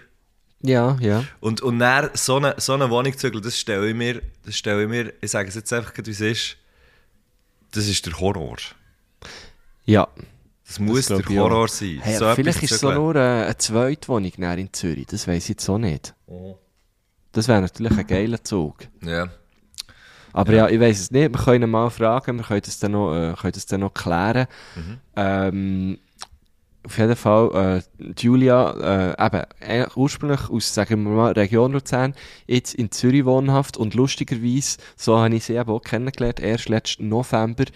Ja, 0.60 0.96
ja. 1.00 1.24
Und, 1.40 1.60
und 1.62 1.78
dann 1.78 2.10
so 2.14 2.36
eine, 2.36 2.54
so 2.58 2.74
eine 2.74 2.90
Wohnung 2.90 3.16
zügeln, 3.16 3.42
das 3.42 3.58
stelle 3.58 3.88
ich 3.88 3.94
mir, 3.94 4.20
das 4.44 4.56
stelle 4.56 4.82
ich 4.82 4.88
mir, 4.88 5.12
ich 5.20 5.30
sage 5.30 5.48
es 5.48 5.54
jetzt 5.54 5.72
einfach, 5.72 5.92
wie 6.04 6.10
es 6.10 6.20
ist, 6.20 6.56
das 7.70 7.86
ist 7.86 8.04
der 8.06 8.18
Horror. 8.20 8.56
Ja. 9.84 10.08
Das 10.66 10.78
muss 10.78 11.06
der 11.06 11.20
ich 11.20 11.26
auch. 11.28 11.44
Horror 11.44 11.68
sein. 11.68 12.00
Hey, 12.02 12.16
So 12.18 12.34
vielleicht 12.34 12.62
ist 12.62 12.72
es 12.72 12.80
so 12.80 12.92
nur 12.92 13.16
äh, 13.16 13.44
eine 13.44 13.56
Zweitwohnung 13.56 14.32
näher 14.36 14.58
in 14.58 14.70
Zürich. 14.72 15.06
Das 15.06 15.26
weiß 15.26 15.44
ich 15.44 15.48
jetzt 15.50 15.68
auch 15.68 15.78
nicht. 15.78 16.14
Das 17.38 17.46
wäre 17.46 17.60
natürlich 17.60 17.96
ein 17.96 18.06
geiler 18.06 18.42
Zug. 18.42 18.78
Ja. 19.00 19.28
Aber 20.32 20.52
ja, 20.52 20.68
ich 20.68 20.80
weiß 20.80 20.98
es 20.98 21.10
nicht. 21.12 21.32
Wir 21.32 21.38
können 21.38 21.62
ihn 21.62 21.70
mal 21.70 21.88
fragen. 21.88 22.36
Wir 22.36 22.44
können 22.44 22.62
das 22.64 22.80
dann 22.80 22.90
noch, 22.90 23.14
äh, 23.14 23.32
können 23.40 23.52
das 23.52 23.66
dann 23.66 23.80
noch 23.80 23.94
klären. 23.94 24.48
Ähm, 25.14 25.98
auf 26.84 26.98
jeden 26.98 27.14
Fall, 27.14 27.82
äh, 27.98 28.12
Julia, 28.18 29.12
äh, 29.12 29.26
eben, 29.26 29.44
eigentlich 29.60 29.96
ursprünglich 29.96 30.50
aus, 30.50 30.74
sagen 30.74 31.04
wir 31.04 31.12
mal, 31.12 31.32
Region 31.32 31.70
Luzern, 31.70 32.14
jetzt 32.48 32.74
in 32.74 32.90
Zürich 32.90 33.24
wohnhaft 33.24 33.76
und 33.76 33.94
lustigerweise, 33.94 34.78
so 34.96 35.16
habe 35.16 35.36
ich 35.36 35.44
sie 35.44 35.54
eben 35.54 35.70
auch 35.70 35.82
kennengelernt, 35.82 36.40
erst 36.40 36.68
letzten 36.68 37.08
November, 37.08 37.66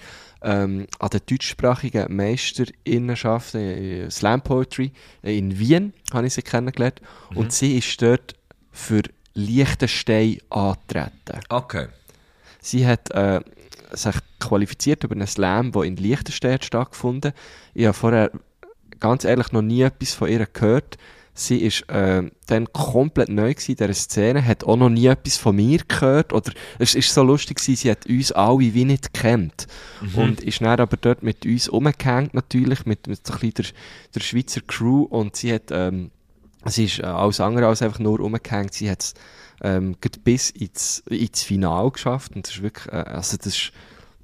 ähm, 0.42 0.88
an 0.98 1.11
der 1.11 1.20
deutschsprachigen 1.20 2.16
Meisterinnenschaft 2.16 3.55
äh, 3.55 4.11
Slam 4.11 4.42
Poetry 4.42 4.90
äh, 5.22 5.38
in 5.38 5.57
Wien 5.57 5.92
habe 6.12 6.27
ich 6.27 6.35
sie 6.35 6.42
kennengelernt 6.42 7.01
und 7.35 7.53
sie 7.53 7.79
ist 7.79 8.03
dort 8.03 8.35
für 8.72 9.03
Liechtenstein 9.35 10.38
angetreten. 10.51 11.40
Okay. 11.49 11.88
Sie 12.61 12.87
hat 12.87 13.11
äh, 13.11 13.40
sich 13.92 14.14
qualifiziert 14.40 15.05
über 15.05 15.14
einen 15.14 15.27
Slam, 15.27 15.73
der 15.73 15.83
in 15.83 15.97
Liechtenstein 15.97 16.55
hat 16.55 16.64
stattgefunden. 16.64 17.33
Ich 17.75 17.87
habe 17.87 17.95
vorher 17.95 18.31
ganz 19.01 19.25
ehrlich 19.25 19.53
noch 19.53 19.62
nie 19.62 19.83
etwas 19.83 20.14
von 20.14 20.29
ihr 20.29 20.47
gehört. 20.47 20.97
Sie 21.35 21.59
ist 21.59 21.88
äh, 21.88 22.31
dann 22.47 22.73
komplett 22.75 23.31
neu 23.31 23.51
in 23.51 23.57
dieser 23.57 23.95
Szene, 23.95 24.45
hat 24.45 24.64
auch 24.64 24.77
noch 24.77 24.90
nie 24.90 25.07
etwas 25.07 25.38
von 25.38 25.57
mir 25.57 25.81
gehört. 25.88 26.33
Oder 26.33 26.53
es 26.79 26.95
ist 26.95 27.12
so 27.12 27.23
lustig 27.23 27.57
gewesen, 27.57 27.77
sie 27.77 27.90
hat 27.90 28.07
uns 28.07 28.33
alle 28.33 28.75
wie 28.75 28.85
nicht 28.85 29.14
gekannt. 29.14 29.66
Und 30.14 30.42
ist 30.42 30.61
dann 30.61 30.79
aber 30.79 30.99
dort 30.99 31.23
mit 31.23 31.47
uns 31.47 31.68
umgehängt 31.68 32.35
natürlich, 32.35 32.85
mit, 32.85 33.07
mit 33.07 33.27
so 33.27 33.33
ein 33.33 33.40
bisschen 33.40 33.55
der, 33.55 33.64
der 34.14 34.21
Schweizer 34.21 34.61
Crew. 34.66 35.05
Und 35.05 35.37
sie 35.37 35.55
hat, 35.55 35.71
ähm, 35.71 36.11
sie 36.66 36.85
ist 36.85 37.01
äh, 37.01 37.05
alles 37.05 37.40
andere 37.40 37.66
als 37.66 37.83
einfach 37.83 37.98
nur 37.98 38.20
umgehängt. 38.20 38.75
Sie 38.75 38.90
hat 38.90 39.03
es 39.03 39.14
ähm, 39.62 39.96
bis 40.25 40.51
ins, 40.51 41.01
ins 41.09 41.42
Finale 41.42 41.90
geschafft. 41.90 42.35
Und 42.35 42.46
das 42.46 42.57
ist 42.57 42.62
wirklich, 42.62 42.92
äh, 42.92 42.96
also 42.96 43.37
das 43.37 43.46
ist, 43.46 43.72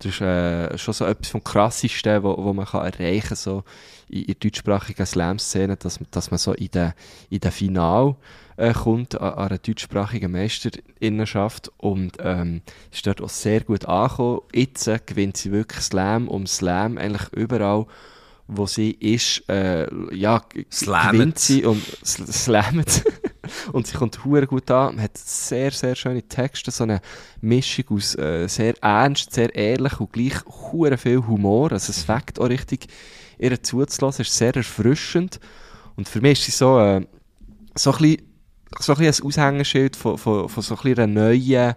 das 0.01 0.13
ist 0.13 0.21
äh, 0.21 0.79
schon 0.79 0.95
so 0.95 1.05
etwas 1.05 1.29
vom 1.29 1.43
Krassesten, 1.43 2.23
wo, 2.23 2.37
wo 2.39 2.53
man 2.53 2.67
kann 2.67 2.87
erreichen 2.87 3.29
kann, 3.29 3.37
so 3.37 3.65
in, 4.09 4.25
in 4.25 4.37
deutschsprachigen 4.39 5.07
Slam-Szene, 5.07 5.77
dass, 5.77 5.99
dass 6.11 6.31
man 6.31 6.39
so 6.39 6.53
in 6.53 6.71
den, 6.71 6.93
in 7.31 7.41
den 7.41 7.51
Final 7.51 8.17
äh, 8.57 8.73
kommt 8.73 9.21
an, 9.21 9.33
an 9.35 9.49
einer 9.49 9.59
deutschsprachigen 9.59 10.33
Meisterinnenschaft 10.33 11.73
und 11.79 12.17
ähm, 12.21 12.63
ist 12.93 13.07
dort 13.07 13.21
auch 13.21 13.29
sehr 13.29 13.61
gut 13.61 13.87
angekommen. 13.87 14.41
Jetzt 14.53 14.87
äh, 14.87 14.99
gewinnt 15.05 15.37
sie 15.37 15.53
wirklich 15.53 15.83
Slam 15.83 16.29
um 16.29 16.47
Slam, 16.47 16.99
eigentlich 16.99 17.33
überall, 17.33 17.87
wo 18.49 18.67
sie 18.67 18.93
ist, 18.93 19.49
äh, 19.49 19.87
ja, 20.15 20.43
gewinnt 21.13 21.39
sie 21.39 21.65
und 21.65 21.83
sl- 22.03 22.33
slammet. 22.33 23.05
und 23.73 23.87
sie 23.87 23.97
kommt 23.97 24.25
hure 24.25 24.47
gut 24.47 24.71
an, 24.71 25.01
hat 25.01 25.17
sehr, 25.19 25.71
sehr 25.71 25.95
schöne 25.95 26.23
Texte, 26.23 26.71
so 26.71 26.85
eine 26.85 27.01
Mischung 27.43 27.85
aus 27.91 28.17
äh, 28.17 28.49
sehr 28.49 28.75
ernst, 28.83 29.35
sehr 29.35 29.55
ehrlich 29.55 30.01
und 30.01 30.13
gleich 30.13 30.45
hure 30.47 30.97
viel 30.97 31.27
Humor, 31.27 31.73
also 31.73 31.91
es 31.91 32.03
fängt 32.03 32.41
auch 32.41 32.49
richtig, 32.49 32.87
ihr 33.39 33.63
zuzulassen, 33.63 34.23
ist 34.23 34.37
sehr 34.37 34.57
erfrischend. 34.57 35.39
Und 35.97 36.09
für 36.09 36.21
mich 36.21 36.41
ist 36.41 36.47
sie 36.47 36.53
so, 36.53 36.79
äh, 36.79 37.07
so 37.75 37.93
ein 37.93 37.99
bisschen, 37.99 38.23
so 38.81 38.93
ein, 38.95 38.99
bisschen 38.99 39.25
ein 39.25 39.27
Aushängeschild 39.27 39.97
von, 39.97 40.17
von, 40.19 40.49
von 40.49 40.63
so 40.63 40.75
ein 40.75 40.83
bisschen 40.83 40.99
einer 40.99 41.07
neuen 41.29 41.75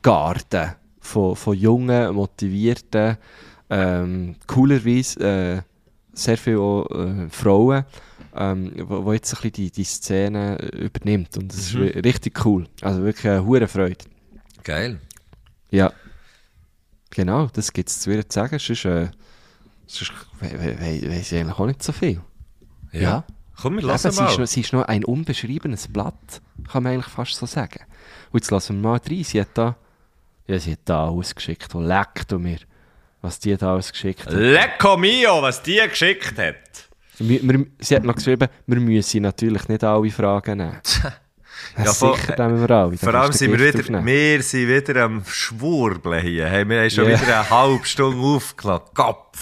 Garde, 0.00 0.76
von, 1.00 1.34
von 1.34 1.56
jungen, 1.56 2.14
motivierten, 2.14 3.16
ähm, 3.70 4.36
coolerweise 4.46 5.20
äh, 5.20 5.73
sehr 6.14 6.38
viele 6.38 6.60
auch, 6.60 6.86
äh, 6.90 7.28
Frauen, 7.28 7.84
ähm, 8.34 8.72
wo, 8.88 9.04
wo 9.04 9.12
jetzt 9.12 9.32
ein 9.32 9.36
bisschen 9.36 9.52
die, 9.52 9.70
die 9.70 9.84
Szene 9.84 10.58
äh, 10.58 10.84
übernimmt. 10.86 11.36
Und 11.36 11.52
das 11.52 11.58
ist 11.58 11.74
ri- 11.74 12.04
richtig 12.04 12.44
cool. 12.44 12.66
Also 12.80 13.02
wirklich 13.02 13.28
eine 13.28 13.44
hure 13.44 13.68
Freude. 13.68 14.04
Geil. 14.62 14.98
Ja. 15.70 15.92
Genau, 17.10 17.46
das 17.52 17.72
gibt 17.72 17.88
es 17.88 18.00
zu 18.00 18.10
ihr 18.10 18.28
zu 18.28 18.34
sagen. 18.34 18.58
Sonst, 18.58 18.84
äh, 18.84 19.08
sonst 19.86 20.12
we 20.40 20.50
we 20.52 20.76
we 20.80 21.10
weiss 21.10 21.30
ich 21.32 21.38
eigentlich 21.40 21.58
auch 21.58 21.66
nicht 21.66 21.82
so 21.82 21.92
viel. 21.92 22.20
Ja. 22.92 23.00
Ja. 23.00 23.24
Komm, 23.60 23.76
wir 23.76 23.82
lassen 23.82 24.10
sie, 24.10 24.24
ist 24.24 24.38
mal. 24.38 24.46
sie 24.48 24.60
ist 24.62 24.72
noch 24.72 24.82
ein 24.82 25.04
unbeschriebenes 25.04 25.86
Blatt, 25.86 26.42
kann 26.72 26.82
man 26.82 26.94
eigentlich 26.94 27.06
fast 27.12 27.36
so 27.36 27.46
sagen. 27.46 27.84
Und 28.32 28.40
jetzt 28.42 28.50
lassen 28.50 28.76
wir 28.82 28.88
mal 28.90 29.00
rein. 29.08 29.22
Sie 29.22 29.40
hat 29.40 29.50
da, 29.54 29.76
ja, 30.48 30.58
sie 30.58 30.72
hat 30.72 30.80
da 30.86 31.08
alles 31.08 31.34
geschickt. 31.36 31.72
Wo 31.72 31.80
leckt 31.80 32.32
du 32.32 32.40
mir, 32.40 32.58
was 33.24 33.38
die 33.38 33.56
da 33.56 33.72
alles 33.72 33.90
geschickt 33.90 34.26
hat. 34.26 34.32
Lecco 34.34 34.96
mio, 34.96 35.40
was 35.42 35.62
die 35.62 35.80
geschickt 35.88 36.38
hat. 36.38 36.54
Wir, 37.18 37.40
wir, 37.42 37.66
sie 37.78 37.96
hat 37.96 38.04
noch 38.04 38.14
geschrieben, 38.16 38.48
wir 38.66 38.80
müssen 38.80 39.22
natürlich 39.22 39.66
nicht 39.68 39.82
alle 39.82 40.10
Fragen 40.10 40.58
nehmen. 40.58 40.80
ja, 41.78 41.86
sicher 41.86 42.34
nehmen 42.36 42.60
wir 42.60 42.70
alle. 42.70 42.96
Vor 42.98 43.14
allem 43.14 43.32
sind 43.32 43.52
wir 43.52 43.74
wieder, 43.74 44.04
wir 44.04 44.42
sind 44.42 44.68
wieder 44.68 45.04
am 45.04 45.24
Schwurbeln 45.24 46.20
hier. 46.20 46.46
Hey, 46.46 46.68
wir 46.68 46.80
haben 46.82 46.90
schon 46.90 47.08
Ja. 47.08 47.20
wieder 47.20 47.40
eine 47.40 47.50
halbe 47.50 47.86
Stunde 47.86 48.18
aufgeladen. 48.18 48.88
Gott, 48.94 49.40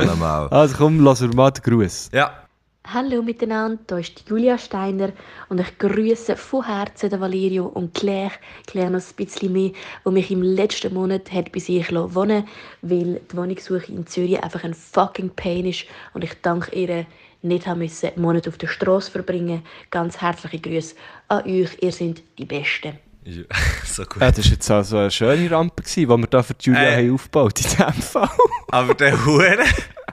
sich 0.00 0.06
noch 0.06 0.16
mal. 0.16 0.48
Also 0.48 0.76
komm, 0.76 1.00
lassen 1.00 1.30
wir 1.30 1.36
mal 1.36 1.50
den 1.50 1.62
Gruß. 1.62 2.10
Ja. 2.12 2.43
Hallo 2.86 3.22
miteinander, 3.22 3.96
hier 3.96 3.98
ist 4.00 4.20
die 4.20 4.28
Julia 4.30 4.58
Steiner 4.58 5.10
und 5.48 5.58
ich 5.58 5.78
grüße 5.78 6.36
von 6.36 6.66
Herzen 6.66 7.08
den 7.08 7.18
Valerio 7.20 7.64
und 7.64 7.94
Claire. 7.94 8.30
Claire 8.66 8.90
noch 8.90 9.00
ein 9.00 9.16
bisschen 9.16 9.52
mehr, 9.54 9.70
wo 10.04 10.10
mich 10.10 10.30
im 10.30 10.42
letzten 10.42 10.92
Monat 10.92 11.32
hat 11.32 11.50
bei 11.50 11.60
sich 11.60 11.90
wohnen 11.90 12.46
weil 12.82 13.20
die 13.32 13.36
Wohnungssuche 13.36 13.90
in 13.90 14.06
Zürich 14.06 14.38
einfach 14.42 14.64
ein 14.64 14.74
fucking 14.74 15.30
Pain 15.30 15.64
ist 15.66 15.86
und 16.12 16.24
ich 16.24 16.34
dank 16.42 16.70
ihr 16.74 17.06
nicht 17.40 17.66
haben 17.66 17.78
müssen 17.78 18.10
einen 18.10 18.22
Monat 18.22 18.46
auf 18.48 18.58
der 18.58 18.68
Straße 18.68 19.10
verbringen. 19.10 19.62
Ganz 19.90 20.20
herzliche 20.20 20.60
Grüße 20.60 20.94
an 21.28 21.44
euch, 21.46 21.70
ihr 21.80 21.90
seid 21.92 22.22
die 22.38 22.44
Besten. 22.44 22.98
Ja, 23.24 23.44
so 23.84 24.04
gut. 24.04 24.20
Ja, 24.20 24.30
das 24.30 24.44
war 24.44 24.52
jetzt 24.52 24.70
also 24.70 24.98
eine 24.98 25.10
schöne 25.10 25.50
Rampe, 25.50 25.82
die 25.82 26.06
wir 26.06 26.26
da 26.26 26.42
für 26.42 26.52
die 26.54 26.66
Julia 26.68 26.82
Äh. 26.82 26.96
haben 26.98 27.14
aufgebaut 27.14 27.60
in 27.60 27.66
diesem 27.70 27.92
Fall. 28.02 28.28
Aber 28.68 28.92
der 28.94 29.24
Hure. 29.24 29.58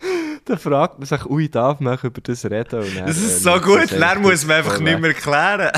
da 0.44 0.56
fragt 0.56 0.98
man 0.98 1.06
sich, 1.06 1.26
ui, 1.26 1.48
darf 1.48 1.80
man 1.80 1.98
über 2.02 2.20
das 2.20 2.44
reden? 2.44 2.80
Und 2.80 2.96
dann, 2.96 3.06
Das 3.06 3.18
äh, 3.18 3.26
ist 3.26 3.42
so 3.42 3.52
nimmt 3.52 3.64
gut, 3.64 3.92
dann 3.92 4.22
muss 4.22 4.46
man 4.46 4.56
einfach 4.56 4.78
nicht 4.80 5.00
mehr 5.00 5.14
klären. 5.14 5.70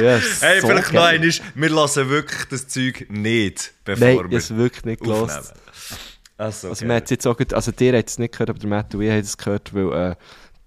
Ja, 0.00 0.16
es 0.16 0.42
Hey, 0.42 0.60
so 0.60 0.68
vielleicht 0.68 0.92
noch 0.92 1.02
einmal, 1.02 1.32
wir 1.54 1.70
lassen 1.70 2.08
wirklich 2.08 2.44
das 2.50 2.68
Zeug 2.68 3.06
nicht, 3.08 3.72
bevor 3.84 4.06
Nein, 4.06 4.30
wir 4.30 4.40
habe 4.40 4.56
wirklich 4.56 4.84
nicht 4.84 5.02
gelost. 5.02 5.36
Also, 5.36 5.52
Also, 6.36 6.70
okay. 6.70 6.86
man 6.86 6.96
hat's 6.96 7.10
jetzt 7.10 7.26
auch, 7.26 7.38
also 7.52 7.70
dir 7.70 7.96
hat 7.96 8.08
es 8.08 8.18
nicht 8.18 8.32
gehört, 8.32 8.50
aber 8.50 8.58
der 8.58 8.68
Matt 8.68 8.94
und 8.94 9.02
ich 9.02 9.10
haben 9.10 9.20
es 9.20 9.36
gehört, 9.36 9.74
weil 9.74 9.92
äh, 9.92 10.14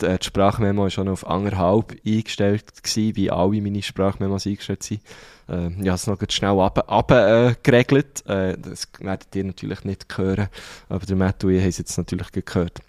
die, 0.02 0.06
äh, 0.06 0.18
die 0.20 0.26
Sprachmemo 0.26 0.90
schon 0.90 1.08
auf 1.08 1.26
anderthalb 1.28 1.96
eingestellt 2.06 2.66
war, 2.66 3.16
wie 3.16 3.32
alle 3.32 3.62
meine 3.62 3.82
Sprachmemos 3.82 4.46
eingestellt 4.46 4.84
sind. 4.84 5.02
Äh, 5.50 5.70
ich 5.70 5.88
habe 5.88 5.96
es 5.96 6.08
noch 6.08 6.20
schnell 6.30 6.52
runter, 6.52 6.86
runter, 6.88 7.50
äh, 7.50 7.56
geregelt. 7.64 8.26
Äh, 8.28 8.56
das 8.58 8.88
werdet 9.00 9.36
ihr 9.36 9.46
natürlich 9.46 9.84
nicht 9.84 10.06
hören, 10.16 10.50
aber 10.90 11.06
der 11.06 11.16
Matt 11.16 11.44
und 11.44 11.52
ich 11.52 11.62
haben 11.62 11.70
es 11.70 11.78
jetzt 11.78 11.98
natürlich 11.98 12.32
gehört. 12.32 12.82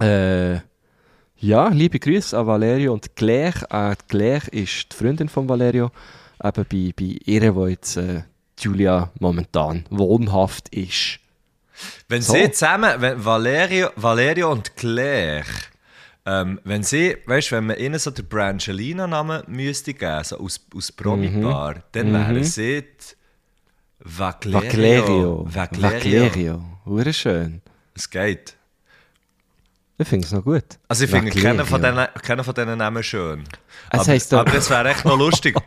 Äh, 0.00 0.60
ja, 1.36 1.68
liebe 1.68 1.98
Grüße 1.98 2.36
an 2.36 2.46
Valerio 2.46 2.92
und 2.92 3.14
Claire. 3.16 3.66
Äh, 3.70 3.96
Claire 4.08 4.48
ist 4.52 4.92
die 4.92 4.96
Freundin 4.96 5.28
von 5.28 5.48
Valerio, 5.48 5.90
eben 6.42 6.64
bei, 6.70 6.92
bei 6.96 7.18
ihr, 7.24 7.54
wo 7.54 7.66
jetzt 7.66 7.96
äh, 7.96 8.22
Julia 8.58 9.10
momentan 9.20 9.84
wohnhaft 9.90 10.68
ist. 10.74 11.20
Wenn 12.08 12.22
So. 12.22 12.32
sie 12.34 12.50
zusammen, 12.50 13.00
wenn 13.00 13.24
Valerio, 13.24 13.90
Valerio 13.94 14.50
und 14.50 14.76
Claire, 14.76 15.44
ähm, 16.26 16.60
wenn 16.64 16.82
sie, 16.82 17.16
weißt 17.26 17.52
du, 17.52 17.56
wenn 17.56 17.66
man 17.66 17.76
ihnen 17.78 17.98
so 18.00 18.10
den 18.10 18.28
Brangelina-Namen 18.28 19.44
müsste 19.46 19.94
geben, 19.94 20.24
so 20.24 20.38
aus, 20.38 20.60
aus 20.74 20.90
Promi-Paar, 20.90 21.84
dann 21.92 22.12
wären 22.12 22.42
sie 22.44 22.82
die 22.82 23.14
Valerio. 24.00 25.46
Valerio. 25.48 25.80
Valerio. 25.80 26.62
Hure 26.84 27.12
schön. 27.12 27.62
Es 27.94 28.10
geht. 28.10 28.56
Ich 30.00 30.06
finde 30.08 30.26
es 30.26 30.32
noch 30.32 30.44
gut. 30.44 30.64
Also 30.86 31.04
ich 31.04 31.10
finde 31.10 31.30
keinen 31.32 31.66
von 31.66 31.82
diesen 31.82 32.06
keinen 32.22 32.44
von 32.44 32.54
diesen 32.54 32.78
Namen 32.78 33.02
schön. 33.02 33.44
Es 33.90 34.00
aber, 34.00 34.12
heisst 34.12 34.32
doch- 34.32 34.38
aber 34.38 34.52
das 34.52 34.70
wäre 34.70 34.88
echt 34.90 35.04
noch 35.04 35.18
lustig. 35.18 35.56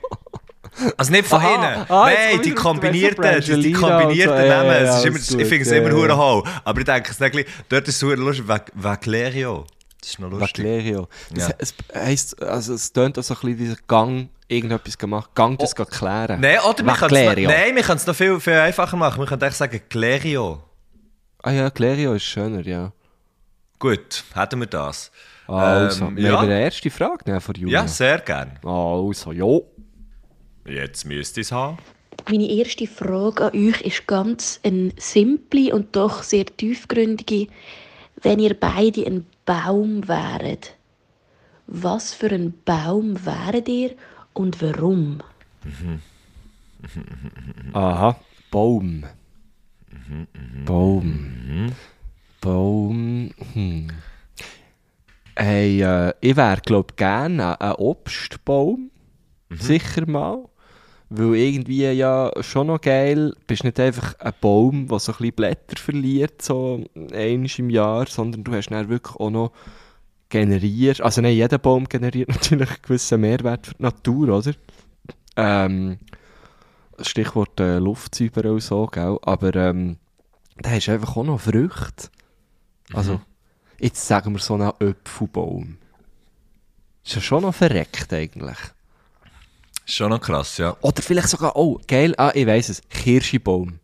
Also 0.97 1.11
nicht 1.11 1.27
von 1.27 1.41
Aha. 1.41 1.53
ihnen. 1.53 1.85
Ah, 1.89 2.09
jetzt 2.09 2.33
Nein, 2.33 2.41
die 2.43 2.51
kombinierten, 2.53 3.41
so 3.41 3.57
die, 3.57 3.73
kombinierten 3.73 4.37
so, 4.37 4.43
ja, 4.43 4.63
Namen. 4.63 4.71
ja, 4.71 4.79
es 4.79 4.89
ist 4.89 5.05
alles 5.05 5.29
immer, 5.29 5.41
ich 5.41 5.47
finde 5.49 5.63
es 5.63 5.69
ja, 5.69 5.77
immer 5.77 5.89
ja. 5.89 5.95
hure 5.95 6.17
hohl. 6.17 6.43
Aber 6.63 6.79
ich 6.79 6.85
denke, 6.85 7.11
es 7.11 7.19
ist 7.19 7.45
dort 7.67 7.87
ist 7.89 7.95
es 7.97 8.01
hure 8.01 8.15
lustig. 8.15 8.47
Va- 8.47 8.65
Valerio. 8.73 9.65
Das 9.99 10.09
ist 10.11 10.19
noch 10.19 10.31
lustig. 10.31 10.63
Valerio. 10.63 11.07
Das, 11.31 11.49
Ja. 11.49 11.55
Es 11.57 11.75
heisst, 11.93 12.41
also 12.41 12.73
es 12.73 12.91
tönt 12.93 13.19
auch 13.19 13.23
so 13.23 13.33
ein 13.33 13.39
bisschen 13.41 13.59
wie 13.59 13.67
der 13.67 13.77
Gang 13.85 14.29
irgendetwas 14.47 14.97
gemacht. 14.97 15.29
Gang 15.35 15.59
das 15.59 15.77
oh. 15.77 15.85
klären. 15.85 16.39
Nein, 16.39 16.59
oder 16.67 16.83
es 16.93 17.01
Valerio. 17.01 17.49
nein, 17.49 17.75
wir 17.75 17.83
können 17.83 17.97
es 17.97 18.07
noch 18.07 18.15
viel, 18.15 18.39
viel 18.39 18.53
einfacher 18.53 18.95
machen. 18.97 19.19
Wir 19.19 19.27
können 19.27 19.41
echt 19.41 19.57
sagen 19.57 19.81
Clerio. 19.89 20.63
Ah 21.43 21.51
ja, 21.51 21.69
Clerio 21.69 22.13
ist 22.13 22.23
schöner, 22.23 22.61
ja. 22.61 22.93
Gut, 23.81 24.23
hätten 24.35 24.59
wir 24.59 24.67
das. 24.67 25.11
Also, 25.47 26.05
Ähm, 26.05 26.17
wir 26.17 26.23
ja. 26.23 26.37
haben 26.37 26.45
eine 26.45 26.61
erste 26.61 26.91
Frage 26.91 27.23
nehmen 27.25 27.41
von 27.41 27.55
Julia. 27.55 27.81
Ja, 27.81 27.87
sehr 27.87 28.19
gern. 28.19 28.59
Also, 28.63 29.31
ja. 29.31 29.59
Jetzt 30.71 31.03
müsste 31.05 31.41
ich 31.41 31.47
es 31.47 31.51
haben. 31.51 31.79
Meine 32.29 32.47
erste 32.47 32.85
Frage 32.85 33.45
an 33.45 33.53
euch 33.55 33.81
ist 33.81 34.05
ganz 34.05 34.59
eine 34.63 34.91
simple 34.97 35.73
und 35.73 35.95
doch 35.95 36.21
sehr 36.21 36.45
tiefgründige. 36.45 37.47
Wenn 38.21 38.37
ihr 38.37 38.53
beide 38.53 39.03
ein 39.07 39.25
Baum 39.45 40.07
wäret, 40.07 40.75
was 41.65 42.13
für 42.13 42.29
ein 42.29 42.53
Baum 42.63 43.25
wäret 43.25 43.67
ihr 43.67 43.95
und 44.33 44.61
warum? 44.61 45.23
Aha, 47.73 48.15
Baum. 48.51 49.05
Baum. 50.65 51.71
Baum. 52.41 53.31
Hm. 53.53 53.87
Hey, 55.35 55.81
äh, 55.81 56.13
ich 56.19 56.35
wäre, 56.35 56.59
glaube 56.61 56.95
gerne 56.95 57.61
ein 57.61 57.75
Obstbaum. 57.75 58.91
Sicher 59.49 60.07
mal. 60.07 60.49
Weil 61.09 61.35
irgendwie 61.35 61.83
ja 61.91 62.31
schon 62.39 62.67
noch 62.67 62.81
geil, 62.81 63.33
bist 63.45 63.63
nicht 63.63 63.79
einfach 63.79 64.17
ein 64.19 64.33
Baum, 64.41 64.87
der 64.87 64.99
so 64.99 65.11
ein 65.11 65.17
bisschen 65.17 65.35
Blätter 65.35 65.77
verliert, 65.77 66.41
so 66.41 66.85
einmal 67.13 67.49
im 67.57 67.69
Jahr, 67.69 68.07
sondern 68.07 68.45
du 68.45 68.53
hast 68.53 68.69
dann 68.69 68.87
wirklich 68.87 69.15
auch 69.17 69.29
noch 69.29 69.51
generiert, 70.29 71.01
also 71.01 71.21
nein, 71.21 71.35
jeder 71.35 71.57
Baum 71.57 71.89
generiert 71.89 72.29
natürlich 72.29 72.69
einen 72.69 72.81
gewissen 72.81 73.21
Mehrwert 73.21 73.67
für 73.67 73.73
die 73.75 73.83
Natur, 73.83 74.37
oder? 74.37 74.53
Ähm, 75.35 75.99
Stichwort 77.01 77.59
äh, 77.59 77.79
Luftsäuber 77.79 78.49
und 78.49 78.63
so, 78.63 78.87
gell? 78.87 79.17
aber 79.21 79.53
ähm, 79.55 79.97
da 80.57 80.69
hast 80.71 80.87
du 80.87 80.93
einfach 80.93 81.17
auch 81.17 81.23
noch 81.25 81.41
Früchte. 81.41 82.09
Also, 82.93 83.21
jetzt 83.79 84.05
sagen 84.05 84.33
wir 84.33 84.39
so 84.39 84.53
einen 84.55 84.71
Apfelbaum. 84.79 85.77
Ist 87.05 87.15
ja 87.15 87.21
schon 87.21 87.41
noch 87.43 87.55
verreckt 87.55 88.11
eigentlich. 88.13 88.57
Ist 89.85 89.95
schon 89.95 90.09
noch 90.09 90.21
krass, 90.21 90.57
ja. 90.57 90.75
Oder 90.81 91.01
vielleicht 91.01 91.29
sogar, 91.29 91.55
oh, 91.55 91.79
geil, 91.87 92.13
ah, 92.17 92.31
ich 92.33 92.45
weiss 92.45 92.69
es, 92.69 92.81
Kirschbaum. 92.89 93.79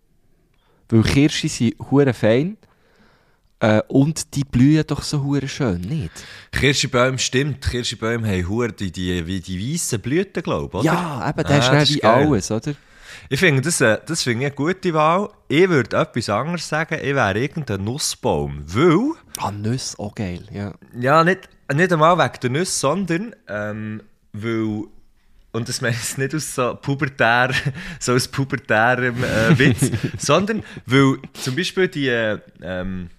Weil 0.90 1.04
Kirsche 1.04 1.50
sind 1.50 1.76
hure 1.92 2.14
fein 2.14 2.58
äh, 3.60 3.82
und 3.88 4.36
die 4.36 4.44
blühen 4.46 4.86
doch 4.88 5.02
so 5.04 5.22
hure 5.24 5.48
schön, 5.48 5.82
nicht? 5.82 6.12
Kirschbäume 6.52 7.18
stimmt. 7.18 7.62
Kirschbäume 7.70 8.28
haben 8.28 8.48
hure 8.48 8.72
die, 8.72 8.92
die, 8.92 9.26
wie 9.26 9.42
die 9.42 9.74
weißen 9.74 10.00
Blüten, 10.00 10.44
glaube 10.44 10.66
ich, 10.68 10.74
oder? 10.76 10.84
Ja, 10.84 11.30
eben, 11.30 11.44
das 11.44 11.52
Ah, 11.52 11.58
ist 11.58 11.70
das 11.72 11.90
wie 11.90 11.94
ist 11.96 12.02
geil. 12.02 12.28
alles, 12.28 12.52
oder? 12.52 12.74
Ich 13.30 13.40
finde 13.40 13.62
das, 13.62 13.82
äh, 13.82 14.00
das 14.06 14.24
finde 14.24 14.46
ich 14.46 14.52
eine 14.52 14.56
gute 14.56 14.94
Wahl. 14.94 15.30
Ich 15.50 15.68
würde 15.68 15.98
etwas 15.98 16.30
anderes 16.30 16.68
sagen. 16.68 17.00
Ich 17.02 17.14
wäre 17.16 17.38
irgendein 17.40 17.84
Nussbaum. 17.84 18.64
Weil, 18.66 19.16
Ah, 19.40 19.52
Nüsse, 19.52 20.00
auch 20.00 20.16
geil, 20.16 20.44
ja. 20.52 20.74
ja, 21.00 21.24
nicht, 21.24 21.48
nicht 21.72 21.94
einmal 21.94 22.18
wegen 22.18 22.40
der 22.42 22.50
Nüsse, 22.50 22.80
sondern, 22.80 23.36
ähm, 23.48 24.02
weil, 24.34 24.86
und 25.52 25.70
das 25.70 25.82
meine 25.82 25.96
ich 25.96 26.18
nicht 26.18 26.34
aus 26.34 26.56
so 26.56 26.74
pubertär, 26.76 27.52
so 28.00 28.14
aus 28.14 28.28
pubertärem 28.28 29.24
äh, 29.24 29.60
Witz, 29.60 29.92
sondern 30.18 30.64
weil 30.88 31.18
zum 31.34 31.56
Beispiel 31.56 31.88
die 31.88 32.08
äh, 32.08 32.40
ähm, 32.64 33.10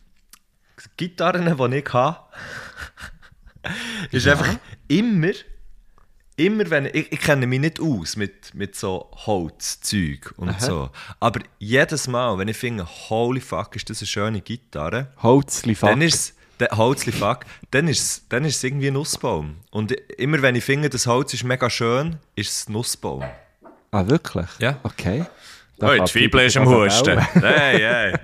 Gitarren, 0.97 1.45
die 1.45 1.77
ich 1.77 1.93
habe, 1.93 2.19
ist 4.11 4.27
einfach 4.27 4.57
immer, 4.89 5.33
immer 6.39 6.71
wenn 6.71 6.87
ich, 6.87 7.13
ich 7.13 7.21
kenne 7.21 7.47
mich 7.47 7.61
nicht 7.61 7.81
aus 7.81 8.17
mit, 8.17 8.55
mit 8.55 8.75
so 8.77 9.11
Holzzeug 9.27 10.33
und 10.37 10.61
so, 10.61 10.91
aber 11.21 11.41
jedes 11.59 12.09
Mal, 12.09 12.39
wenn 12.39 12.49
ich 12.49 12.57
finde, 12.57 12.87
holy 13.11 13.41
fuck, 13.41 13.77
ist 13.77 13.91
das 13.91 14.01
eine 14.01 14.07
schöne 14.07 14.41
Gitarre, 14.41 15.09
Holzli 15.23 15.77
dann 15.81 16.01
ist 16.01 16.15
es 16.15 16.35
der 16.61 16.71
Holzli 16.77 17.13
fuck, 17.13 17.41
dann 17.71 17.89
ist 17.89 18.01
es 18.01 18.23
dann 18.29 18.45
ist 18.45 18.57
es 18.57 18.65
irgendwie 18.65 18.89
ein 18.89 18.95
Nussbaum. 18.95 19.57
Und 19.71 19.93
immer 19.93 20.43
wenn 20.43 20.55
ich 20.57 20.65
finde, 20.65 20.89
das 20.91 21.07
Holz 21.07 21.35
ist 21.35 21.45
mega 21.45 21.69
schön, 21.71 22.17
ist 22.35 22.51
es 22.51 22.69
ein 22.69 22.73
Nussbaum. 22.73 23.25
Ah, 23.91 24.07
wirklich? 24.07 24.49
Ja. 24.59 24.79
Okay. 24.83 25.25
Oh, 25.81 25.87
kann 25.87 26.05
die 26.05 26.11
Zwiebel 26.11 26.47
ist 26.47 26.57
am 26.57 26.67
Husten. 26.67 27.19
Hey, 27.35 27.79
hey. 27.79 28.15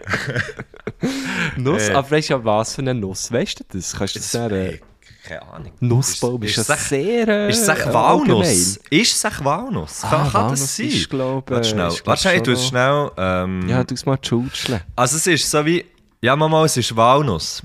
Nuss, 1.57 1.89
Äh. 1.89 1.93
aber 1.93 2.11
weißt 2.11 2.31
du 2.31 2.35
ja, 2.35 2.45
was 2.45 2.75
für 2.75 2.83
eine 2.83 2.95
Nuss? 2.95 3.31
Weißt 3.31 3.61
du 3.61 3.65
das? 3.73 3.95
Kannst 3.97 4.17
du 4.17 4.19
das 4.19 4.33
sagen? 4.33 4.81
Keine 5.27 5.43
Ahnung. 5.53 5.73
Nussbaum 5.81 6.43
ist, 6.43 6.59
ist 6.59 6.69
es 6.69 6.89
sehr. 6.91 7.27
Äh, 7.29 7.49
Ist 7.49 7.63
es 7.63 7.69
echt 7.69 7.93
Walnuss? 7.93 8.79
Ist 8.91 9.17
es 9.17 9.25
echt 9.25 9.43
Walnuss? 9.45 10.03
Kann, 10.03 10.13
Ah, 10.13 10.25
kann 10.25 10.33
Walnuss 10.35 10.61
das 10.61 10.77
sein? 10.77 10.87
ist, 10.87 11.09
glaub, 11.11 11.51
Warte 11.51 11.67
äh, 11.67 11.71
schnell. 11.71 11.89
ist, 11.89 12.07
Warte 12.07 12.21
schnell, 12.23 12.37
ich 12.37 12.43
tue 12.43 12.55
es 12.55 12.67
schnell. 12.67 13.11
Ähm, 13.17 13.69
Ja, 13.69 13.83
du 13.85 13.95
mal 14.05 14.19
schutzeln. 14.21 14.81
Also 14.95 15.17
es 15.17 15.27
ist 15.27 15.51
so 15.51 15.65
wie... 15.65 15.85
Ja, 16.21 16.37
Mama, 16.37 16.65
es 16.65 16.77
ist 16.77 16.95
Walnuss. 16.95 17.63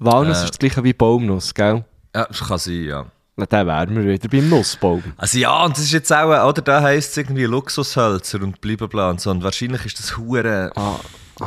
Walnuss 0.00 0.38
Äh. 0.38 0.44
ist 0.44 0.50
das 0.50 0.58
gleiche 0.58 0.84
wie 0.84 0.92
Baumnuss, 0.92 1.52
gell? 1.54 1.84
Ja, 2.14 2.24
das 2.26 2.40
kann 2.40 2.58
sein, 2.58 2.84
ja. 2.84 3.06
Na, 3.36 3.46
dann 3.46 3.66
wären 3.66 3.96
wir 3.96 4.12
wieder 4.12 4.28
beim 4.28 4.48
Nussbaum. 4.48 5.02
Also 5.16 5.38
ja, 5.38 5.64
und 5.64 5.76
das 5.76 5.84
ist 5.84 5.92
jetzt 5.92 6.12
auch, 6.12 6.30
äh, 6.32 6.46
oder 6.46 6.60
da 6.62 6.82
heisst 6.82 7.12
es 7.12 7.16
irgendwie 7.16 7.44
Luxushölzer 7.44 8.42
und 8.42 8.60
blablabla 8.60 9.10
und 9.10 9.20
so. 9.20 9.30
Und 9.30 9.42
wahrscheinlich 9.42 9.86
ist 9.86 9.98
das 9.98 10.16
Hure. 10.18 10.70
Ah. 10.76 10.96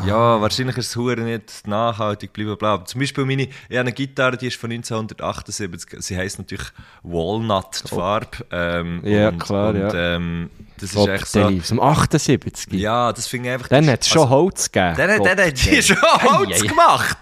Ja, 0.05 0.41
wahrscheinlich 0.41 0.77
ist 0.77 0.95
es 0.95 1.17
nicht 1.17 1.67
nachhaltig, 1.67 2.33
blablabla. 2.33 2.73
Aber 2.73 2.85
Zum 2.85 2.99
Beispiel 2.99 3.25
meine, 3.25 3.43
ich 3.43 3.49
habe 3.69 3.79
eine 3.79 3.91
Gitarre, 3.93 4.37
die 4.37 4.47
ist 4.47 4.57
von 4.57 4.71
1978. 4.71 6.03
Sie 6.03 6.17
heisst 6.17 6.37
natürlich 6.37 6.67
Walnut, 7.03 7.83
die 7.85 7.87
Farbe. 7.89 8.37
Ähm, 8.51 9.01
Oh. 9.03 9.07
Ja, 9.07 9.29
und, 9.29 9.39
klar, 9.39 9.69
und, 9.69 9.79
ja. 9.79 10.15
Ähm, 10.15 10.49
das 10.77 10.89
ist 10.89 10.95
Gott, 10.95 11.09
echt 11.09 11.27
so. 11.27 11.39
Deli, 11.47 11.59
Aus 11.59 11.67
dem 11.69 11.79
78. 11.79 12.73
Ja, 12.73 13.13
das 13.13 13.27
finde 13.27 13.49
ich 13.49 13.53
einfach. 13.55 13.67
Dann 13.69 13.87
hat 13.89 14.01
es 14.01 14.09
schon 14.09 14.21
also, 14.23 14.31
Holz 14.33 14.71
gegeben. 14.71 14.95
Dann, 14.97 15.23
dann 15.23 15.47
hat 15.47 15.65
die 15.65 15.81
schon 15.81 15.97
Holz 16.01 16.61
Ei, 16.61 16.63
ei, 16.63 16.67
gemacht. 16.67 17.17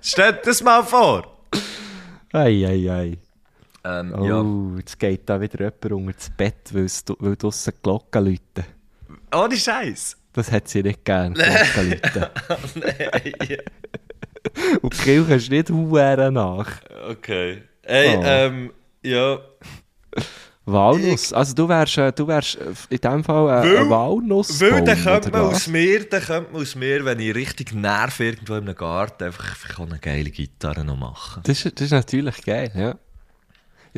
Stell 0.00 0.32
dir 0.32 0.40
das 0.44 0.62
mal 0.62 0.82
vor. 0.84 1.38
Ei, 2.32 2.66
ei, 2.66 2.90
ei. 2.90 3.18
Ähm, 3.84 4.14
Oh, 4.14 4.24
ja. 4.74 4.78
jetzt 4.78 4.98
geht 4.98 5.28
da 5.28 5.40
wieder 5.40 5.58
jemand 5.60 5.84
unter 5.92 6.12
das 6.12 6.30
Bett, 6.30 6.72
weil, 6.72 7.36
draussen 7.36 7.72
die 7.76 7.82
Glocken 7.82 8.24
läuten. 8.24 8.64
Ohne 9.34 9.56
Scheiß. 9.56 10.17
Das 10.32 10.52
hat 10.52 10.68
sie 10.68 10.82
nicht 10.82 11.04
gern, 11.04 11.34
Glocken 11.34 11.90
läuten. 12.02 12.26
Und 14.82 14.94
die 14.94 15.02
Kirche 15.02 15.34
ist 15.34 15.50
nicht 15.50 15.70
Huren 15.70 16.34
nach. 16.34 16.70
Okay. 17.10 17.62
Ey, 17.82 18.16
Oh. 18.16 18.22
ähm, 18.24 18.72
ja. 19.02 19.38
Walnuss. 20.66 21.32
Also 21.32 21.54
du 21.54 21.66
wärst, 21.68 21.96
äh, 21.96 22.12
du 22.12 22.26
wärst 22.28 22.56
äh, 22.56 22.64
in 22.90 22.98
dem 22.98 23.24
Fall 23.24 23.64
äh, 23.66 23.78
ein 23.78 23.88
Walnuss. 23.88 24.60
Weil 24.60 24.84
dann 24.84 25.02
könnte 25.02 25.30
man 25.30 25.40
aus 25.42 25.66
mir, 25.66 26.04
dann 26.06 26.20
könnte 26.22 26.52
man 26.52 26.60
aus 26.62 26.74
mir, 26.74 27.04
wenn 27.06 27.18
ich 27.20 27.34
richtig 27.34 27.72
nerv 27.72 28.20
irgendwo 28.20 28.54
in 28.56 28.64
einem 28.64 28.74
Garten, 28.74 29.24
einfach, 29.24 29.48
einfach 29.48 29.80
eine 29.80 29.98
geile 29.98 30.30
Gitarre 30.30 30.84
noch 30.84 30.98
machen. 30.98 31.42
Das 31.46 31.62
das 31.62 31.72
ist 31.80 31.90
natürlich 31.92 32.44
geil, 32.44 32.70
ja. 32.74 32.96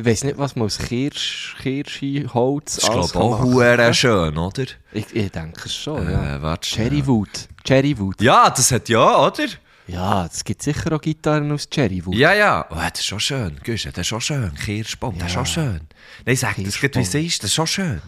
Ich 0.01 0.07
weiß 0.07 0.23
nicht, 0.23 0.39
was 0.39 0.55
man 0.55 0.65
aus 0.65 0.79
Kirsch, 0.79 1.55
Kirsche, 1.61 2.25
Holz 2.33 2.73
Das 2.77 2.85
ist, 2.85 2.89
alles 2.89 3.11
glaube 3.11 3.23
auch 3.23 3.37
kann 3.37 3.49
machen 3.49 3.53
hure 3.53 3.93
schön, 3.93 4.35
oder? 4.35 4.63
Ich, 4.93 5.15
ich 5.15 5.31
denke 5.31 5.61
es 5.65 5.75
schon, 5.75 6.09
ja. 6.09 6.37
Äh, 6.37 6.41
warte 6.41 6.67
schnell. 6.67 6.89
Cherrywood. 6.89 7.47
Cherrywood. 7.63 8.19
Ja, 8.19 8.49
das 8.49 8.71
hat 8.71 8.89
ja, 8.89 9.27
oder? 9.27 9.45
Ja, 9.85 10.25
es 10.25 10.43
gibt 10.43 10.63
sicher 10.63 10.91
auch 10.91 11.01
Gitarren 11.01 11.51
aus 11.51 11.69
Cherrywood. 11.69 12.15
Ja, 12.15 12.33
ja. 12.33 12.65
Oh, 12.71 12.75
das 12.75 13.01
ist 13.01 13.05
schon 13.05 13.19
schön. 13.19 13.59
Güsche, 13.63 13.91
das 13.91 13.99
ist 13.99 14.07
schon 14.07 14.21
schön. 14.21 14.51
Kirschbaum, 14.55 15.19
das 15.19 15.27
ist 15.27 15.33
schon 15.33 15.45
schön. 15.45 15.81
Nein, 16.25 16.35
sag 16.35 16.55
das 16.55 16.81
geht, 16.81 16.95
wie 16.95 17.01
es 17.01 17.13
ist, 17.13 17.43
das 17.43 17.51
ist 17.51 17.53
schon 17.53 17.67
schön. 17.67 18.01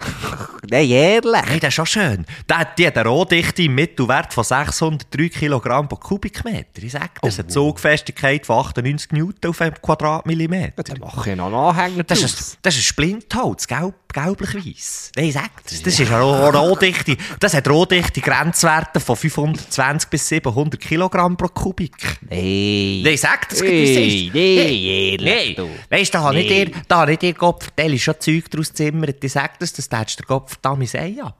Nein, 0.70 0.88
ehrlich. 0.88 1.30
Nein, 1.46 1.60
das 1.60 1.68
ist 1.68 1.74
schon 1.74 1.84
schön. 1.86 2.26
Der 2.48 2.66
die 2.78 2.86
hat 2.86 2.96
eine 2.96 3.08
Rohdichte 3.08 3.62
im 3.64 3.74
Mittelwert 3.74 4.32
von 4.32 4.44
603 4.44 5.28
Kilogramm 5.28 5.88
pro 5.88 5.96
Kubikmeter. 5.96 6.82
Ich 6.82 6.92
sag, 6.92 7.20
das 7.20 7.34
ist 7.34 7.40
eine 7.40 7.48
Zugfestigkeit 7.48 8.46
von 8.46 8.60
98 8.60 9.12
Newton 9.12 9.50
auf 9.50 9.60
einem 9.60 9.74
Quadratmillimeter. 9.74 10.82
Dann 10.84 11.00
mache 11.00 11.30
ich 11.30 11.36
noch 11.36 11.46
einen 11.46 11.54
Anhänger 11.54 12.04
Das 12.04 12.20
draus. 12.20 12.30
ist, 12.32 12.40
ein, 12.54 12.58
das 12.62 12.74
ist 12.76 12.80
ein 12.80 12.84
Splintholz, 12.84 13.66
gelb, 13.66 13.94
gelblich-weiss. 14.12 15.12
Nein, 15.16 15.32
sag 15.32 15.50
das. 15.64 15.82
Das 15.82 15.98
ist 16.00 16.10
eine 16.10 16.20
Roh- 16.22 16.48
Rohdichte. 16.50 17.16
Das 17.38 17.52
hat 17.54 17.68
rohdichte 17.68 18.20
Grenzwerte 18.22 19.00
von 19.00 19.16
520 19.16 20.08
bis 20.08 20.28
700 20.28 20.80
Kilogramm 20.80 21.36
pro 21.36 21.48
Kubik. 21.48 21.92
Nein. 22.30 23.02
Nein, 23.04 23.16
sag 23.18 23.48
das, 23.50 23.60
wie 23.62 23.82
es 23.84 23.90
ist. 24.28 24.34
nee, 24.34 25.16
Nein, 25.56 25.68
weißt 25.90 26.14
du, 26.14 26.18
da 26.18 26.24
habe 26.24 26.40
ich 26.40 26.48
dir, 26.48 26.70
ich 27.12 27.18
dir 27.18 27.34
Kopf, 27.34 27.70
der 27.76 27.86
ist 27.86 28.02
schon 28.02 28.14
Zeug 28.18 28.50
draus 28.50 28.72
zimmert. 28.72 29.22
Ich 29.22 29.32
sag 29.32 29.58
das, 29.58 29.69
das 29.78 29.88
tätst 29.88 30.18
der 30.18 30.26
Kopf 30.26 30.56
da 30.62 30.74
mein 30.74 30.88
Ei 30.94 31.16
ab. 31.22 31.36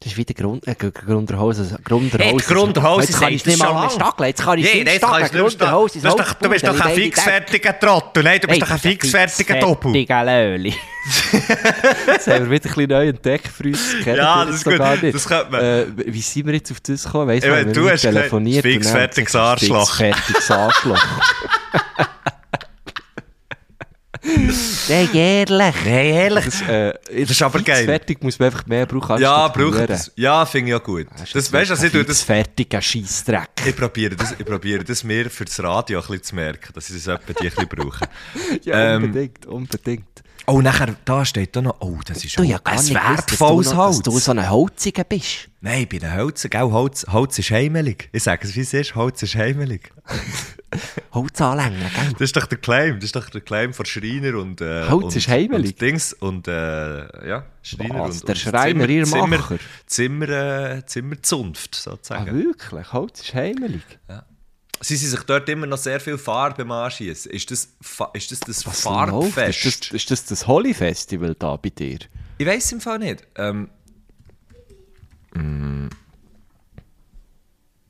Das 0.00 0.12
ist 0.12 0.18
wieder 0.18 0.34
Grund, 0.34 0.68
äh, 0.68 0.74
Gr- 0.74 0.90
Grunderhose. 0.90 1.78
Grunderhose. 1.82 2.22
Hey, 2.22 2.36
Grunderhose 2.36 3.12
sagt 3.12 3.30
nicht 3.30 3.46
mehr 3.46 3.56
stackeln. 3.90 4.28
Jetzt 4.28 4.42
kann 4.42 4.58
ich 4.58 4.72
Nee, 4.74 4.84
nicht 4.84 4.96
stackeln. 4.98 5.30
du 5.32 5.38
Grunderhose 5.38 5.98
ist 5.98 6.02
bist 6.04 6.18
doch- 6.18 6.32
Du 6.34 6.48
bist 6.50 6.66
doch 6.66 6.78
ein 6.80 6.94
fixfertiger 6.94 7.78
Trottel. 7.80 8.22
Nein, 8.22 8.38
du 8.40 8.46
bist 8.46 8.62
doch 8.62 8.70
ein 8.70 8.78
fixfertiger 8.78 9.58
Doppel. 9.58 9.92
Fixfertiger 9.92 10.24
Löli. 10.24 10.74
Jetzt 12.06 12.26
haben 12.26 12.44
wir 12.44 12.50
wieder 12.50 12.68
ein 12.68 12.74
bisschen 12.74 12.88
neu 12.90 13.08
entdeckt 13.08 13.48
für 13.48 13.64
uns. 13.64 13.94
Ja, 14.04 14.44
das 14.44 14.56
ist 14.56 14.64
gut. 14.64 14.78
Das 14.78 15.26
könnte 15.26 15.50
man. 15.50 15.60
Äh, 15.64 15.86
wie 15.96 16.20
sind 16.20 16.46
wir 16.46 16.54
jetzt 16.54 16.70
auf 16.72 16.80
das 16.80 17.04
gekommen? 17.04 17.28
Weiss 17.28 17.44
man, 17.44 17.72
du 17.72 17.88
hast 17.90 18.02
telefoniert. 18.02 18.62
fixfertiges 18.62 19.34
Arschloch. 19.34 19.96
Fixfertiges 19.96 20.50
Arschloch. 20.50 21.02
Nein, 24.88 25.08
ehrlich. 25.14 25.74
Nein, 25.84 26.06
ehrlich. 26.06 26.44
Das, 26.44 26.62
äh, 26.62 26.92
Das 27.20 27.30
ist 27.30 27.42
aber 27.42 27.60
geil. 27.62 27.84
Fertig 27.84 28.22
muss 28.22 28.38
man 28.38 28.46
einfach 28.46 28.66
mehr 28.66 28.86
brauchen. 28.86 29.20
Ja, 29.20 29.48
braucht 29.48 29.88
das. 29.88 30.12
Ja, 30.16 30.44
finde 30.46 30.70
ich 30.70 30.74
auch 30.74 30.82
gut. 30.82 31.06
Das, 31.32 31.52
weißt 31.52 31.70
du, 31.70 31.74
also 31.74 31.86
ich 31.86 31.92
tue 31.92 32.04
das 32.04 32.22
Fertiger 32.22 32.80
Scheissdreck. 32.82 33.48
Ich 33.66 33.76
probiere 33.76 34.16
das, 34.16 34.34
ich 34.38 34.44
probiere 34.44 34.84
das 34.84 35.04
mir 35.04 35.30
für 35.30 35.44
das 35.44 35.62
Radio 35.62 35.98
ein 36.00 36.06
bisschen 36.06 36.22
zu 36.22 36.34
merken, 36.34 36.72
dass 36.74 36.88
ich 36.90 36.96
das 37.04 37.06
etwa 37.06 37.32
die 37.32 37.46
ein 37.46 37.50
bisschen 37.54 37.68
brauche. 37.68 38.04
Ja, 38.64 38.94
Ähm, 38.96 39.04
unbedingt, 39.04 39.46
unbedingt. 39.46 40.22
Oh, 40.48 40.60
nachher, 40.60 40.94
da 41.04 41.24
steht 41.24 41.56
da 41.56 41.62
noch, 41.62 41.76
oh, 41.80 41.98
das 42.04 42.24
ist 42.24 42.38
Du 42.38 42.42
ja 42.44 42.58
gar 42.58 42.74
ein 42.74 42.84
nicht 42.84 42.94
gewusst, 42.94 43.30
wertvolles 43.30 43.66
noch, 43.72 43.86
dass 43.88 43.96
Holz. 43.96 44.02
du 44.02 44.18
so 44.18 44.30
ein 44.32 44.48
Holziger 44.50 45.04
bist. 45.04 45.48
Nein, 45.60 45.88
bei 45.90 45.98
den 45.98 46.14
Holzen, 46.14 46.50
gell, 46.50 46.60
Holz, 46.62 47.04
Holz 47.10 47.38
ist 47.38 47.50
heimelig. 47.50 48.08
Ich 48.12 48.22
sage 48.22 48.46
es, 48.46 48.54
wie 48.54 48.60
es 48.60 48.72
ist, 48.72 48.94
Holz 48.94 49.22
ist 49.24 49.34
heimelig. 49.34 49.90
Holz 51.12 51.40
anlängen, 51.40 51.80
gell? 51.80 52.12
Das 52.12 52.20
ist 52.20 52.36
doch 52.36 52.46
der 52.46 52.58
Claim, 52.58 52.96
das 52.96 53.04
ist 53.06 53.16
doch 53.16 53.28
der 53.30 53.40
Claim 53.40 53.72
von 53.72 53.86
Schreiner 53.86 54.36
und... 54.38 54.60
Äh, 54.60 54.88
Holz 54.88 55.04
und, 55.06 55.16
ist 55.16 55.28
heimelig? 55.28 55.72
Und 55.72 55.80
Dings 55.80 56.12
und, 56.12 56.48
äh, 56.48 57.28
ja, 57.28 57.44
Schreiner 57.62 58.00
Was, 58.00 58.20
und... 58.20 58.28
der 58.28 58.34
und 58.34 58.38
Schreiner, 58.38 58.88
ihr 58.88 59.04
Zimmer, 59.04 59.26
Macher? 59.26 59.58
Zimmer, 59.86 60.28
äh, 60.28 60.86
Zimmerzunft, 60.86 61.74
Ah, 61.76 61.90
sozusagen. 61.90 62.32
wirklich? 62.44 62.92
Holz 62.92 63.20
ist 63.22 63.34
heimelig. 63.34 63.82
Sie 64.80 64.96
sind 64.96 65.10
sich 65.10 65.20
dort 65.22 65.48
immer 65.48 65.66
noch 65.66 65.78
sehr 65.78 66.00
viel 66.00 66.18
Farbe 66.18 66.62
am 66.62 66.70
Anschießen. 66.70 67.30
Ist 67.30 67.50
das, 67.50 67.68
ist 68.12 68.30
das 68.32 68.40
das 68.40 68.66
Was? 68.66 68.80
Farbfest? 68.82 69.64
Ist 69.64 69.80
das, 69.86 69.90
ist 69.92 70.10
das 70.10 70.24
das 70.26 70.46
Holy 70.46 70.74
Festival 70.74 71.34
da 71.38 71.56
bei 71.56 71.70
dir? 71.70 71.98
Ich 72.38 72.46
weiß 72.46 72.72
im 72.72 72.80
Fall 72.80 72.98
nicht. 72.98 73.26
Ähm, 73.36 73.68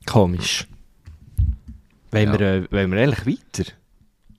Komisch. 0.07 0.67
Wollen, 2.13 2.33
Ja. 2.33 2.39
wir, 2.39 2.41
äh, 2.41 2.71
wollen 2.73 2.93
wir 2.93 3.03
eigentlich 3.03 3.27
weiter? 3.27 3.73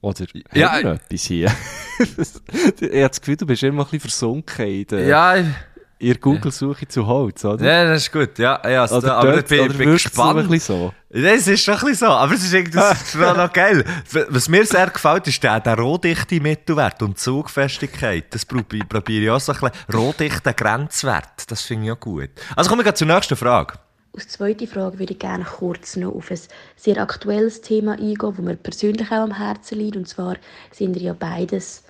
Oder 0.01 0.25
Ja, 0.53 0.71
haben 0.71 0.83
wir 0.83 0.93
noch 0.93 1.01
etwas 1.01 1.21
hier? 1.23 1.51
ich 1.99 2.81
habe 2.81 2.99
das 3.01 3.19
Gefühl, 3.21 3.35
du 3.37 3.45
bist 3.45 3.63
immer 3.63 3.83
ein 3.83 3.85
bisschen 3.85 3.99
versunken 3.99 4.65
in 4.67 4.87
der, 4.87 5.05
ja, 5.05 5.35
in 5.35 5.53
der 6.01 6.15
Google-Suche 6.15 6.87
zu 6.87 7.07
Holz, 7.07 7.43
oder? 7.43 7.65
ja, 7.65 7.85
das 7.85 8.03
ist 8.03 8.11
gut. 8.11 8.37
Ja, 8.37 8.61
ja, 8.69 8.81
also, 8.81 8.97
Oder, 8.97 9.17
aber 9.17 9.31
dort, 9.31 9.43
ich 9.43 9.57
bin, 9.57 9.59
oder 9.61 9.73
bin 9.73 9.89
es 9.93 10.03
so 10.03 10.21
ein 10.21 10.35
gespannt. 10.35 10.49
bisschen 10.49 10.77
so? 10.77 10.93
Das 11.09 11.47
ist 11.47 11.63
schon 11.63 11.73
ein 11.73 11.79
bisschen 11.79 11.95
so, 11.95 12.05
aber 12.07 12.33
es 12.33 12.43
ist 12.43 12.53
irgendwie 12.53 12.77
das 12.77 13.01
ist 13.01 13.15
noch 13.15 13.53
geil. 13.53 13.83
Was 14.29 14.49
mir 14.49 14.65
sehr 14.65 14.87
gefällt, 14.87 15.27
ist 15.27 15.41
der, 15.41 15.59
der 15.59 15.77
rohdichte 15.77 16.39
Mittelwert 16.39 17.01
und 17.01 17.11
die 17.11 17.15
Zugfestigkeit. 17.15 18.25
Das 18.31 18.45
probiere 18.45 19.23
ich 19.23 19.29
auch 19.29 19.39
so 19.39 19.53
ein 19.53 19.59
bisschen. 19.59 19.95
Rohdichter 19.97 20.53
Grenzwert, 20.53 21.49
das 21.49 21.61
finde 21.61 21.85
ich 21.85 21.91
auch 21.93 21.99
gut. 21.99 22.29
Also 22.55 22.69
kommen 22.69 22.79
wir 22.79 22.83
gleich 22.83 22.95
zur 22.95 23.07
nächsten 23.07 23.35
Frage. 23.35 23.75
Als 24.13 24.29
zweite 24.29 24.65
Frage 24.65 24.97
würde 24.97 25.13
ich 25.13 25.19
gerne 25.19 25.43
kurz 25.43 25.95
noch 25.95 26.13
auf 26.15 26.31
ein 26.31 26.39
sehr 26.75 26.97
aktuelles 26.97 27.61
Thema 27.61 27.93
eingehen, 27.93 28.17
das 28.19 28.37
mir 28.39 28.55
persönlich 28.55 29.07
auch 29.11 29.23
am 29.23 29.37
Herzen 29.37 29.77
liegt. 29.77 29.95
Und 29.95 30.07
zwar 30.07 30.37
sind 30.71 30.95
wir 30.95 31.01
ja 31.01 31.13
beides 31.13 31.83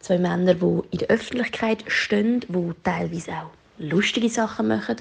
zwei 0.00 0.18
Männer, 0.18 0.54
die 0.54 0.80
in 0.90 0.98
der 0.98 1.08
Öffentlichkeit 1.08 1.84
stehen, 1.88 2.40
die 2.48 2.72
teilweise 2.82 3.32
auch 3.32 3.50
lustige 3.78 4.28
Sachen 4.28 4.68
machen, 4.68 4.96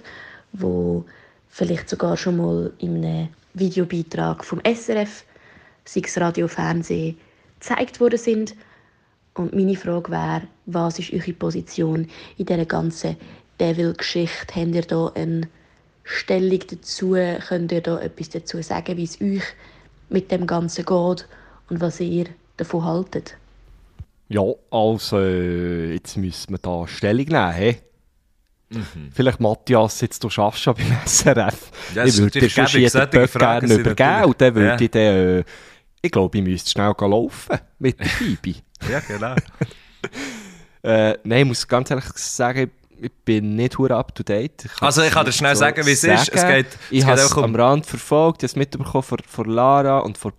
die 0.54 1.02
vielleicht 1.50 1.90
sogar 1.90 2.18
schon 2.18 2.38
mal 2.38 2.74
in 2.80 3.04
einem 3.04 3.30
Videobeitrag 3.54 4.44
vom 4.44 4.60
SRF, 4.66 5.24
sei 5.86 6.02
es 6.04 6.18
Radio, 6.20 6.48
Fernsehen, 6.48 7.18
gezeigt 7.60 8.00
worden 8.00 8.20
sind. 8.20 8.56
Und 9.36 9.54
meine 9.54 9.76
Frage 9.76 10.12
wäre, 10.12 10.44
was 10.66 11.00
ist 11.00 11.14
eure 11.14 11.34
Position 11.34 12.08
in 12.38 12.46
dieser 12.46 12.66
ganzen 12.66 13.18
Devil-Geschichte? 13.60 14.56
Habt 14.56 14.76
ihr 14.76 14.82
da 14.82 15.12
eine 15.16 15.48
Stellung 16.04 16.60
dazu? 16.70 17.16
Könnt 17.48 17.72
ihr 17.72 17.82
da 17.82 18.00
etwas 18.00 18.30
dazu 18.30 18.62
sagen, 18.62 18.98
wie 18.98 19.04
es 19.04 19.22
euch 19.22 19.44
mit 20.10 20.32
dem 20.32 20.48
Ganzen 20.48 20.86
geht 20.86 21.28
und 21.70 21.82
was 21.82 22.00
ihr 22.00 22.26
davon 22.58 22.84
haltet? 22.84 23.38
Ja, 24.28 24.42
also, 24.72 25.20
jetzt 25.20 26.18
müssen 26.18 26.52
wir 26.54 26.58
da 26.58 26.88
Stellung 26.88 27.26
nehmen, 27.26 27.52
hä? 27.52 27.78
Mhm. 28.70 29.12
Vielleicht, 29.14 29.40
Matthias, 29.40 30.02
jetzt 30.02 30.24
du 30.24 30.30
schaffst 30.30 30.62
schon 30.64 30.74
beim 30.76 30.98
SRF. 31.06 31.72
Ja, 31.94 32.04
ich 32.06 32.18
würde 32.18 32.40
dir 32.40 32.48
gäbig, 32.50 32.74
jeden 32.74 33.10
Böck 33.10 33.32
gerne 33.34 33.74
übergeben 33.74 34.24
und 34.26 34.42
dann 34.42 34.56
würde 34.56 34.68
Ja. 34.70 34.80
ich 34.82 34.90
dann, 34.92 35.02
äh, 35.40 35.44
ich 36.02 36.12
glaube, 36.12 36.38
ich 36.40 36.44
müsste 36.44 36.72
schnell 36.72 36.94
laufen 37.00 37.58
mit 37.80 38.00
der 38.00 38.08
Phoebe. 38.08 38.56
Ja, 38.90 39.00
genau. 39.00 39.36
äh, 40.84 41.18
nein, 41.24 41.40
ich 41.42 41.46
muss 41.46 41.68
ganz 41.68 41.90
ehrlich 41.92 42.06
sagen, 42.16 42.72
ich 43.02 43.12
bin 43.24 43.56
nicht 43.56 43.78
hure 43.78 43.96
up 43.96 44.14
to 44.14 44.24
date. 44.24 44.68
Also, 44.80 45.02
ich 45.02 45.12
kann 45.12 45.26
dir 45.26 45.32
schnell 45.32 45.56
sagen, 45.56 45.86
wie 45.86 45.92
es 45.92 46.04
ist. 46.04 46.30
Es 46.34 46.46
geht- 46.46 46.78
ich 46.92 47.06
habe 47.06 47.20
es 47.20 47.36
am 47.38 47.56
Rand 47.56 47.86
verfolgt, 47.86 48.44
ich 48.44 48.50
habe 48.50 48.52
es 48.52 48.56
mitbekommen 48.56 49.04
von, 49.04 49.18
von 49.28 49.46
Lara 49.50 50.00
und 50.00 50.18
von 50.18 50.34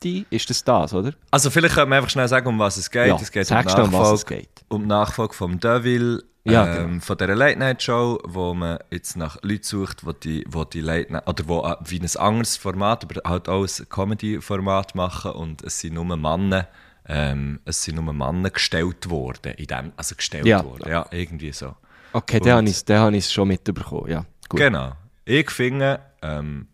Patti. 0.00 0.26
Ist 0.30 0.48
das 0.50 0.64
das, 0.64 0.94
oder? 0.94 1.12
Also 1.30 1.50
vielleicht 1.50 1.74
können 1.74 1.90
wir 1.90 1.96
einfach 1.98 2.10
schnell 2.10 2.28
sagen, 2.28 2.46
um 2.48 2.58
was 2.58 2.76
es 2.76 2.90
geht. 2.90 3.08
Ja, 3.08 3.16
es 3.16 3.30
geht 3.30 3.50
um 3.50 3.62
schnell, 3.68 3.84
um 3.84 3.92
was 3.92 4.00
Nachfolge, 4.10 4.34
geht. 4.36 4.48
um 4.68 4.82
die 4.82 4.88
Nachfolge 4.88 5.34
vom 5.34 5.60
Deville, 5.60 6.22
Ja, 6.44 6.66
ähm, 6.76 6.88
genau. 6.92 7.00
von 7.04 7.18
dieser 7.18 7.34
Late-Night-Show, 7.36 8.20
wo 8.24 8.54
man 8.54 8.78
jetzt 8.90 9.16
nach 9.16 9.36
Leuten 9.42 9.62
sucht, 9.64 10.06
wo 10.06 10.12
die, 10.12 10.44
wo 10.48 10.64
die 10.64 10.80
Late 10.80 11.12
Night, 11.12 11.28
oder 11.28 11.46
wo 11.48 11.64
äh, 11.66 11.76
wie 11.84 12.00
ein 12.00 12.16
anderes 12.16 12.56
Format, 12.56 13.04
aber 13.04 13.28
halt 13.28 13.48
auch 13.48 13.62
ein 13.64 13.88
Comedy-Format 13.88 14.94
machen 14.94 15.32
und 15.32 15.62
es 15.62 15.80
sind 15.80 15.94
nur 15.94 16.04
Männer, 16.16 16.66
ähm, 17.06 17.60
es 17.66 17.82
sind 17.82 17.96
nur 18.02 18.12
Männer 18.14 18.50
gestellt 18.50 19.10
worden, 19.10 19.52
in 19.54 19.66
dem, 19.66 19.92
also 19.96 20.14
gestellt 20.14 20.46
Ja. 20.46 20.64
worden, 20.64 20.88
ja, 20.90 21.06
irgendwie 21.10 21.52
so. 21.52 21.74
Okay, 22.12 22.38
Und- 22.38 22.46
dann 22.46 22.98
habe 22.98 23.16
ich 23.16 23.24
es 23.26 23.32
schon 23.32 23.48
mitbekommen, 23.48 24.10
ja. 24.10 24.24
Gut. 24.48 24.58
Genau. 24.60 24.92
Ich 25.26 25.50
finde, 25.50 26.00
ähm, 26.22 26.66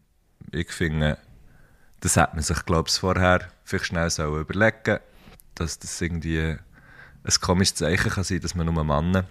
ich 0.53 0.71
finde, 0.71 1.19
das 2.01 2.17
hat 2.17 2.35
man 2.35 2.43
sich, 2.43 2.65
glaube 2.65 2.89
ich, 2.89 2.99
vorher 2.99 3.49
vielleicht 3.65 3.87
schnell 3.87 4.11
sollen 4.11 4.41
überlegen 4.41 4.99
dass 5.55 5.79
das 5.79 6.01
irgendwie 6.01 6.39
ein 7.27 7.35
komisches 7.41 7.77
Zeichen 7.77 8.11
kann 8.11 8.25
sein, 8.25 8.41
dass 8.41 8.55
man 8.55 8.67
nur 8.67 8.85
Männer, 8.85 9.25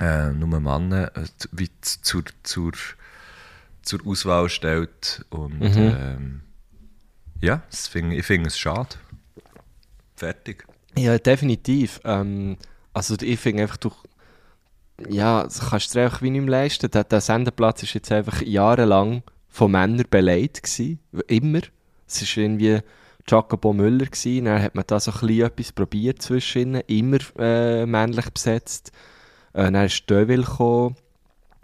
äh, 0.00 0.30
nur 0.30 0.60
Männer 0.60 1.10
äh, 1.16 1.26
wie 1.52 1.68
zur, 1.80 2.22
zur, 2.44 2.72
zur 3.82 4.06
Auswahl 4.06 4.48
stellt. 4.48 5.26
Und 5.30 5.60
ähm, 5.62 6.42
ja, 7.40 7.62
das 7.70 7.88
finde, 7.88 8.16
ich 8.16 8.24
finde 8.24 8.48
es 8.48 8.58
schade. 8.58 8.96
Fertig. 10.16 10.64
Ja, 10.96 11.18
definitiv. 11.18 12.00
Ähm, 12.04 12.56
also 12.92 13.16
ich 13.20 13.38
finde 13.38 13.62
einfach, 13.62 13.76
du 13.76 13.92
ja, 15.08 15.44
das 15.44 15.70
kannst 15.70 15.94
du 15.94 15.98
dir 15.98 16.04
einfach 16.06 16.22
wie 16.22 16.30
nicht 16.30 16.40
mehr 16.40 16.50
leisten. 16.50 16.90
Der, 16.90 17.04
der 17.04 17.20
Sendeplatz 17.20 17.82
war 17.82 17.88
jetzt 17.92 18.10
einfach 18.10 18.42
jahrelang 18.42 19.22
von 19.48 19.70
Männern 19.70 20.04
beleidigt 20.10 20.64
gewesen. 20.64 20.98
Immer. 21.28 21.60
Es 22.08 22.36
war 22.36 22.42
irgendwie 22.42 22.80
Jacobo 23.26 23.72
Müller 23.72 24.06
gewesen. 24.06 24.46
Dann 24.46 24.62
hat 24.62 24.74
man 24.74 24.84
da 24.86 24.98
so 24.98 25.12
ein 25.12 25.40
etwas 25.40 25.72
probiert 25.72 26.22
zwischen 26.22 26.60
ihnen. 26.62 26.82
Immer 26.86 27.18
äh, 27.38 27.86
männlich 27.86 28.30
besetzt. 28.30 28.92
Äh, 29.52 29.70
dann 29.70 29.86
ist 29.86 30.08
Deville 30.08 30.44
gekommen. 30.44 30.96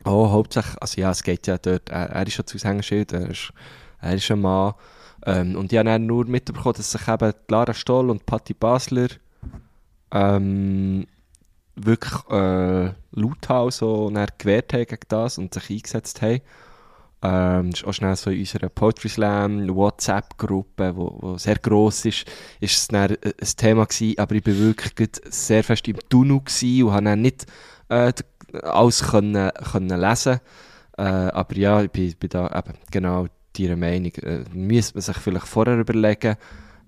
Oh, 0.05 0.31
hauptsächlich, 0.31 0.81
also 0.83 1.01
ja, 1.01 1.11
es 1.11 1.23
geht 1.23 1.47
ja 1.47 1.57
dort, 1.57 1.89
er, 1.89 2.11
er 2.11 2.27
ist 2.27 2.37
ja 2.37 2.45
zu 2.45 2.57
Aushängeschild, 2.57 3.13
er 3.13 3.31
ist, 3.31 3.53
er 4.03 4.15
ist 4.15 4.31
ein 4.31 4.41
Mann. 4.41 4.75
Ähm, 5.25 5.57
und 5.57 5.73
ich 5.73 5.79
habe 5.79 5.89
dann 5.89 6.05
nur 6.05 6.27
mitbekommen, 6.27 6.75
dass 6.77 6.93
sich 6.93 7.09
eben 7.09 7.33
Lara 7.49 7.73
Stoll 7.73 8.11
und 8.11 8.27
Patti 8.27 8.53
Basler 8.53 9.09
ähm, 10.13 11.07
wirklich 11.77 12.13
äh, 12.31 12.93
lauthals 13.13 13.79
so 13.79 14.11
dann 14.11 14.29
gewehrt 14.37 14.75
haben 14.75 14.85
gegen 14.85 15.01
das 15.09 15.39
und 15.39 15.55
sich 15.55 15.71
eingesetzt 15.71 16.21
haben. 16.21 16.41
Ähm, 17.27 17.71
auch 17.87 17.93
schnell 17.95 18.15
so 18.17 18.31
in 18.31 18.41
unserer 18.41 18.69
Poetry 18.69 19.09
Slam 19.09 19.75
WhatsApp-Gruppe, 19.75 20.95
wo, 20.95 21.17
wo 21.21 21.39
sehr 21.39 21.57
gross 21.57 22.05
ist, 22.05 22.27
ist 22.61 22.77
es 22.77 22.89
dann 22.89 23.13
äh, 23.13 23.17
ein 23.23 23.57
Thema 23.57 23.87
gewesen, 23.87 24.19
aber 24.19 24.35
ich 24.35 24.47
war 24.47 24.55
wirklich 24.55 25.09
sehr 25.31 25.65
fest 25.65 25.89
im 25.89 25.97
Tunnel 26.11 26.43
und 26.43 26.93
habe 26.93 27.05
dann 27.05 27.23
nicht 27.23 27.47
äh, 27.89 28.13
alles 28.63 29.05
können, 29.05 29.51
können 29.73 29.99
lesen. 29.99 30.41
Äh, 30.99 31.03
aber 31.03 31.57
ja, 31.57 31.83
ich 31.83 31.91
bin, 31.91 32.15
bin 32.15 32.29
da 32.29 32.47
eben 32.47 32.77
genau 32.91 33.27
deiner 33.59 33.77
Meinung. 33.77 34.13
Äh, 34.17 34.45
müsste 34.53 34.95
man 34.97 35.03
sich 35.03 35.17
vielleicht 35.17 35.47
vorher 35.47 35.79
überlegen. 35.79 36.37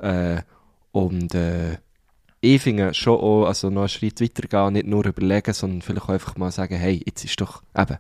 Äh, 0.00 0.42
und 0.92 1.34
äh, 1.34 1.78
ich 2.42 2.60
finde 2.60 2.92
schon 2.92 3.18
auch, 3.18 3.46
also 3.46 3.70
noch 3.70 3.82
einen 3.82 3.88
Schritt 3.88 4.20
weiter 4.20 4.46
gehen, 4.46 4.74
nicht 4.74 4.86
nur 4.86 5.06
überlegen, 5.06 5.54
sondern 5.54 5.80
vielleicht 5.80 6.04
auch 6.04 6.10
einfach 6.10 6.36
mal 6.36 6.50
sagen, 6.50 6.76
hey, 6.76 7.02
jetzt 7.06 7.24
ist 7.24 7.40
doch, 7.40 7.62
eben, 7.74 7.96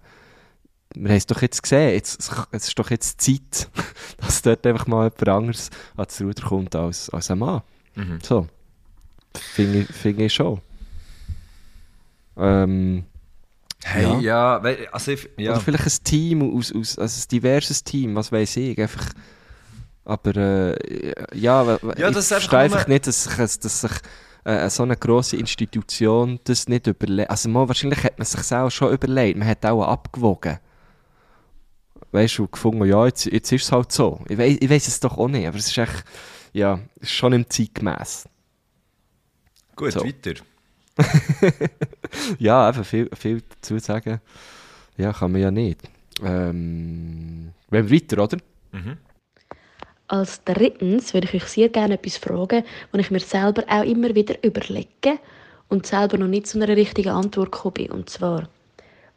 wir 0.96 1.10
haben 1.10 1.16
es 1.16 1.26
doch 1.26 1.42
jetzt 1.42 1.62
gesehen, 1.62 1.92
jetzt, 1.92 2.20
es 2.52 2.68
ist 2.68 2.78
doch 2.78 2.90
jetzt 2.90 3.20
Zeit, 3.20 3.68
dass 4.18 4.42
dort 4.42 4.66
einfach 4.66 4.86
mal 4.86 5.04
jemand 5.04 5.28
anderes 5.28 5.70
ans 5.96 6.20
Ruder 6.20 6.42
kommt 6.42 6.74
als, 6.74 7.10
als 7.10 7.30
ein 7.30 7.38
Mann. 7.38 7.62
Mhm. 7.94 8.18
So. 8.22 8.46
Finde 9.34 9.80
ich, 9.80 9.88
finde 9.88 10.24
ich 10.24 10.34
schon. 10.34 10.60
Ähm, 12.36 13.04
Hey, 13.84 14.02
Ja. 14.02 14.58
ja, 14.58 14.74
also 14.90 15.12
ich, 15.12 15.28
ja. 15.36 15.52
Oder 15.52 15.60
vielleicht 15.60 15.86
ein 15.86 16.04
Team, 16.04 16.56
aus, 16.56 16.74
aus, 16.74 16.98
also 16.98 17.20
ein 17.24 17.28
diverses 17.28 17.84
Team, 17.84 18.16
was 18.16 18.32
weiß 18.32 18.56
ich. 18.56 18.80
Einfach, 18.80 19.10
aber 20.04 20.36
äh, 20.36 21.14
ja, 21.34 21.62
Ja, 21.62 21.74
ich 21.76 21.80
das 21.80 22.16
ist 22.16 22.32
einfach 22.32 22.48
verstehe 22.48 22.58
einfach 22.58 22.88
nicht, 22.88 23.06
dass 23.06 23.24
sich, 23.24 23.36
dass 23.36 23.80
sich 23.82 23.92
äh, 24.44 24.68
so 24.70 24.82
eine 24.82 24.96
grosse 24.96 25.36
Institution 25.36 26.40
das 26.44 26.68
nicht 26.68 26.86
überlegt. 26.88 27.30
Also 27.30 27.48
mal, 27.48 27.68
wahrscheinlich 27.68 28.02
hat 28.02 28.18
man 28.18 28.26
sich 28.26 28.52
auch 28.52 28.70
schon 28.70 28.92
überlegt, 28.92 29.38
man 29.38 29.46
hat 29.46 29.64
auch 29.66 29.84
abgewogen. 29.84 30.58
Weißt 32.16 32.38
du, 32.38 32.44
und 32.44 32.52
gefunden, 32.52 32.86
ja, 32.86 33.04
jetzt, 33.04 33.26
jetzt 33.26 33.52
ist 33.52 33.64
es 33.64 33.72
halt 33.72 33.92
so. 33.92 34.24
Ich 34.28 34.38
weiß 34.38 34.58
ich 34.60 34.70
es 34.70 35.00
doch 35.00 35.18
auch 35.18 35.28
nicht, 35.28 35.46
aber 35.46 35.58
es 35.58 35.66
ist 35.66 35.76
echt, 35.76 36.04
ja, 36.54 36.80
ist 37.00 37.10
schon 37.12 37.34
im 37.34 37.48
zeitgemäß. 37.50 38.26
Gut, 39.76 39.92
So. 39.92 40.02
weiter. 40.02 40.34
Ja, 42.38 42.68
einfach 42.68 42.86
viel, 42.86 43.10
viel 43.14 43.42
dazu 43.42 43.78
sagen, 43.78 44.20
ja, 44.96 45.12
kann 45.12 45.32
man 45.32 45.42
ja 45.42 45.50
nicht. 45.50 45.82
Ähm, 46.22 47.52
wenn 47.68 47.90
wir 47.90 47.96
weiter, 48.00 48.22
oder? 48.24 48.38
Als 50.08 50.42
drittens 50.44 51.12
würde 51.12 51.26
ich 51.30 51.34
euch 51.42 51.48
sehr 51.48 51.68
gerne 51.68 51.94
etwas 51.94 52.16
fragen, 52.16 52.64
was 52.92 53.00
ich 53.02 53.10
mir 53.10 53.20
selber 53.20 53.64
auch 53.68 53.82
immer 53.84 54.14
wieder 54.14 54.42
überlege. 54.42 55.18
und 55.68 55.84
selber 55.86 56.16
noch 56.16 56.28
nicht 56.28 56.46
zu 56.46 56.58
einer 56.62 56.74
richtigen 56.76 57.10
Antwort 57.10 57.52
gekommen 57.52 57.74
bin. 57.74 57.90
Und 57.90 58.08
zwar, 58.08 58.48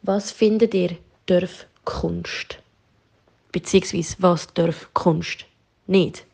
was 0.02 0.32
findet 0.32 0.74
ihr 0.74 0.96
darf 1.26 1.66
Kunst? 1.84 2.58
Beziehungsweise, 3.52 4.16
was 4.18 4.52
darf 4.54 4.88
Kunst 4.94 5.46
nicht? 5.86 6.24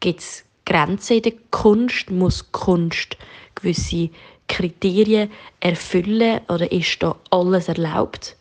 Gibt 0.00 0.20
es 0.20 0.44
Grenzen 0.64 1.18
in 1.18 1.22
der 1.22 1.32
Kunst? 1.50 2.10
Muss 2.10 2.50
Kunst 2.52 3.16
gewisse 3.54 4.10
Kriterien 4.48 5.30
erfüllen 5.60 6.40
oder 6.48 6.70
ist 6.70 7.02
da 7.02 7.16
alles 7.30 7.68
erlaubt? 7.68 8.36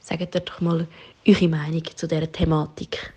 Sagt 0.00 0.34
ihr 0.34 0.40
doch 0.40 0.60
mal 0.60 0.86
eure 1.26 1.48
Meinung 1.48 1.84
zu 1.94 2.08
dieser 2.08 2.30
Thematik. 2.30 3.12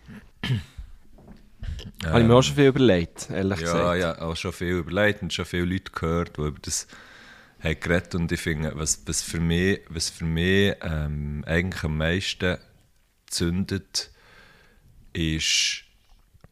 Habe 2.05 2.21
ich 2.21 2.27
mir 2.27 2.35
auch 2.35 2.43
schon 2.43 2.55
viel 2.55 2.67
überlegt, 2.67 3.29
ehrlich 3.29 3.59
Ja, 3.61 3.93
gesagt. 3.93 3.99
ja, 3.99 4.21
auch 4.21 4.35
schon 4.35 4.53
viel 4.53 4.75
überlegt 4.77 5.21
und 5.21 5.33
schon 5.33 5.45
viele 5.45 5.65
Leute 5.65 5.91
gehört, 5.91 6.37
die 6.37 6.41
über 6.41 6.59
das 6.61 6.87
haben 7.63 7.79
geredet 7.79 8.15
und 8.15 8.31
ich 8.31 8.39
finde, 8.41 8.71
was, 8.75 9.01
was 9.05 9.21
für 9.21 9.39
mich, 9.39 9.81
was 9.89 10.09
für 10.09 10.25
mich 10.25 10.75
ähm, 10.81 11.43
eigentlich 11.47 11.83
am 11.83 11.97
meisten 11.97 12.57
zündet, 13.35 14.11
ist, 15.13 15.83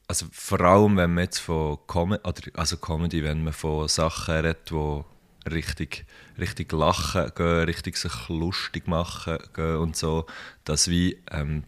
also 0.07 0.25
vor 0.31 0.61
allem, 0.61 0.97
wenn 0.97 1.13
man 1.13 1.23
jetzt 1.23 1.39
von 1.39 1.77
Com 1.87 2.11
oder, 2.11 2.33
also 2.55 2.77
Comedy, 2.77 3.23
wenn 3.23 3.43
man 3.43 3.53
von 3.53 3.87
Sachen 3.87 4.35
redet, 4.35 4.69
die 4.69 5.01
richtig, 5.49 6.05
richtig 6.37 6.71
lachen 6.71 7.31
gehen, 7.35 7.63
richtig 7.65 7.97
sich 7.97 8.29
lustig 8.29 8.87
machen 8.87 9.37
gehen 9.53 9.77
und 9.77 9.95
so, 9.95 10.25
dass 10.63 10.87
wie 10.87 11.21
ähm, 11.31 11.63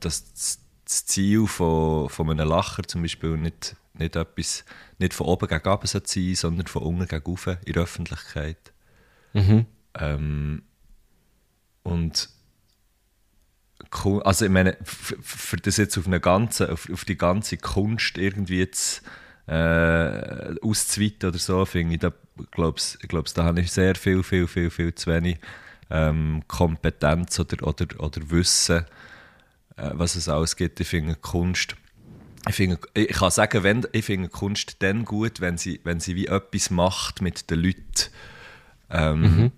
dass 0.00 0.32
das- 0.32 0.58
Ziel 0.84 1.46
von, 1.46 2.10
von 2.10 2.28
einem 2.28 2.46
Lacher 2.46 2.82
zum 2.82 3.00
Beispiel 3.00 3.38
nicht, 3.38 3.76
nicht 3.94 4.14
etwas 4.14 4.64
nicht 4.98 5.14
von 5.14 5.26
oben 5.26 5.48
gegen 5.48 5.66
unten 5.66 5.86
sein 5.86 6.02
sollte, 6.04 6.34
sondern 6.34 6.66
von 6.66 6.82
unten 6.82 7.06
gegen 7.08 7.24
oben 7.24 7.56
in 7.64 7.72
der 7.72 7.84
Öffentlichkeit. 7.84 8.72
Ähm, 9.94 10.62
und 11.82 12.28
also 14.24 14.46
ich 14.46 14.50
meine, 14.50 14.76
für 14.84 15.56
das 15.56 15.76
jetzt 15.76 15.98
auf, 15.98 16.06
eine 16.06 16.20
ganze, 16.20 16.72
auf, 16.72 16.88
auf 16.90 17.04
die 17.04 17.16
ganze 17.16 17.58
Kunst 17.58 18.16
irgendwie 18.16 18.58
jetzt 18.58 19.02
äh, 19.46 20.54
auszuweiten 20.62 21.28
oder 21.28 21.38
so, 21.38 21.64
finde 21.64 21.94
ich, 21.94 22.00
da, 22.00 22.12
glaub's, 22.50 22.98
ich 23.02 23.08
glaube, 23.08 23.28
da 23.34 23.44
habe 23.44 23.60
ich 23.60 23.70
sehr 23.70 23.94
viel, 23.94 24.22
viel, 24.22 24.46
viel, 24.46 24.70
viel 24.70 24.94
zu 24.94 25.10
wenig 25.10 25.38
ähm, 25.90 26.42
Kompetenz 26.48 27.38
oder, 27.38 27.66
oder, 27.66 27.86
oder 27.98 28.30
Wissen, 28.30 28.86
äh, 29.76 29.90
was 29.92 30.14
es 30.14 30.28
alles 30.28 30.56
gibt. 30.56 30.80
Ich 30.80 30.88
finde 30.88 31.16
Kunst, 31.16 31.76
ich, 32.48 32.54
finde, 32.54 32.78
ich 32.94 33.08
kann 33.08 33.30
sagen, 33.30 33.62
wenn, 33.62 33.86
ich 33.92 34.06
finde 34.06 34.28
Kunst 34.30 34.76
dann 34.82 35.04
gut, 35.04 35.40
wenn 35.40 35.58
sie, 35.58 35.80
wenn 35.84 36.00
sie 36.00 36.16
wie 36.16 36.26
etwas 36.26 36.70
macht 36.70 37.20
mit 37.20 37.50
den 37.50 37.60
Leuten. 37.60 38.10
Ähm, 38.90 39.52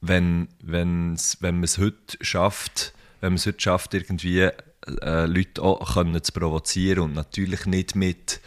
wenn, 0.00 0.48
wenn's, 0.62 1.38
wenn 1.40 1.56
man 1.56 1.64
es 1.64 1.78
heute 1.78 2.16
schafft, 2.20 2.92
wenn 3.20 3.32
man 3.32 3.36
es 3.36 3.46
heute 3.46 3.60
schafft, 3.60 3.94
irgendwie 3.94 4.40
äh, 4.40 5.26
Leute 5.26 5.62
auch 5.62 5.94
können 5.94 6.22
zu 6.22 6.32
provozieren 6.32 7.00
und 7.00 7.12
natürlich 7.14 7.66
nicht 7.66 7.94
mit, 7.94 8.40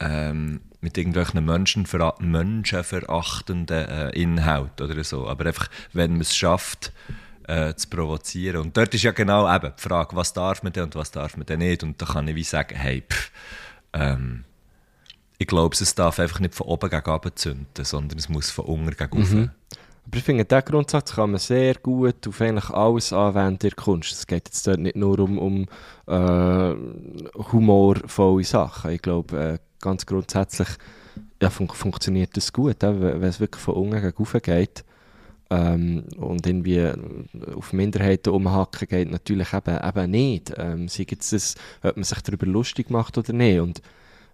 ähm, 0.00 0.60
mit 0.80 0.96
irgendwelchen 0.96 1.44
Menschenvera 1.44 2.14
menschenverachtenden 2.20 3.88
äh, 3.88 4.10
Inhalt 4.10 4.80
oder 4.80 5.02
so, 5.04 5.28
aber 5.28 5.46
einfach, 5.46 5.68
wenn 5.92 6.12
man 6.12 6.20
es 6.22 6.36
schafft, 6.36 6.92
äh, 7.48 7.74
zu 7.74 7.88
provozieren. 7.88 8.60
Und 8.60 8.76
dort 8.76 8.94
ist 8.94 9.02
ja 9.02 9.12
genau 9.12 9.52
eben 9.52 9.72
die 9.76 9.82
Frage, 9.82 10.14
was 10.14 10.32
darf 10.32 10.62
man 10.62 10.72
denn 10.72 10.84
und 10.84 10.94
was 10.94 11.10
darf 11.10 11.36
man 11.36 11.46
denn 11.46 11.60
nicht. 11.60 11.82
Und 11.82 12.00
da 12.00 12.06
kann 12.06 12.28
ich 12.28 12.34
wie 12.34 12.44
sagen, 12.44 12.76
hey, 12.76 13.02
pff, 13.08 13.30
ähm, 13.94 14.44
ich 15.38 15.46
glaube, 15.46 15.74
es 15.78 15.94
darf 15.94 16.18
einfach 16.18 16.40
nicht 16.40 16.54
von 16.54 16.66
oben 16.66 16.90
gegen 16.90 17.10
unten 17.10 17.36
zünden, 17.36 17.84
sondern 17.84 18.18
es 18.18 18.28
muss 18.28 18.50
von 18.50 18.66
unten 18.66 18.90
gegen 18.90 19.12
oben. 19.12 19.50
Aber 20.08 20.16
ich 20.16 20.24
finde, 20.24 20.46
diesen 20.46 20.64
Grundsatz 20.64 21.14
kann 21.16 21.32
man 21.32 21.38
sehr 21.38 21.74
gut 21.74 22.26
auf 22.26 22.40
eigentlich 22.40 22.70
alles 22.70 23.12
anwenden 23.12 23.52
in 23.52 23.58
der 23.58 23.70
Kunst. 23.72 24.12
Es 24.12 24.26
geht 24.26 24.48
jetzt 24.48 24.66
dort 24.66 24.80
nicht 24.80 24.96
nur 24.96 25.18
um, 25.18 25.38
um 25.38 25.66
äh, 26.06 26.74
humorvolle 27.52 28.42
Sachen. 28.42 28.92
Ich 28.92 29.02
glaube, 29.02 29.38
äh, 29.38 29.58
ganz 29.82 30.06
grundsätzlich 30.06 30.68
ja, 31.42 31.50
fun 31.50 31.68
funktioniert 31.68 32.34
das 32.38 32.54
gut, 32.54 32.82
äh, 32.82 33.20
wenn 33.20 33.22
es 33.22 33.38
wirklich 33.38 33.62
von 33.62 33.74
unten 33.74 34.00
gegen 34.00 34.16
oben 34.16 34.40
geht. 34.40 34.82
Ähm, 35.50 36.04
und 36.16 36.46
irgendwie 36.46 36.78
äh, 36.78 36.96
auf 37.54 37.74
Minderheiten 37.74 38.30
umhacken 38.30 38.88
geht 38.88 39.10
natürlich 39.10 39.52
eben, 39.52 39.78
eben 39.86 40.10
nicht. 40.10 40.54
Ähm, 40.56 40.88
sei 40.88 41.04
das, 41.04 41.54
ob 41.82 41.96
man 41.96 42.04
sich 42.04 42.22
darüber 42.22 42.46
lustig 42.46 42.88
macht 42.88 43.18
oder 43.18 43.34
nicht. 43.34 43.60
Und 43.60 43.82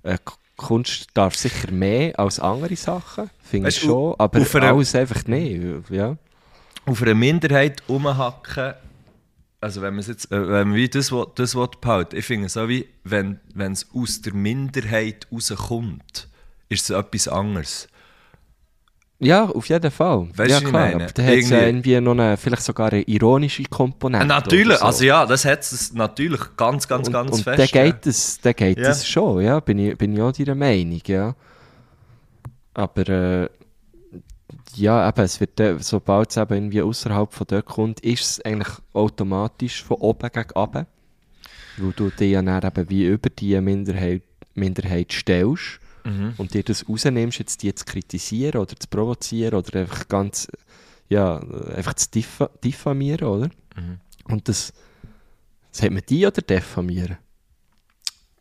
äh, 0.05 0.18
Kunst 0.57 1.09
darf 1.15 1.35
sicher 1.35 1.71
mehr 1.73 2.19
als 2.19 2.39
andere 2.39 2.77
Sachen, 2.77 3.31
finde 3.43 3.69
ich 3.69 3.79
schon, 3.79 4.15
aber 4.19 4.41
auf 4.41 4.55
alles 4.55 4.95
einfach 4.95 5.27
nicht. 5.27 5.91
Ja. 5.91 6.17
auf 6.87 7.03
einer 7.03 7.15
Minderheit 7.15 7.83
rumhacken, 7.89 8.75
also 9.61 9.83
wenn 9.83 9.95
man 9.95 10.05
jetzt, 10.05 10.31
äh, 10.31 10.49
wenn 10.49 10.69
man 10.69 10.75
wie 10.75 10.89
das, 10.89 11.13
das 11.35 11.57
behalten, 11.81 12.17
ich 12.17 12.25
finde 12.25 12.49
so 12.49 12.69
wie, 12.69 12.87
wenn 13.03 13.41
wenn 13.55 13.73
es 13.73 13.89
aus 13.95 14.21
der 14.21 14.35
Minderheit 14.35 15.27
rauskommt, 15.33 16.29
ist 16.69 16.91
es 16.91 16.97
etwas 16.97 17.29
anderes. 17.29 17.89
Ja, 19.25 19.45
auf 19.49 19.68
jeden 19.68 19.91
Fall. 19.91 20.29
Weißt 20.37 20.51
ja, 20.51 20.61
klar, 20.61 20.72
meine? 20.93 21.07
da 21.12 21.22
hat 21.22 21.35
es 21.35 21.51
ja 21.51 21.62
Irgendwie- 21.62 22.01
noch 22.01 22.12
eine, 22.12 22.37
vielleicht 22.37 22.62
sogar 22.62 22.93
eine 22.93 23.03
ironische 23.03 23.64
Komponente. 23.64 24.25
Äh, 24.25 24.29
natürlich, 24.29 24.79
so. 24.79 24.85
also 24.85 25.05
ja, 25.05 25.27
das 25.27 25.45
hat 25.45 25.61
es 25.61 25.93
natürlich 25.93 26.41
ganz, 26.57 26.87
ganz, 26.89 27.07
und, 27.09 27.12
ganz 27.12 27.31
und 27.33 27.43
fest. 27.43 27.72
ja. 27.75 27.85
geht 27.85 28.07
es, 28.07 28.41
dann 28.41 28.55
geht 28.55 28.79
Ja. 28.79 28.89
es 28.91 29.07
schon, 29.07 29.43
ja, 29.43 29.61
bin 29.61 29.79
ich, 29.79 29.97
bin 29.97 30.14
ich 30.14 30.20
auch 30.22 30.33
deiner 30.33 30.55
Meinung, 30.55 31.01
ja. 31.07 31.35
Aber 32.75 33.09
äh, 33.09 33.49
ja, 34.77 35.09
eben, 35.09 35.20
es 35.25 35.41
wird, 35.41 35.59
dann, 35.61 35.79
sobald 35.79 36.31
es 36.31 36.37
eben 36.37 36.55
irgendwie 36.55 36.83
außerhalb 36.83 37.33
von 37.33 37.47
dort 37.49 37.66
kommt, 37.66 38.01
ist 38.01 38.22
es 38.22 38.41
eigentlich 38.45 38.72
automatisch 38.93 39.83
von 39.85 39.99
oben 39.99 40.29
gegen 40.33 40.51
unten. 40.55 40.87
Weil 41.77 41.93
du 41.97 42.11
dich 42.11 42.33
ja 42.33 42.43
dann 42.43 42.62
eben 42.64 42.91
wie 42.91 43.07
über 43.07 43.31
die 43.31 43.61
Minderheit, 43.61 44.22
Minderheit 44.55 45.12
stellst 45.12 45.81
Mhm. 46.05 46.35
und 46.37 46.55
dir 46.55 46.63
das 46.63 46.89
rausnimmst, 46.89 47.39
jetzt 47.39 47.63
die 47.63 47.75
zu 47.75 47.85
kritisieren 47.85 48.61
oder 48.61 48.77
zu 48.77 48.89
provozieren 48.89 49.55
oder 49.55 49.81
einfach 49.81 50.07
ganz, 50.09 50.49
ja, 51.09 51.39
einfach 51.75 51.95
zu 51.95 52.11
diffa 52.11 52.51
diffamieren, 52.63 53.27
oder? 53.27 53.51
Mhm. 53.77 54.01
Und 54.29 54.49
das, 54.49 54.73
sagt 55.71 55.93
man 55.93 56.03
die 56.09 56.27
oder 56.27 56.43
diffamieren? 56.43 57.19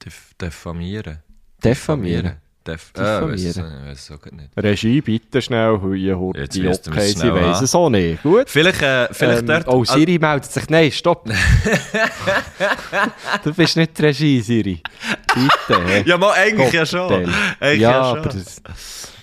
Def 0.04 0.34
diffamieren. 0.40 1.20
Diffamieren. 1.64 2.38
Def. 2.66 2.94
Äh, 2.98 3.34
es 3.92 4.10
auch 4.10 4.22
grad 4.22 4.34
nicht. 4.34 4.50
Regie, 4.56 5.02
bitte 5.02 5.42
schnell, 5.42 5.80
hier 5.96 6.18
holt 6.18 6.56
die 6.56 6.68
okay, 6.68 7.08
sie 7.08 7.34
weiss 7.34 7.62
es 7.62 7.76
auch 7.76 7.90
nicht. 7.90 8.24
Gut. 8.24 8.50
Vielleicht, 8.50 8.82
äh, 8.82 9.14
vielleicht 9.14 9.42
Ähm, 9.42 9.48
dort... 9.48 9.68
oh, 9.68 9.84
Siri 9.84 10.18
meldet 10.18 10.50
sich. 10.52 10.70
Nein, 10.70 10.90
stopp. 10.92 11.26
du 13.44 13.54
bist 13.54 13.76
nicht 13.76 13.98
die 13.98 14.02
Regie, 14.02 14.40
Siri. 14.42 14.82
Bitte. 15.34 16.04
ja, 16.06 16.18
mal, 16.18 16.34
eigentlich 16.34 16.72
ja 16.74 16.86
schon. 16.86 17.12
Eigentlich 17.60 17.82
ja, 17.82 17.92
ja, 17.92 18.04
schon. 18.10 18.20
aber 18.20 18.30
das, 18.30 18.62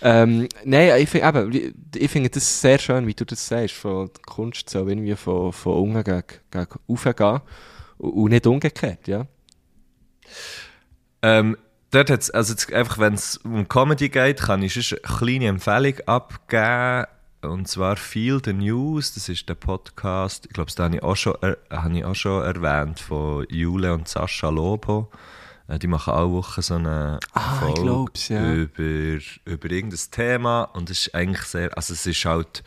ähm, 0.03 0.49
nein, 0.65 1.01
ich 1.01 1.09
finde 1.09 1.71
ich 1.95 2.11
finde 2.11 2.31
das 2.31 2.61
sehr 2.61 2.79
schön, 2.79 3.07
wie 3.07 3.15
du 3.15 3.25
das 3.25 3.47
sagst, 3.47 3.75
von 3.75 4.07
der 4.07 4.23
Kunst 4.23 4.71
so 4.71 4.87
irgendwie 4.87 5.15
von, 5.15 5.53
von 5.53 5.75
unten 5.75 6.05
gegen, 6.05 6.25
gegen 6.51 6.67
raufgehen 6.89 7.41
und 7.99 8.31
nicht 8.31 8.47
umgekehrt, 8.47 9.09
ja. 9.09 9.27
Ähm, 11.23 11.57
dort 11.91 12.11
hat's, 12.11 12.31
also 12.31 12.53
jetzt 12.53 12.73
einfach, 12.73 12.99
wenn 12.99 13.15
es 13.15 13.37
um 13.39 13.69
Comedy 13.69 14.09
geht, 14.09 14.41
kann 14.41 14.63
ich 14.63 14.77
eine 14.77 15.01
kleine 15.01 15.47
Empfehlung 15.49 15.99
abgeben. 16.07 17.07
Und 17.43 17.69
zwar 17.69 17.97
Feel 17.97 18.41
the 18.45 18.53
News, 18.53 19.15
das 19.15 19.31
ist 19.31 19.49
der 19.49 19.55
Podcast, 19.55 20.45
ich 20.47 20.53
glaube, 20.53 20.71
das 20.71 20.79
habe 20.79 20.97
ich, 20.97 21.03
auch 21.03 21.17
schon, 21.17 21.35
er, 21.41 21.57
habe 21.71 21.97
ich 21.97 22.05
auch 22.05 22.15
schon 22.15 22.43
erwähnt, 22.43 23.01
von 23.01 23.47
Jule 23.49 23.95
und 23.95 24.09
Sascha 24.09 24.51
Lobo. 24.51 25.11
Äh, 25.71 25.79
Die 25.79 25.87
machen 25.87 26.13
alle 26.13 26.31
Woche 26.31 26.61
so 26.63 26.75
eine 26.75 27.19
Ah, 27.33 27.59
Folge 27.61 28.07
ja. 28.29 28.55
über, 28.55 29.23
über 29.45 29.71
irgendein 29.71 30.01
Thema. 30.11 30.65
Und 30.65 30.91
es 30.91 31.07
ist 31.07 31.15
eigentlich 31.15 31.43
sehr, 31.45 31.77
also 31.77 31.95
es 31.95 32.07
ist 32.07 32.25
halt 32.25 32.63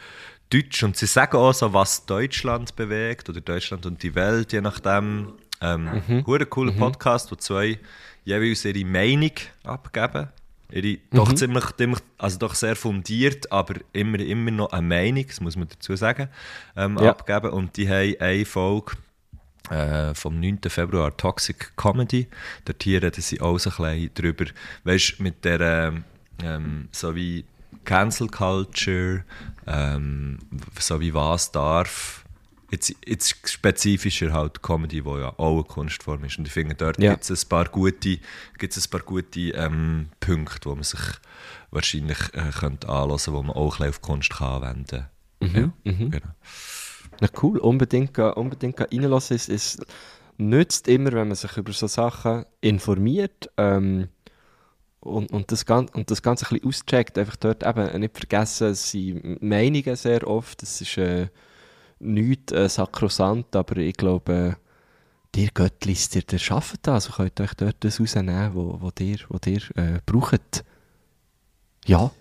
Deutsch 0.50 0.84
und 0.84 0.96
sie 0.98 1.06
sagen 1.08 1.38
auch 1.38 1.54
so, 1.54 1.74
was 1.74 2.06
Deutschland 2.06 2.76
bewegt 2.76 3.30
oder 3.30 3.42
Deutschland 3.42 3.86
und 3.86 4.02
die 4.04 4.16
Welt, 4.16 4.54
je 4.54 4.62
nachdem. 4.62 5.34
Ähm, 5.62 6.02
Mhm. 6.08 6.24
cooler 6.24 6.46
Podcast, 6.74 7.32
wo 7.32 7.36
zwei 7.36 7.80
jeweils 8.26 8.66
ihre 8.66 8.84
Meinung 8.86 9.32
abgeben. 9.64 10.28
Ihre 10.72 10.98
doch 11.12 11.30
Mhm. 11.30 11.38
ziemlich, 11.38 11.66
ziemlich, 11.78 12.00
also 12.18 12.38
doch 12.40 12.54
sehr 12.56 12.76
fundiert, 12.76 13.50
aber 13.52 13.76
immer, 13.94 14.20
immer 14.20 14.52
noch 14.52 14.72
eine 14.74 14.86
Meinung, 14.88 15.26
das 15.26 15.40
muss 15.40 15.56
man 15.56 15.70
dazu 15.70 15.96
sagen, 15.96 16.28
ähm, 16.76 16.98
Ja. 16.98 17.12
abgeben. 17.12 17.52
Und 17.52 17.78
die 17.78 17.88
haben 17.88 18.16
eine 18.20 18.44
Folge 18.46 18.92
äh, 19.70 20.14
vom 20.14 20.40
9. 20.40 20.60
Februar 20.68 21.16
Toxic 21.16 21.76
Comedy. 21.78 22.28
Dort 22.66 22.84
hier 22.84 23.02
reden 23.02 23.22
sie 23.22 23.42
auch 23.42 23.58
so 23.60 23.70
ein 23.70 23.76
bisschen 23.94 24.14
drüber, 24.14 24.46
weißt 24.84 25.20
mit 25.20 25.44
der 25.46 25.62
ähm, 25.62 26.04
ähm, 26.44 26.90
so 26.92 27.16
wie 27.16 27.46
Cancel 27.86 28.28
Culture, 28.28 29.24
ähm, 29.68 30.40
so 30.80 31.00
wie 31.00 31.14
was 31.14 31.52
darf 31.52 32.24
jetzt, 32.72 32.94
jetzt 33.06 33.50
spezifischer 33.50 34.34
halt 34.34 34.62
Comedy, 34.64 35.06
wo 35.06 35.18
ja 35.20 35.34
auch 35.38 35.54
eine 35.56 35.64
Kunstform 35.64 36.24
ist. 36.26 36.38
Und 36.38 36.48
ich 36.48 36.54
finde, 36.54 36.76
dort 36.76 36.98
Ja. 37.02 37.12
gibt 37.12 37.30
es 37.30 37.44
ein 37.46 37.50
paar 37.50 37.66
gute, 37.66 38.20
gibt's 38.58 38.84
ein 38.84 38.90
paar 38.90 39.02
gute 39.02 39.40
ähm, 39.52 40.08
Punkte, 40.20 40.70
wo 40.70 40.76
man 40.76 40.84
sich 40.84 41.00
wahrscheinlich 41.72 42.18
äh, 42.34 42.52
könnte 42.58 42.90
anhören, 42.90 43.20
wo 43.28 43.44
man 43.44 43.56
auch 43.56 43.74
ein 43.76 43.78
bisschen 43.78 43.90
auf 43.90 44.02
Kunst 44.02 44.30
kann 44.32 44.64
anwenden 44.64 45.06
kann. 45.40 45.74
Ja, 45.84 45.92
genau. 45.92 46.34
Na 47.24 47.30
cool, 47.42 47.58
unbedingt, 47.58 48.20
unbedingt 48.20 48.82
reinlassen. 48.82 49.38
Es, 49.38 49.48
es 49.48 49.78
nützt 50.38 50.90
immer, 50.90 51.14
wenn 51.14 51.30
man 51.30 51.38
sich 51.38 51.56
über 51.56 51.72
so 51.72 51.88
Sachen 51.88 52.44
informiert 52.60 53.50
ähm, 53.56 54.10
und, 55.00 55.32
und, 55.32 55.50
das 55.50 55.66
Ganze, 55.66 55.94
und 55.94 56.12
das 56.12 56.22
Ganze 56.22 56.46
ein 56.46 56.60
bisschen 56.60 56.68
auscheckt. 56.68 57.18
Einfach 57.18 57.38
dort 57.38 57.66
eben 57.66 58.02
nicht 58.02 58.18
vergessen, 58.18 58.72
es 58.72 58.92
sind 58.92 59.42
Meinungen 59.42 59.96
sehr 59.96 60.28
oft. 60.28 60.64
Es 60.64 60.82
ist 60.82 60.98
äh, 60.98 61.30
nichts 62.00 62.52
äh, 62.52 62.68
sakrosant, 62.68 63.56
aber 63.56 63.78
ich 63.78 63.96
glaube, 63.96 64.34
äh, 64.34 64.54
dir 65.34 65.48
Göttlis, 65.54 66.14
ihr, 66.14 66.24
ihr 66.30 66.40
schafft 66.40 66.86
das. 66.86 67.06
Also 67.06 67.14
könnt 67.14 67.40
euch 67.40 67.54
dort 67.54 67.78
das 67.80 68.02
rausnehmen, 68.02 68.54
wo, 68.54 68.82
wo 68.82 68.92
ihr, 69.00 69.20
wo 69.30 69.40
ihr 69.46 69.62
äh, 69.78 70.00
braucht. 70.06 70.66
Ja. 71.86 72.12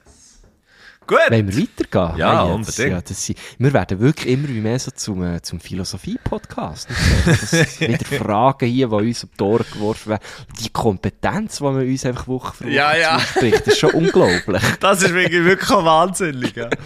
Gut! 1.06 1.18
Wollen 1.30 1.48
wir 1.48 1.62
weitergehen? 1.62 2.18
Ja, 2.18 2.44
Hey, 2.46 2.54
unbedingt. 2.54 2.90
ja, 2.90 3.00
das 3.00 3.26
sind, 3.26 3.38
wir 3.58 3.72
werden 3.72 4.00
wirklich 4.00 4.32
immer 4.32 4.48
wie 4.48 4.60
mehr 4.60 4.78
so 4.78 4.90
zum, 4.92 5.22
äh, 5.22 5.42
zum 5.42 5.60
Philosophie-Podcast. 5.60 6.88
so. 6.90 7.56
Wieder 7.86 8.04
Fragen 8.18 8.68
hier, 8.68 8.88
die 8.88 8.94
uns 8.94 9.24
um 9.24 9.30
die 9.38 9.42
Ohren 9.42 9.66
geworfen 9.72 10.10
werden. 10.10 10.22
Die 10.60 10.68
Kompetenz, 10.70 11.58
die 11.58 11.64
man 11.64 11.76
uns 11.76 12.06
einfach 12.06 12.28
Woche 12.28 12.54
für 12.54 12.64
Woche 12.64 12.72
Ja, 12.72 12.96
ja. 12.96 13.18
zuspricht, 13.18 13.66
ist 13.66 13.78
schon 13.78 13.90
unglaublich. 13.90 14.62
Das 14.80 15.02
ist 15.02 15.12
wirklich, 15.14 15.44
wirklich 15.44 15.70
wahnsinnig. 15.70 16.54
Ja. 16.56 16.68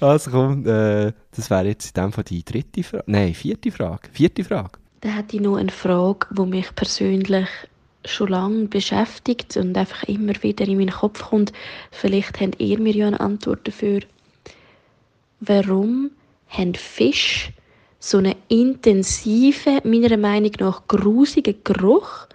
Also 0.00 0.30
komm, 0.30 0.66
äh, 0.66 1.12
das 1.34 1.48
wäre 1.48 1.66
jetzt 1.68 1.96
in 1.96 2.02
dem 2.02 2.12
Fall 2.12 2.24
die 2.24 2.44
dritte 2.44 2.82
Frage. 2.82 3.04
Nein, 3.06 3.32
vierte 3.32 3.70
Frage. 3.72 4.08
Vierte 4.12 4.44
Frage. 4.44 4.72
Dann 5.00 5.12
hätte 5.14 5.36
ich 5.36 5.42
noch 5.42 5.56
eine 5.56 5.70
Frage, 5.72 6.26
die 6.36 6.42
mich 6.42 6.74
persönlich 6.74 7.48
schon 8.06 8.28
lange 8.28 8.66
beschäftigt 8.66 9.56
und 9.56 9.76
einfach 9.76 10.04
immer 10.04 10.42
wieder 10.42 10.66
in 10.66 10.78
meinen 10.78 10.90
Kopf 10.90 11.30
kommt. 11.30 11.52
Vielleicht 11.90 12.40
habt 12.40 12.60
ihr 12.60 12.78
mir 12.78 12.94
ja 12.94 13.06
eine 13.06 13.20
Antwort 13.20 13.66
dafür. 13.66 14.00
Warum 15.40 16.10
haben 16.48 16.74
Fische 16.74 17.52
so 17.98 18.18
einen 18.18 18.34
intensiven, 18.48 19.80
meiner 19.84 20.16
Meinung 20.16 20.52
nach 20.60 20.86
grusigen 20.86 21.56
Geruch, 21.64 22.26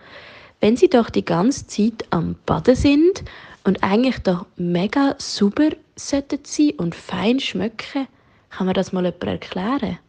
wenn 0.60 0.78
sie 0.78 0.90
doch 0.90 1.10
die 1.10 1.26
ganze 1.26 1.68
Zeit 1.68 2.06
am 2.10 2.36
Baden 2.46 2.76
sind 2.76 3.24
und 3.64 3.84
eigentlich 3.84 4.20
doch 4.20 4.46
mega 4.58 5.16
sauber 5.18 5.70
sollten 5.96 6.40
sein 6.44 6.72
und 6.78 6.96
fein 6.96 7.40
schmecken? 7.40 8.08
Kann 8.50 8.66
man 8.66 8.76
das 8.76 8.92
mal 8.92 9.06
jemand 9.06 9.24
erklären? 9.24 10.00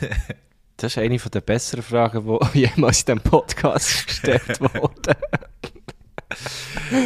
Das 0.76 0.92
ist 0.92 0.98
eine 0.98 1.16
der 1.16 1.40
besseren 1.40 1.82
Fragen, 1.82 2.38
die 2.52 2.58
jemals 2.66 3.00
in 3.00 3.06
diesem 3.06 3.20
Podcast 3.20 4.06
gestellt 4.06 4.60
wurde. 4.60 5.16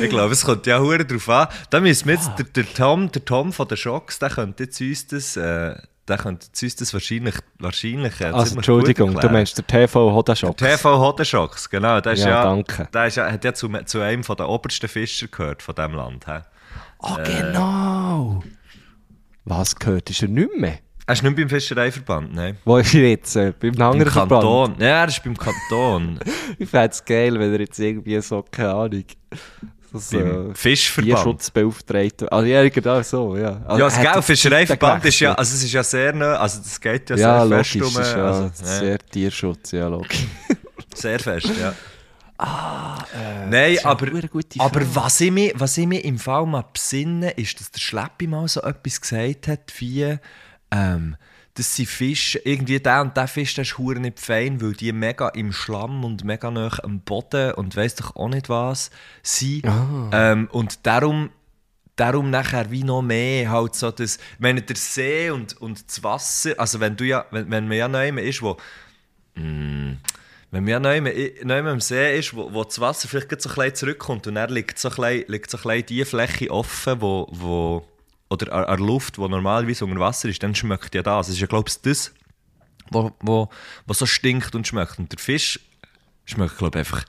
Ich 0.03 0.09
glaube, 0.09 0.33
es 0.33 0.45
kommt 0.45 0.67
ja 0.67 0.81
hure 0.81 1.05
drauf 1.05 1.29
an. 1.29 1.49
Da 1.71 1.81
müssen 1.81 2.07
wir 2.07 2.15
jetzt, 2.15 2.31
der, 2.39 2.47
der, 2.47 2.75
Tom, 2.75 3.13
der 3.13 3.25
Tom 3.25 3.53
von 3.53 3.69
den 3.69 3.77
Schocks, 3.77 4.19
der 4.19 4.31
könnte 4.31 4.65
jetzt 4.65 4.81
uns 4.81 5.07
das, 5.07 5.37
äh, 5.37 5.75
der 6.09 6.17
könnte 6.17 6.47
uns 6.63 6.77
das 6.77 6.95
wahrscheinlich, 6.95 7.35
wahrscheinlich 7.59 8.21
äh, 8.21 8.27
Also 8.27 8.57
Entschuldigung, 8.57 9.15
du 9.15 9.29
meinst 9.29 9.59
der 9.59 9.67
TV 9.67 10.13
Hodaschock. 10.13 10.57
TV 10.57 10.99
Hodenschocks, 10.99 11.69
genau. 11.69 12.01
Der, 12.01 12.13
ist 12.13 12.25
Ja, 12.25 12.29
ja, 12.31 12.43
danke. 12.45 12.89
der 12.93 13.07
ist 13.07 13.17
ja, 13.17 13.31
hat 13.31 13.45
ja 13.45 13.53
zu, 13.53 13.69
zu 13.85 14.01
einem 14.01 14.25
von 14.25 14.37
den 14.37 14.47
obersten 14.47 14.89
Fischer 14.89 15.29
gehört 15.29 15.63
von 15.63 15.75
diesem 15.75 15.93
Land. 15.95 16.25
He. 16.25 16.39
Ah, 17.01 17.17
genau! 17.23 18.43
Was 19.45 19.77
gehört? 19.77 20.11
Ist 20.11 20.23
er 20.23 20.29
nicht 20.29 20.57
mehr? 20.57 20.79
Er 21.09 21.15
ist 21.15 21.23
nicht 21.23 21.37
beim 21.37 21.49
Fischereiverband, 21.49 22.35
nein. 22.35 22.59
Wo 22.67 22.77
ist 22.77 22.93
er 22.95 23.09
jetzt? 23.09 23.35
Äh, 23.35 23.55
beim 23.59 23.73
Beim 23.73 23.93
anderen 23.93 24.13
Verband? 24.13 24.43
Kanton. 24.43 24.75
Ja, 24.79 24.87
er 25.01 25.09
ist 25.09 25.25
beim 25.25 25.37
Kanton. 25.39 26.19
Ich 26.59 26.69
fände 26.69 26.89
es 26.91 27.03
geil, 27.03 27.39
wenn 27.41 27.51
er 27.55 27.61
jetzt 27.61 27.79
irgendwie 27.79 28.21
so, 28.21 28.45
keine 28.51 28.75
Ahnung, 28.75 29.05
so, 29.91 30.19
beim 30.19 30.45
so 30.49 30.51
Fischverband. 30.55 31.15
Tierschutzbeauftragter. 31.15 32.31
Also 32.31 32.47
ja, 32.47 32.69
genau 32.69 33.01
so, 33.01 33.39
ja. 33.39 33.59
Also, 33.67 33.79
Ja, 33.81 33.89
das 33.89 33.97
jetzt 34.17 34.27
Fischereiverband 34.27 35.05
ist 35.07 35.21
ja, 35.21 35.33
also 35.33 35.55
es 35.55 35.65
ist 35.65 35.73
ja 35.73 35.83
sehr, 35.83 36.13
nah- 36.13 36.37
also 36.37 36.59
das 36.59 36.79
geht 36.79 37.09
ja, 37.09 37.17
Ja, 37.17 37.39
sehr 37.47 37.57
logisch, 37.57 37.73
fest 37.73 37.83
um, 37.97 38.03
ist 38.03 38.13
ja 38.13 38.25
also, 38.27 38.43
ja, 38.43 38.51
sehr 38.81 38.99
Tierschutz, 38.99 39.71
ja, 39.73 39.89
logisch. 39.89 40.27
sehr 40.95 41.19
fest, 41.19 41.51
ja. 41.59 41.73
Ah, 42.37 42.99
äh, 43.15 43.47
Nein, 43.49 43.79
aber, 43.83 44.09
aber 44.59 44.95
was, 44.95 45.21
ich 45.23 45.31
mir, 45.31 45.53
was 45.55 45.79
ich 45.79 45.87
mir 45.87 46.05
im 46.05 46.19
Fall 46.19 46.45
mal 46.45 46.65
besinne, 46.71 47.31
ist, 47.31 47.59
dass 47.59 47.71
der 47.71 47.81
Schleppi 47.81 48.27
mal 48.27 48.47
so 48.47 48.61
etwas 48.61 49.01
gesagt 49.01 49.49
hat, 49.49 49.73
wie, 49.79 50.19
ähm, 50.71 51.17
dass 51.55 51.75
sie 51.75 51.87
Fische, 51.87 52.39
irgendwie 52.45 52.79
der 52.79 53.01
und 53.01 53.17
der 53.17 53.27
Fisch, 53.27 53.55
der 53.55 53.63
ist 53.63 53.79
hure 53.79 53.99
nicht 53.99 54.21
fein, 54.21 54.61
weil 54.61 54.75
die 54.75 54.93
mega 54.93 55.29
im 55.31 55.53
Schlamm 55.53 56.05
und 56.05 56.25
mega 56.25 56.51
nah 56.51 56.71
am 56.83 57.01
Boden 57.01 57.53
und 57.53 57.75
weiss 57.75 57.97
doch 57.97 58.15
auch 58.15 58.29
nicht 58.29 58.49
was 58.49 58.91
sind. 59.23 59.67
Ah. 59.67 60.11
Ähm, 60.13 60.49
und 60.53 60.87
darum, 60.87 61.31
darum 61.97 62.31
nachher 62.31 62.71
wie 62.71 62.85
noch 62.85 63.03
mehr 63.03 63.51
halt 63.51 63.75
so 63.75 63.91
das, 63.91 64.19
meine, 64.39 64.63
der 64.63 64.77
See 64.77 65.31
und, 65.31 65.61
und 65.61 65.89
das 65.89 66.03
Wasser, 66.05 66.55
also 66.59 66.79
wenn 66.79 66.97
du 66.97 67.05
ja, 67.05 67.27
wenn, 67.33 67.51
wenn 67.51 67.67
man 67.67 67.77
ja 67.77 67.89
neu 67.89 68.09
ist, 68.11 68.41
wo 68.41 68.57
wenn 70.51 70.65
man 70.65 70.69
ja 70.69 70.81
neu, 70.81 71.01
neu 71.45 71.71
am 71.71 71.81
See 71.81 72.19
ist, 72.19 72.35
wo, 72.35 72.53
wo 72.53 72.65
das 72.65 72.81
Wasser 72.81 73.09
vielleicht 73.09 73.41
so 73.41 73.51
ein 73.61 73.75
zurückkommt 73.75 74.27
und 74.27 74.35
dann 74.35 74.51
liegt 74.51 74.79
so 74.79 74.89
ein 74.89 74.97
bisschen, 74.97 75.25
liegt 75.29 75.51
so 75.51 75.59
ein 75.69 75.87
die 75.87 76.05
Fläche 76.05 76.51
offen, 76.51 77.01
wo, 77.01 77.29
wo, 77.31 77.87
oder 78.31 78.53
an, 78.53 78.65
an 78.65 78.79
Luft, 78.81 79.17
die 79.17 79.21
normalerweise 79.21 79.85
unter 79.85 80.01
Wasser 80.01 80.29
ist, 80.29 80.43
dann 80.43 80.55
schmeckt 80.55 80.95
ja 80.95 81.03
das. 81.03 81.29
Es 81.29 81.35
ist 81.35 81.41
ja, 81.41 81.47
glaube 81.47 81.69
ich, 81.69 81.81
das, 81.81 82.13
wo, 82.91 83.13
wo, 83.21 83.49
wo 83.87 83.93
so 83.95 84.07
stinkt 84.07 84.55
und 84.55 84.67
schmeckt. 84.67 84.99
Und 84.99 85.13
der 85.13 85.19
Fisch 85.19 85.61
schmeckt, 86.25 86.59
glaube 86.59 86.79
ich, 86.79 86.87
einfach 86.87 87.05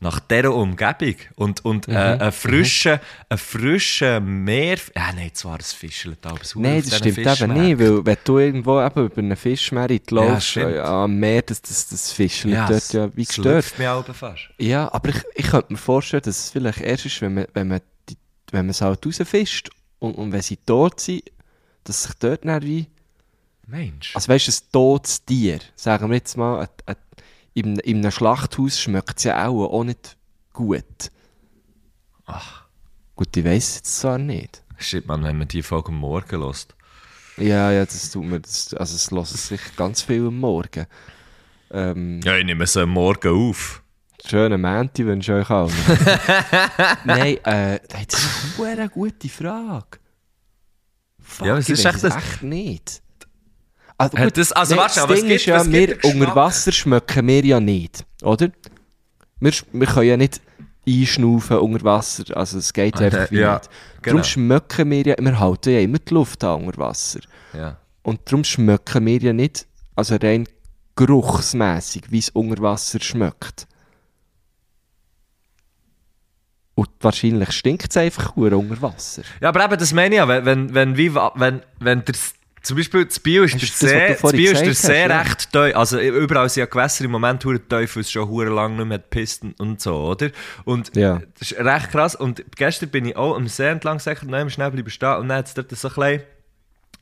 nach 0.00 0.20
dieser 0.20 0.52
Umgebung. 0.54 1.14
Und, 1.36 1.64
und 1.64 1.86
Mhm. 1.88 1.94
äh, 1.94 2.18
ein 2.18 2.32
frischer, 2.32 3.00
ein 3.28 3.38
frischer 3.38 4.20
Meer... 4.20 4.76
Ja, 4.94 5.12
nein, 5.14 5.30
zwar 5.32 5.58
das 5.58 5.72
Fischelt, 5.72 6.26
aber 6.26 6.40
es 6.42 6.54
Nein, 6.56 6.82
das 6.84 6.96
stimmt 6.98 7.18
eben 7.18 7.52
nicht, 7.52 7.78
weil 7.78 8.04
wenn 8.04 8.16
du 8.24 8.38
irgendwo 8.38 8.82
eben 8.84 9.04
über 9.06 9.18
einen 9.18 9.36
Fischmerit 9.36 10.10
läufst, 10.10 10.48
stimmt. 10.48 10.74
äh, 10.74 10.80
am 10.80 11.18
Meer, 11.18 11.42
das, 11.42 11.62
das, 11.62 11.88
das 11.88 12.10
Fischchen 12.12 12.50
ja, 12.50 12.66
dort 12.68 12.92
ja 12.92 13.16
wie 13.16 13.22
es 13.22 13.28
gestört. 13.28 13.54
lüpft 13.56 13.78
mich 13.78 13.88
auch 13.88 14.04
fast. 14.14 14.48
Ja, 14.58 14.92
aber 14.92 15.10
ich, 15.10 15.22
ich 15.36 15.46
könnte 15.46 15.72
mir 15.72 15.78
vorstellen, 15.78 16.22
dass 16.24 16.38
es 16.38 16.50
vielleicht 16.50 16.80
erst 16.80 17.06
ist, 17.06 17.20
wenn 17.22 17.34
man, 17.34 17.46
wenn 17.54 17.68
man, 17.68 17.80
die, 18.08 18.16
wenn 18.50 18.66
man 18.66 18.70
es 18.70 18.80
halt 18.80 19.06
rausfischt 19.06 19.70
und, 20.04 20.14
und 20.14 20.32
wenn 20.32 20.42
sie 20.42 20.56
tot 20.56 21.00
sind, 21.00 21.22
dass 21.84 22.04
sich 22.04 22.14
dort 22.14 22.44
dann 22.44 22.62
wie... 22.62 22.86
Mensch. 23.66 24.14
Also 24.14 24.28
weißt 24.28 24.48
du, 24.48 24.52
ein 24.52 24.72
totes 24.72 25.24
Tier, 25.24 25.58
sagen 25.74 26.10
wir 26.10 26.16
jetzt 26.16 26.36
mal, 26.36 26.68
ein, 26.86 26.96
in, 27.54 27.78
in 27.78 27.98
einem 27.98 28.10
Schlachthaus 28.10 28.80
schmeckt 28.80 29.18
es 29.18 29.24
ja 29.24 29.46
auch, 29.46 29.72
auch 29.72 29.84
nicht 29.84 30.16
gut. 30.52 31.10
Ach. 32.26 32.64
Gut, 33.16 33.36
ich 33.36 33.44
weiss 33.44 33.68
es 33.68 33.76
jetzt 33.76 34.00
zwar 34.00 34.18
nicht. 34.18 34.62
Shit, 34.76 35.06
man, 35.06 35.22
wenn 35.22 35.38
man 35.38 35.48
die 35.48 35.62
Folge 35.62 35.88
am 35.88 35.98
Morgen 35.98 36.40
lässt. 36.40 36.74
Ja, 37.36 37.70
ja, 37.70 37.84
das 37.84 38.10
tut 38.10 38.24
mir, 38.24 38.40
das, 38.40 38.74
also 38.74 38.96
es 38.96 39.10
hören 39.10 39.24
sich 39.24 39.76
ganz 39.76 40.02
viel 40.02 40.26
am 40.26 40.40
Morgen. 40.40 40.86
Ähm, 41.70 42.20
Ja, 42.22 42.36
ich 42.36 42.44
nehme 42.44 42.64
es 42.64 42.76
am 42.76 42.90
Morgen 42.90 43.28
auf. 43.48 43.83
Schönen 44.26 44.60
Mänti 44.60 45.04
wünsche 45.04 45.32
ich 45.32 45.38
euch 45.44 45.50
allen. 45.50 45.72
Nein, 47.04 47.36
äh, 47.44 47.78
das 47.88 48.14
ist 48.14 48.60
eine 48.60 48.88
gute 48.88 49.28
Frage. 49.28 49.98
Fuck, 51.20 51.46
Ja, 51.46 51.58
ich 51.58 51.68
ist 51.68 51.84
echt 51.84 52.02
das- 52.02 52.16
echt 52.16 52.42
nicht. 52.42 53.02
Also, 53.98 54.18
Hat 54.18 54.36
das- 54.36 54.52
also 54.52 54.76
warte, 54.76 55.04
das 55.06 55.20
Ding 55.20 55.30
ist 55.30 55.46
ja, 55.46 55.64
wir 55.70 55.98
unter 56.04 56.34
Wasser 56.34 56.72
schmecken 56.72 57.26
wir 57.28 57.44
ja 57.44 57.60
nicht, 57.60 58.04
oder? 58.22 58.48
Wir, 59.40 59.52
wir 59.72 59.86
können 59.86 60.08
ja 60.08 60.16
nicht 60.16 60.40
einschnaufen 60.88 61.58
unter 61.58 61.84
Wasser, 61.84 62.24
also 62.36 62.58
es 62.58 62.72
geht 62.72 62.96
Ah, 63.00 63.00
einfach 63.04 63.30
wie 63.30 63.38
ja, 63.38 63.54
nicht. 63.54 63.70
genau. 64.02 64.16
Darum 64.16 64.24
schmecken 64.24 64.90
wir 64.90 65.02
ja, 65.06 65.14
wir 65.18 65.38
halten 65.38 65.70
ja 65.74 65.80
immer 65.80 65.98
die 65.98 66.12
Luft 66.14 66.42
an 66.44 66.64
unter 66.64 66.78
Wasser. 66.78 67.20
Ja. 67.52 67.76
Und 68.02 68.20
darum 68.24 68.42
schmecken 68.42 69.06
wir 69.06 69.18
ja 69.18 69.32
nicht, 69.32 69.66
also 69.94 70.16
rein 70.16 70.48
geruchsmässig, 70.96 72.04
wie 72.10 72.18
es 72.18 72.30
unter 72.30 72.60
Wasser 72.62 73.00
schmeckt. 73.00 73.66
Und 76.76 76.88
wahrscheinlich 77.00 77.52
stinkt 77.52 77.90
es 77.90 77.96
einfach 77.96 78.36
unter 78.36 78.82
Wasser. 78.82 79.22
ja, 79.40 79.48
aber 79.48 79.64
eben, 79.64 79.78
das 79.78 79.92
meine 79.92 80.14
ich 80.14 80.18
ja. 80.18 80.26
Wenn, 80.26 80.44
wenn, 80.44 80.74
wenn, 80.74 80.96
wenn, 80.96 81.62
wenn 81.78 82.04
der, 82.04 82.14
zum 82.62 82.76
Beispiel 82.76 83.04
das 83.04 83.20
Bio 83.20 83.44
ist 83.44 83.54
der 83.60 83.68
See, 83.88 84.16
Bio 84.32 84.52
ist 84.52 84.60
der 84.64 84.74
See 84.74 85.02
hast, 85.04 85.08
ja? 85.08 85.20
recht 85.20 85.52
tief. 85.52 85.76
Also 85.76 86.00
überall 86.00 86.48
sind 86.48 86.62
ja 86.62 86.66
Gewässer 86.66 87.04
im 87.04 87.12
Moment 87.12 87.42
tief, 87.42 87.94
weil 87.96 88.00
es 88.00 88.10
schon 88.10 88.28
hure 88.28 88.48
lang 88.50 88.76
nicht 88.76 88.86
mehr 88.86 88.98
hat 88.98 89.10
Pisten 89.10 89.54
und 89.58 89.80
so, 89.80 89.94
oder? 89.96 90.30
Und 90.64 90.96
Ja. 90.96 91.20
das 91.38 91.52
ist 91.52 91.60
recht 91.60 91.90
krass. 91.90 92.16
Und 92.16 92.42
gestern 92.56 92.88
bin 92.88 93.04
ich 93.04 93.16
auch 93.16 93.36
am 93.36 93.46
See 93.46 93.66
entlang 93.68 93.98
gesagt, 93.98 94.24
nein, 94.24 94.50
schnell 94.50 94.70
bleiben 94.70 94.90
stehen. 94.90 95.16
Und 95.18 95.28
dann 95.28 95.38
hat 95.38 95.46
es 95.46 95.54
dort 95.54 95.70
so 95.76 95.88
ein 95.88 95.94
bisschen, 95.94 96.22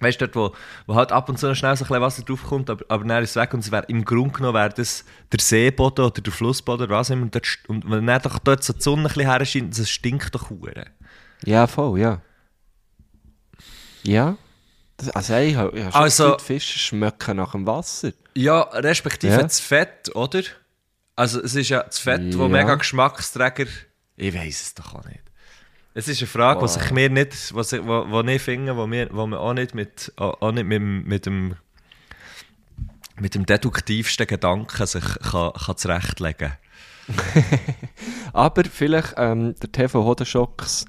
weißt 0.03 0.21
du, 0.21 0.29
dort, 0.29 0.53
wo, 0.53 0.57
wo 0.87 0.95
halt 0.97 1.13
ab 1.13 1.29
und 1.29 1.39
zu 1.39 1.55
schnell 1.55 1.77
so 1.77 1.85
ein 1.85 1.89
bisschen 1.89 2.03
Wasser 2.03 2.23
draufkommt, 2.23 2.69
aber, 2.71 2.85
aber 2.89 3.05
dann 3.05 3.23
ist 3.23 3.31
es 3.31 3.37
weg 3.37 3.55
und 3.55 3.61
es 3.61 3.71
wäre 3.71 3.85
im 3.89 4.05
Grunde 4.05 4.33
genommen 4.33 4.55
wäre 4.55 4.71
das 4.71 5.05
der 5.31 5.41
Seeboden 5.41 6.05
oder 6.05 6.21
der 6.21 6.33
Flussboden 6.33 6.87
oder 6.87 6.97
was 6.97 7.11
immer. 7.11 7.23
Und, 7.23 7.35
dort, 7.35 7.47
und 7.69 7.91
wenn 7.91 8.07
dann 8.07 8.23
doch 8.23 8.39
dort 8.39 8.63
so 8.65 8.73
die 8.73 8.83
Sonne 8.83 9.03
ein 9.03 9.09
bisschen 9.09 9.23
herscheint, 9.31 9.79
das 9.79 9.89
stinkt 9.91 10.35
doch 10.35 10.51
hure. 10.51 10.87
Ja, 11.45 11.67
voll, 11.67 11.99
ja. 12.01 12.21
Ja, 14.05 14.37
Das, 14.97 15.11
also 15.11 15.35
ich 15.37 15.55
habe 15.57 15.85
hab 15.85 15.93
schon 15.93 16.03
Also- 16.03 16.39
Fische 16.39 16.79
schmecken 16.79 17.37
nach 17.37 17.53
dem 17.53 17.67
Wasser. 17.67 18.13
Ja, 18.35 18.61
respektive 18.63 19.33
Ja. 19.35 19.43
das 19.43 19.61
Fett, 19.61 20.15
oder? 20.15 20.43
Also 21.17 21.41
es 21.43 21.55
ist 21.55 21.69
ja 21.69 21.83
das 21.83 21.99
Fett, 21.99 22.37
wo 22.39 22.43
Ja. 22.45 22.49
mega 22.49 22.75
Geschmacksträger... 22.77 23.67
Ich 24.17 24.35
weiß 24.35 24.61
es 24.63 24.75
doch 24.75 24.95
auch 24.95 25.05
nicht. 25.05 25.21
Es 25.95 26.09
ist 26.09 26.21
eine 26.21 26.27
Frage, 26.27 26.61
die 26.61 26.69
sich 26.69 26.91
mir 26.91 27.11
nicht, 27.11 27.55
was 27.55 27.73
ich, 27.73 27.85
wo, 27.85 28.07
wo 28.09 28.21
ich 28.23 28.41
finde, 28.41 28.77
wo, 28.77 28.87
mir, 28.87 29.09
wo 29.13 29.27
man 29.27 29.39
auch 29.39 29.53
nicht 29.53 29.75
mit, 29.75 30.13
auch 30.17 30.53
nicht 30.53 30.67
mit, 30.67 30.81
mit 30.81 31.27
dem 31.27 31.55
mit 33.21 33.35
dem 33.35 33.47
deduktivsten 33.47 34.27
Gedanken 34.27 34.87
sich 34.87 35.05
kann, 35.21 35.53
kann 35.53 35.77
zurechtlegen 35.77 36.53
Aber 38.33 38.65
vielleicht, 38.65 39.15
ähm, 39.17 39.55
der 39.61 39.71
TV 39.71 40.03
Hodenschocks 40.05 40.87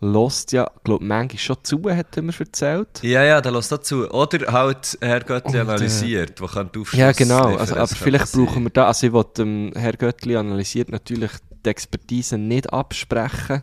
lost 0.00 0.52
ja, 0.52 0.70
glaube 0.82 1.04
manchmal 1.04 1.38
schon 1.38 1.56
zu, 1.62 1.82
hat 1.90 2.16
er 2.16 2.22
mir 2.22 2.32
erzählt. 2.38 3.02
Ja, 3.02 3.22
ja, 3.22 3.40
dann 3.40 3.54
lass 3.54 3.68
dazu. 3.68 4.10
Oder 4.10 4.50
halt 4.52 4.98
Herr 5.00 5.20
Göttli 5.20 5.50
Und, 5.50 5.54
äh, 5.54 5.60
analysiert, 5.60 6.40
wo 6.40 6.46
kann 6.46 6.70
du 6.72 6.84
Ja, 6.92 7.12
genau. 7.12 7.56
Also, 7.56 7.76
aber 7.76 7.86
vielleicht 7.86 8.32
brauchen 8.32 8.64
wir 8.64 8.70
da, 8.70 8.86
also 8.86 9.06
ich 9.06 9.12
wollte 9.12 9.42
dem 9.42 9.72
Herr 9.74 9.92
Göttli 9.92 10.36
analysiert 10.36 10.90
natürlich 10.90 11.30
die 11.64 11.68
Expertise 11.68 12.38
nicht 12.38 12.72
absprechen, 12.72 13.62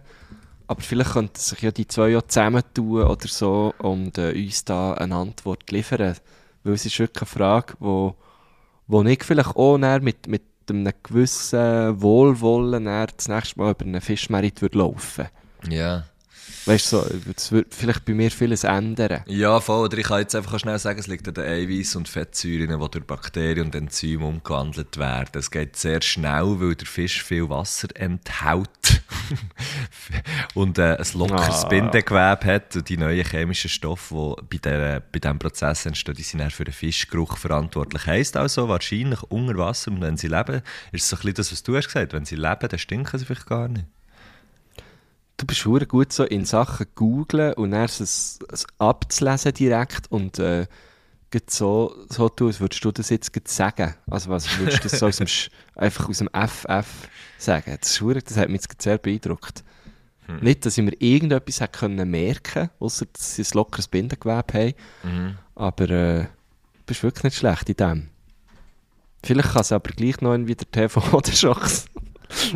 aber 0.67 0.81
vielleicht 0.81 1.11
könnten 1.11 1.39
sich 1.39 1.61
ja 1.61 1.71
die 1.71 1.87
zwei 1.87 2.09
ja 2.09 2.27
zusammentun 2.27 3.03
oder 3.03 3.27
so 3.27 3.73
und 3.79 4.17
äh, 4.17 4.33
uns 4.33 4.65
da 4.65 4.93
eine 4.93 5.15
Antwort 5.15 5.69
liefern. 5.71 6.15
Weil 6.63 6.73
es 6.73 6.85
ist 6.85 6.99
wirklich 6.99 7.21
eine 7.21 7.27
Frage, 7.27 7.73
wo, 7.79 8.15
wo 8.87 9.03
ich 9.03 9.23
vielleicht 9.23 9.55
auch 9.55 9.77
mit, 9.77 10.27
mit 10.27 10.43
einem 10.69 10.91
gewissen 11.03 12.01
Wohlwollen 12.01 12.85
das 12.85 13.27
nächste 13.29 13.59
Mal 13.59 13.71
über 13.71 13.85
einen 13.85 14.01
Fischmerit 14.01 14.61
würde 14.61 14.79
laufen. 14.79 15.27
Ja. 15.69 16.03
Weißt 16.67 16.91
du, 16.91 16.97
so, 16.97 17.09
das 17.33 17.51
würde 17.51 17.69
vielleicht 17.71 18.03
bei 18.03 18.13
mir 18.13 18.29
vieles 18.29 18.63
ändern. 18.65 19.23
Ja, 19.25 19.59
voll. 19.61 19.85
Oder 19.85 19.97
ich 19.97 20.07
kann 20.07 20.19
jetzt 20.19 20.35
einfach 20.35 20.59
schnell 20.59 20.77
sagen, 20.77 20.99
es 20.99 21.07
liegt 21.07 21.27
an 21.27 21.33
den 21.33 21.45
Eiweiß- 21.45 21.95
und 21.95 22.09
Fettsäuren, 22.09 22.79
die 22.79 22.89
durch 22.91 23.05
Bakterien 23.05 23.67
und 23.67 23.75
Enzyme 23.75 24.25
umgewandelt 24.25 24.97
werden. 24.97 25.31
Es 25.33 25.49
geht 25.49 25.77
sehr 25.77 26.01
schnell, 26.01 26.59
weil 26.59 26.75
der 26.75 26.85
Fisch 26.87 27.23
viel 27.23 27.49
Wasser 27.49 27.87
enthält. 27.95 28.67
und 30.55 30.77
äh, 30.77 30.97
ein 30.97 31.05
lockeres 31.13 31.63
Ah. 31.63 31.67
Bindegewebe 31.69 32.45
hat. 32.45 32.75
Und 32.75 32.89
die 32.89 32.97
neuen 32.97 33.25
chemischen 33.25 33.69
Stoffe, 33.69 34.35
die 34.51 34.57
bei, 34.59 34.69
der, 34.69 34.99
bei 34.99 35.19
diesem 35.19 35.39
Prozess 35.39 35.85
entstehen, 35.85 36.15
die 36.15 36.23
sind 36.23 36.51
für 36.51 36.65
den 36.65 36.73
Fischgeruch 36.73 37.37
verantwortlich. 37.37 38.05
Heisst 38.05 38.35
also, 38.37 38.67
wahrscheinlich 38.67 39.23
unter 39.23 39.57
Wasser 39.57 39.91
und 39.91 40.01
wenn 40.01 40.17
sie 40.17 40.27
leben, 40.27 40.61
ist 40.91 41.03
es 41.03 41.09
so 41.09 41.15
ein 41.15 41.19
bisschen 41.21 41.35
das, 41.35 41.51
was 41.51 41.63
du 41.63 41.75
hast 41.77 41.87
gesagt. 41.87 42.13
Wenn 42.13 42.25
sie 42.25 42.35
leben, 42.35 42.67
dann 42.67 42.79
stinken 42.79 43.17
sie 43.17 43.25
vielleicht 43.25 43.45
gar 43.47 43.67
nicht. 43.67 43.85
Du 45.37 45.45
bist 45.45 45.65
hure 45.65 45.85
gut 45.85 46.11
so 46.11 46.23
in 46.23 46.45
Sachen 46.45 46.87
googlen 46.95 47.53
und 47.53 47.71
dann 47.71 47.85
es, 47.85 48.39
es 48.51 48.65
abzulesen 48.79 49.53
direkt 49.53 50.11
und 50.11 50.39
äh, 50.39 50.65
so, 51.49 51.93
so 52.09 52.29
tun, 52.29 52.47
als 52.47 52.59
würdest 52.59 52.83
du 52.83 52.91
das 52.91 53.09
jetzt 53.09 53.31
sagen. 53.47 53.93
Also 54.09 54.29
was 54.31 54.57
würdest 54.57 54.83
du 54.83 54.89
das 54.89 54.99
so 54.99 55.07
aus 55.07 55.17
dem, 55.17 55.27
Sch- 55.27 55.49
einfach 55.75 56.09
aus 56.09 56.17
dem 56.19 56.29
FF 56.33 57.09
sagen? 57.37 57.77
Das, 57.79 58.01
ist 58.01 58.29
das 58.31 58.37
hat 58.37 58.49
mich 58.49 58.61
jetzt 58.61 58.81
sehr 58.81 58.97
beeindruckt. 58.97 59.63
Nicht, 60.41 60.65
dass 60.65 60.77
ich 60.77 60.83
mir 60.83 60.93
irgendetwas 60.99 61.61
hätte 61.61 61.79
können 61.79 62.09
merken 62.11 62.69
außer 62.79 63.05
dass 63.13 63.35
sie 63.35 63.43
ein 63.43 63.47
lockeres 63.53 63.87
Bindegewebe 63.87 64.53
haben. 64.53 65.37
Aber 65.55 65.89
äh, 65.89 66.21
du 66.23 66.27
bist 66.85 67.03
wirklich 67.03 67.23
nicht 67.25 67.37
schlecht 67.37 67.69
in 67.69 67.75
dem. 67.77 68.09
Vielleicht 69.23 69.51
kann 69.51 69.61
es 69.61 69.71
aber 69.71 69.91
gleich 69.91 70.19
noch 70.21 70.31
irgendwie 70.33 70.55
der 70.55 70.69
TV 70.71 71.01
oder 71.17 71.31
Schocks 71.31 71.85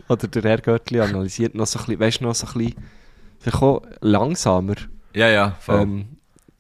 oder 0.07 0.28
der 0.28 0.43
Herr 0.43 0.57
Göttli 0.61 0.99
analysiert 0.99 1.55
noch 1.55 1.65
so 1.67 1.80
ein 1.80 1.86
bisschen, 1.86 1.99
weißt 1.99 2.22
du, 2.22 2.24
noch 2.26 2.36
so 2.36 2.47
ein 2.47 2.53
bisschen, 2.53 2.76
vielleicht 3.39 3.61
auch 3.61 3.82
langsamer. 4.01 4.76
Ja, 5.13 5.28
ja, 5.30 5.57
voll. 5.59 5.82
Ähm, 5.82 6.05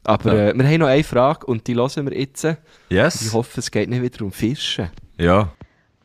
aber 0.03 0.33
Ja. 0.33 0.49
äh, 0.49 0.53
wir 0.57 0.65
haben 0.65 0.79
noch 0.79 0.87
eine 0.87 1.03
Frage 1.03 1.45
und 1.45 1.67
die 1.67 1.75
hören 1.75 2.09
wir 2.09 2.17
jetzt. 2.17 2.43
Ich 2.43 2.55
yes? 2.89 3.33
hoffe, 3.33 3.59
es 3.59 3.69
geht 3.71 3.89
nicht 3.89 4.01
wieder 4.01 4.23
um 4.25 4.31
Fischen. 4.31 4.89
Ja. 5.17 5.53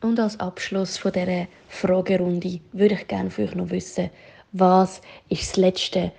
Und 0.01 0.19
als 0.19 0.39
Abschluss 0.39 0.97
von 0.97 1.11
dieser 1.11 1.47
Fragerunde 1.69 2.59
würde 2.73 2.93
ich 2.95 3.07
gerne 3.07 3.31
von 3.31 3.45
euch 3.45 3.55
noch 3.55 3.69
wissen, 3.71 4.11
was 4.51 5.01
ist 5.29 5.49
das 5.51 5.57
Letzte, 5.57 6.11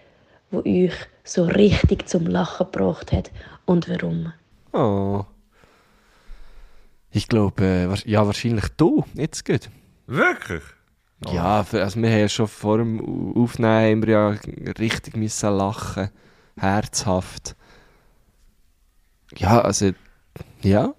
was 0.50 0.64
euch 0.66 0.92
so 1.22 1.44
richtig 1.44 2.08
zum 2.08 2.26
Lachen 2.26 2.66
gebracht 2.70 3.12
hat 3.12 3.30
und 3.66 3.88
warum? 3.88 4.32
Oh. 4.72 5.24
Ich 7.10 7.28
glaube, 7.28 7.64
äh, 7.64 8.10
ja, 8.10 8.26
wahrscheinlich 8.26 8.66
du, 8.76 9.04
jetzt 9.14 9.44
gut. 9.44 9.70
Wirklich? 10.06 10.62
Ja, 11.26 11.64
für- 11.64 11.82
also 11.82 12.00
wir 12.00 12.10
haben 12.10 12.18
ja 12.20 12.28
schon 12.28 12.48
vor 12.48 12.78
dem 12.78 13.00
Au- 13.00 13.42
Aufnehmen 13.42 14.02
wir 14.06 14.12
ja 14.12 14.28
richtig 14.78 15.16
müssen 15.16 15.56
lachen. 15.56 16.10
Herzhaft. 16.56 17.56
Ja, 19.36 19.60
also, 19.60 19.90
ja. 20.62 20.94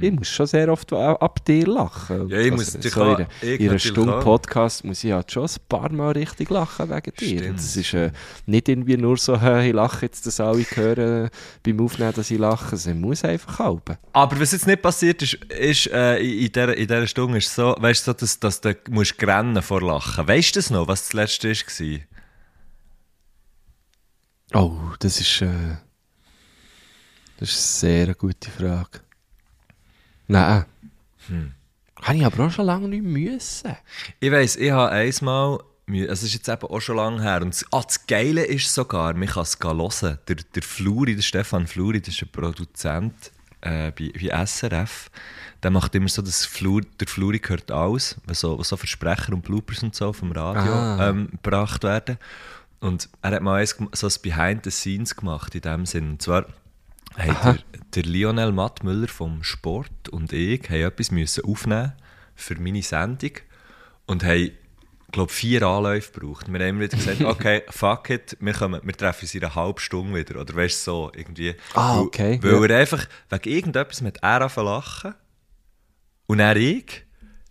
Ich 0.00 0.12
muss 0.12 0.28
schon 0.28 0.46
sehr 0.46 0.72
oft 0.72 0.92
ab 0.92 1.44
dir 1.44 1.66
lachen. 1.66 2.20
Hm. 2.20 2.28
Ja, 2.30 2.38
ich 2.38 2.52
Also, 2.52 2.56
muss 2.56 2.74
natürlich 2.74 2.94
so 2.94 3.14
in, 3.16 3.26
ich 3.54 3.60
in 3.60 3.68
einer 3.70 3.78
Stunde 3.78 4.16
auch. 4.16 4.22
Podcast 4.22 4.84
muss 4.84 5.02
ich 5.04 5.12
halt 5.12 5.30
schon 5.32 5.44
ein 5.44 5.56
paar 5.68 5.90
Mal 5.92 6.12
richtig 6.12 6.50
lachen 6.50 6.88
wegen 6.90 7.12
dir. 7.18 7.38
Stimmt. 7.38 7.58
Es 7.58 7.76
ist 7.76 7.94
äh, 7.94 8.10
nicht 8.46 8.68
irgendwie 8.68 8.96
nur 8.96 9.16
so, 9.16 9.34
äh, 9.42 9.68
ich 9.68 9.74
lache 9.74 10.06
jetzt, 10.06 10.26
dass 10.26 10.40
alle 10.40 10.62
hören 10.62 11.26
äh, 11.26 11.30
beim 11.64 11.80
Aufnehmen, 11.80 12.12
dass 12.14 12.30
ich 12.30 12.38
lache. 12.38 12.76
Es 12.76 12.86
muss 12.86 13.24
einfach 13.24 13.58
halten. 13.58 13.96
Aber 14.12 14.40
was 14.40 14.52
jetzt 14.52 14.66
nicht 14.66 14.82
passiert 14.82 15.22
ist, 15.22 15.34
ist 15.34 15.86
äh, 15.88 16.18
in, 16.18 16.52
dieser, 16.52 16.76
in 16.76 16.86
dieser 16.86 17.06
Stunde 17.06 17.38
ist 17.38 17.54
so, 17.54 17.74
weißt 17.78 18.06
du, 18.06 18.12
so, 18.12 18.14
dass, 18.14 18.38
dass 18.40 18.60
du 18.60 18.74
musst 18.90 19.20
rennen 19.22 19.62
vor 19.62 19.82
Lachen. 19.82 20.26
Weißt 20.28 20.54
du 20.54 20.58
das 20.58 20.70
noch, 20.70 20.86
was 20.88 21.02
das 21.08 21.12
letzte 21.12 21.48
war? 21.48 21.98
Oh, 24.54 24.78
das 24.98 25.20
ist, 25.20 25.42
äh, 25.42 25.76
das 27.38 27.50
ist 27.50 27.84
eine 27.84 28.04
sehr 28.06 28.14
gute 28.14 28.50
Frage. 28.50 29.00
Nein. 30.28 30.64
Hm. 31.26 31.52
Habe 32.02 32.16
ich 32.16 32.24
aber 32.24 32.46
auch 32.46 32.50
schon 32.50 32.66
lange 32.66 32.88
nicht 32.88 33.02
müssen. 33.02 33.76
Ich 34.20 34.30
weiss, 34.30 34.56
ich 34.56 34.70
habe 34.70 34.90
einmal, 34.92 35.58
es 36.08 36.22
ist 36.22 36.34
jetzt 36.34 36.48
eben 36.48 36.62
auch 36.62 36.80
schon 36.80 36.96
lange 36.96 37.22
her, 37.22 37.42
und 37.42 37.52
das, 37.52 37.64
ah, 37.72 37.82
das 37.82 38.06
Geile 38.06 38.44
ist 38.44 38.72
sogar, 38.72 39.14
man 39.14 39.26
kann 39.26 39.42
es 39.42 39.58
hören, 39.60 40.18
der, 40.28 40.36
der 40.54 40.62
Fluri, 40.62 41.16
der 41.16 41.22
Stefan 41.22 41.66
Fluri, 41.66 42.00
das 42.00 42.14
ist 42.14 42.22
ein 42.22 42.28
Produzent 42.30 43.32
äh, 43.62 43.90
bei, 43.90 44.12
bei 44.14 44.46
SRF, 44.46 45.10
der 45.62 45.70
macht 45.72 45.94
immer 45.94 46.08
so, 46.08 46.22
dass 46.22 46.46
Flur, 46.46 46.82
der 47.00 47.08
Fluri 47.08 47.40
gehört 47.40 47.70
alles, 47.72 48.16
wenn 48.26 48.34
so, 48.34 48.62
so 48.62 48.76
Versprecher 48.76 49.32
und 49.32 49.42
Bloopers 49.42 49.82
und 49.82 49.94
so 49.94 50.12
vom 50.12 50.30
Radio 50.30 50.72
Ah. 50.72 51.08
ähm, 51.08 51.28
gebracht 51.42 51.82
werden. 51.82 52.18
Und 52.80 53.08
er 53.22 53.32
hat 53.32 53.42
mal 53.42 53.60
eins, 53.60 53.76
so 53.92 54.06
ein 54.06 54.12
Behind 54.22 54.62
the 54.64 54.70
Scenes 54.70 55.16
gemacht 55.16 55.52
in 55.56 55.62
dem 55.62 55.84
Sinn. 55.84 56.10
Und 56.10 56.22
zwar 56.22 56.46
hat 57.16 57.44
der, 57.44 57.58
der 57.94 58.02
Lionel 58.04 58.52
Mattmüller 58.52 59.08
vom 59.08 59.42
Sport 59.42 60.08
und 60.10 60.32
ich 60.32 60.68
haben 60.70 60.82
etwas 60.82 61.10
müssen 61.10 61.44
aufnehmen 61.44 61.92
für 62.34 62.54
meine 62.60 62.82
Sendung 62.82 63.32
und 64.06 64.24
haben, 64.24 64.52
glaube 65.10 65.32
vier 65.32 65.62
Anläufe 65.62 66.12
gebraucht. 66.12 66.46
Wir 66.52 66.60
haben 66.60 66.68
immer 66.68 66.80
wieder 66.82 66.96
gesagt, 66.96 67.20
okay, 67.24 67.62
fuck 67.70 68.10
it, 68.10 68.36
wir, 68.40 68.52
kommen, 68.52 68.80
wir 68.84 68.96
treffen 68.96 69.24
uns 69.24 69.34
in 69.34 69.42
einer 69.44 69.54
halben 69.54 69.78
Stunde 69.80 70.14
wieder. 70.18 70.40
Oder 70.40 70.54
weißt 70.54 70.86
du, 70.86 70.90
so 70.90 71.12
irgendwie. 71.14 71.54
Ah, 71.74 71.96
Weil- 71.96 72.02
okay, 72.02 72.38
Weil 72.42 72.52
ja. 72.52 72.66
er 72.76 72.80
einfach 72.80 73.06
wegen 73.30 73.50
irgendetwas 73.50 74.00
mit 74.02 74.18
er 74.22 74.40
lachen 74.56 75.14
und 76.26 76.40
er 76.40 76.56
ich. 76.56 77.04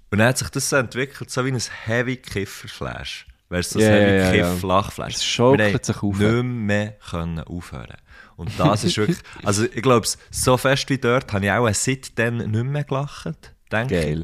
Und 0.09 0.19
dann 0.19 0.29
hat 0.29 0.37
sich 0.37 0.49
das 0.49 0.69
so 0.69 0.77
entwickelt, 0.77 1.29
so 1.29 1.43
wie 1.45 1.51
ein 1.51 1.59
Heavy-Kiffer-Flash. 1.85 3.27
Weißt 3.49 3.75
du, 3.75 3.79
so 3.79 3.85
Ja, 3.85 3.91
ja, 3.91 3.97
ja, 3.97 4.13
ja. 4.15 4.25
Heavy-Kiff-Lachflash. 4.25 5.15
Es 5.15 5.25
schaukelt 5.25 5.85
sich 5.85 6.03
auf. 6.03 6.17
Nicht 6.17 6.43
mehr 6.43 6.91
können 7.09 7.39
aufhören 7.39 7.97
Und 8.35 8.51
das 8.59 8.83
ist 8.83 8.97
wirklich, 8.97 9.19
also 9.43 9.63
ich 9.63 9.81
glaube, 9.81 10.07
so 10.31 10.57
fest 10.57 10.89
wie 10.89 10.97
dort 10.97 11.31
habe 11.33 11.45
ich 11.45 11.51
auch 11.51 11.69
seitdem 11.73 12.37
nicht 12.37 12.51
mehr 12.65 12.83
gelacht, 12.83 13.53
denke. 13.71 13.95
Geil. 14.01 14.23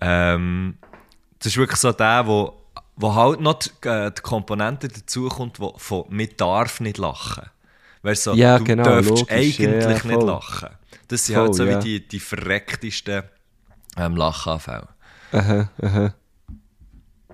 Ähm, 0.00 0.78
das 1.38 1.48
ist 1.52 1.56
wirklich 1.58 1.78
so 1.78 1.92
der, 1.92 2.26
wo, 2.26 2.62
wo 2.96 3.14
halt 3.14 3.40
noch 3.40 3.54
die, 3.58 3.70
äh, 3.88 4.10
die 4.10 4.22
Komponente 4.22 4.88
dazukommt, 4.88 5.60
wo 5.60 5.74
von 5.76 6.04
«mir 6.08 6.28
darf 6.28 6.80
nicht 6.80 6.98
lachen». 6.98 7.44
Weißt 8.02 8.26
du, 8.26 8.30
so, 8.30 8.36
Ja, 8.36 8.58
du 8.58 8.64
genau, 8.64 8.84
darfst 8.84 9.10
logisch, 9.10 9.28
eigentlich 9.28 9.58
ja, 9.58 9.70
ja, 9.72 9.88
nicht 9.88 10.00
voll. 10.02 10.26
lachen. 10.26 10.68
Das 11.08 11.26
sind 11.26 11.34
Voll, 11.34 11.44
halt 11.44 11.54
so 11.54 11.64
ja. 11.64 11.78
wie 11.78 11.84
die, 12.00 12.08
die 12.08 12.20
verrecktesten 12.20 13.24
ähm, 13.98 14.16
Lachanfälle. 14.16 14.88
Aha, 15.32 15.70
aha. 15.82 16.14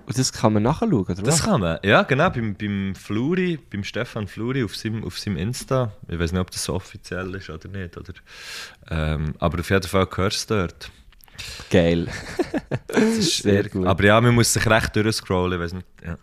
Und 0.07 0.17
das 0.17 0.31
kann 0.31 0.53
man 0.53 0.63
nachschauen, 0.63 0.93
oder 0.93 1.15
Das 1.15 1.43
kann 1.43 1.59
man, 1.59 1.79
ja 1.83 2.03
genau, 2.03 2.29
beim, 2.29 2.55
beim 2.55 2.95
Fluri, 2.95 3.59
beim 3.69 3.83
Stefan 3.83 4.25
Fluri 4.25 4.63
auf 4.63 4.73
seinem, 4.73 5.03
auf 5.03 5.19
seinem 5.19 5.35
Insta, 5.35 5.91
ich 6.07 6.17
weiß 6.17 6.31
nicht, 6.31 6.39
ob 6.39 6.49
das 6.49 6.63
so 6.63 6.75
offiziell 6.75 7.35
ist 7.35 7.49
oder 7.49 7.67
nicht, 7.67 7.97
oder, 7.97 8.13
ähm, 8.89 9.33
aber 9.37 9.59
auf 9.59 9.69
jeden 9.69 9.83
Fall 9.83 10.07
hörst 10.15 10.49
du 10.49 10.55
es 10.55 10.61
dort. 10.61 10.91
Geil. 11.69 12.07
Das 12.87 13.03
ist 13.03 13.43
Sehr 13.43 13.67
gut. 13.67 13.85
Aber 13.85 14.03
ja, 14.03 14.19
man 14.21 14.33
muss 14.33 14.53
sich 14.53 14.65
recht 14.65 14.95
durchscrollen, 14.95 15.59
ich 15.59 15.65
weiß 15.65 15.73
nicht, 15.73 15.87
ja. 16.05 16.17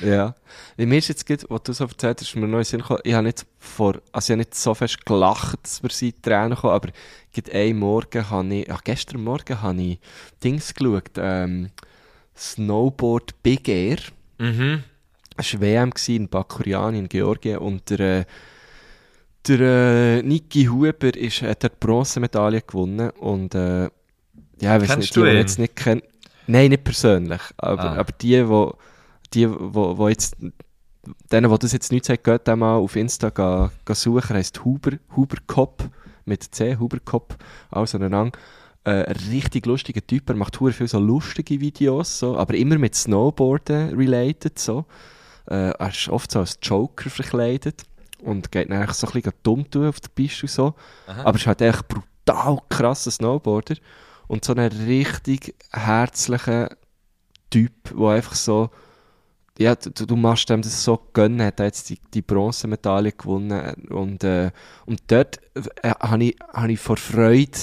Ja. 0.00 0.34
Wie 0.76 0.86
mir 0.86 0.98
ist 0.98 1.08
jetzt 1.08 1.24
gerade, 1.24 1.44
was 1.48 1.62
du 1.62 1.72
so 1.72 1.84
erzählt 1.84 2.20
hast, 2.20 2.28
ist 2.28 2.36
mir 2.36 2.48
den 2.48 2.64
Sinn 2.64 2.80
gekommen, 2.80 3.00
ich 3.04 3.14
habe 3.14 3.26
nicht 3.26 3.46
vor, 3.60 4.00
also 4.10 4.26
ich 4.26 4.30
habe 4.30 4.38
nicht 4.38 4.56
so 4.56 4.74
fest 4.74 5.06
gelacht, 5.06 5.58
dass 5.62 5.82
wir 5.84 5.90
seit 5.90 6.22
Tränen 6.22 6.56
kommen, 6.56 6.74
aber 6.74 6.88
gerade 7.32 7.52
einen 7.52 7.78
Morgen 7.78 8.28
habe 8.28 8.54
ich, 8.54 8.72
ach, 8.72 8.82
gestern 8.82 9.22
Morgen 9.22 9.62
habe 9.62 9.80
ich 9.80 10.00
Dings 10.42 10.74
geschaut, 10.74 11.12
ähm, 11.16 11.70
Snowboard 12.40 13.42
Big 13.42 13.68
Air. 13.68 13.98
Mhm. 14.38 14.82
Es 15.36 15.52
war 15.54 15.60
WM 15.60 15.92
in 16.08 16.28
Bakuriani 16.28 16.98
in 16.98 17.08
Georgien 17.08 17.58
und 17.58 17.88
der, 17.90 18.00
äh, 18.00 18.24
Der 19.46 19.60
äh, 19.60 20.22
Niki 20.22 20.64
Huber 20.66 21.14
ist, 21.16 21.42
hat 21.42 21.64
dort 21.64 21.80
Bronzemedaille 21.80 22.60
gewonnen 22.60 23.10
und 23.10 23.54
äh, 23.54 23.88
ja, 24.60 24.76
ich 24.76 24.88
weiß 24.88 24.98
nicht, 24.98 25.16
die, 25.16 25.20
die 25.22 25.26
jetzt 25.28 25.58
nicht 25.58 25.76
kennen. 25.76 26.02
Nein, 26.46 26.70
nicht 26.70 26.84
persönlich, 26.84 27.40
aber, 27.56 27.84
Ah. 27.84 27.96
aber 27.96 28.12
die, 28.20 28.46
wo, 28.48 28.74
die, 29.32 29.48
wo, 29.48 29.96
wo 29.96 30.08
jetzt, 30.08 30.36
denen, 31.32 31.50
die 31.50 31.58
das 31.58 31.72
jetzt 31.72 31.92
nicht 31.92 32.04
sagen, 32.04 32.22
geht 32.22 32.46
mal 32.48 32.76
auf 32.76 32.96
Insta 32.96 33.30
ga, 33.30 33.70
ga 33.84 33.94
suchen, 33.94 34.36
heisst 34.36 34.62
Huber, 34.64 34.98
Huber 35.16 35.38
Cop, 35.46 35.88
mit 36.26 36.42
C, 36.54 36.76
Huber 36.76 36.98
Cop, 37.02 37.36
alles 37.70 37.94
aneinander. 37.94 38.38
Äh, 38.84 39.04
ein 39.04 39.16
richtig 39.30 39.66
lustiger 39.66 40.06
Typ, 40.06 40.28
er 40.30 40.36
macht 40.36 40.56
viel 40.56 40.88
so 40.88 40.98
lustige 40.98 41.60
Videos, 41.60 42.18
so, 42.18 42.36
aber 42.38 42.54
immer 42.54 42.78
mit 42.78 42.94
Snowboarden 42.94 43.94
related, 43.94 44.58
so. 44.58 44.86
Äh, 45.46 45.70
er 45.72 45.88
ist 45.88 46.08
oft 46.08 46.30
so 46.30 46.38
als 46.38 46.58
Joker 46.62 47.10
verkleidet 47.10 47.82
und 48.22 48.50
geht 48.50 48.70
dann 48.70 48.90
so 48.92 49.06
ein 49.06 49.12
bisschen 49.12 49.32
dumm 49.42 49.70
tun 49.70 49.88
auf 49.88 50.00
der 50.00 50.08
Piste 50.08 50.44
und 50.44 50.50
so. 50.50 50.74
Aber 51.24 51.36
ist 51.36 51.46
halt 51.46 51.60
echt 51.60 51.88
brutal 51.88 52.58
krasser 52.68 53.10
Snowboarder 53.10 53.76
und 54.28 54.44
so 54.44 54.54
ein 54.54 54.60
richtig 54.68 55.54
herzlicher 55.72 56.70
Typ, 57.50 57.72
der 57.90 58.08
einfach 58.08 58.34
so, 58.34 58.70
ja, 59.58 59.74
du, 59.74 60.06
du 60.06 60.16
machst 60.16 60.48
dem 60.48 60.62
das 60.62 60.84
so 60.84 60.98
gönnen, 61.12 61.42
hat 61.42 61.60
er 61.60 61.66
jetzt 61.66 61.90
die, 61.90 61.98
die 62.14 62.22
Bronzemedaille 62.22 63.12
gewonnen 63.12 63.74
und, 63.90 64.24
äh, 64.24 64.52
und 64.86 65.02
dort 65.08 65.40
äh, 65.82 65.90
habe 65.90 66.24
ich, 66.24 66.36
hab 66.52 66.68
ich 66.68 66.80
vor 66.80 66.96
Freude 66.96 67.58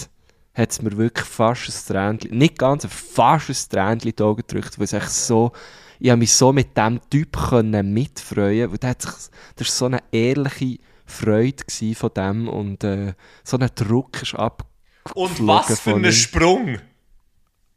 hat 0.57 0.71
es 0.71 0.81
mir 0.81 0.97
wirklich 0.97 1.27
fast 1.27 1.67
ein 1.67 1.93
Tränchen, 1.93 2.37
nicht 2.37 2.57
ganz, 2.57 2.83
aber 2.83 2.93
fast 2.93 3.49
ein 3.49 3.69
Tränchen 3.69 4.09
in 4.09 4.15
die 4.15 4.23
Augen 4.23 4.43
gedrückt, 4.47 4.79
weil 4.79 4.85
es 4.85 4.93
echt 4.93 5.11
so, 5.11 5.51
ich 5.99 6.09
habe 6.09 6.19
mich 6.19 6.33
so 6.33 6.51
mit 6.51 6.75
dem 6.75 6.99
Typ 7.09 7.37
können 7.49 7.93
mitfreuen, 7.93 8.71
weil 8.71 8.77
der 8.77 8.91
hat 8.91 9.01
sich, 9.01 9.11
das 9.55 9.67
war 9.67 9.75
so 9.75 9.85
eine 9.85 9.99
ehrliche 10.11 10.79
Freude 11.05 11.63
von 11.95 12.11
dem 12.15 12.47
und 12.49 12.83
äh, 12.83 13.13
so 13.43 13.57
ein 13.57 13.69
Druck 13.75 14.21
ist 14.21 14.35
ab. 14.35 14.65
Und 15.13 15.47
was 15.47 15.79
für 15.79 15.95
ein. 15.95 16.11
Sprung! 16.11 16.79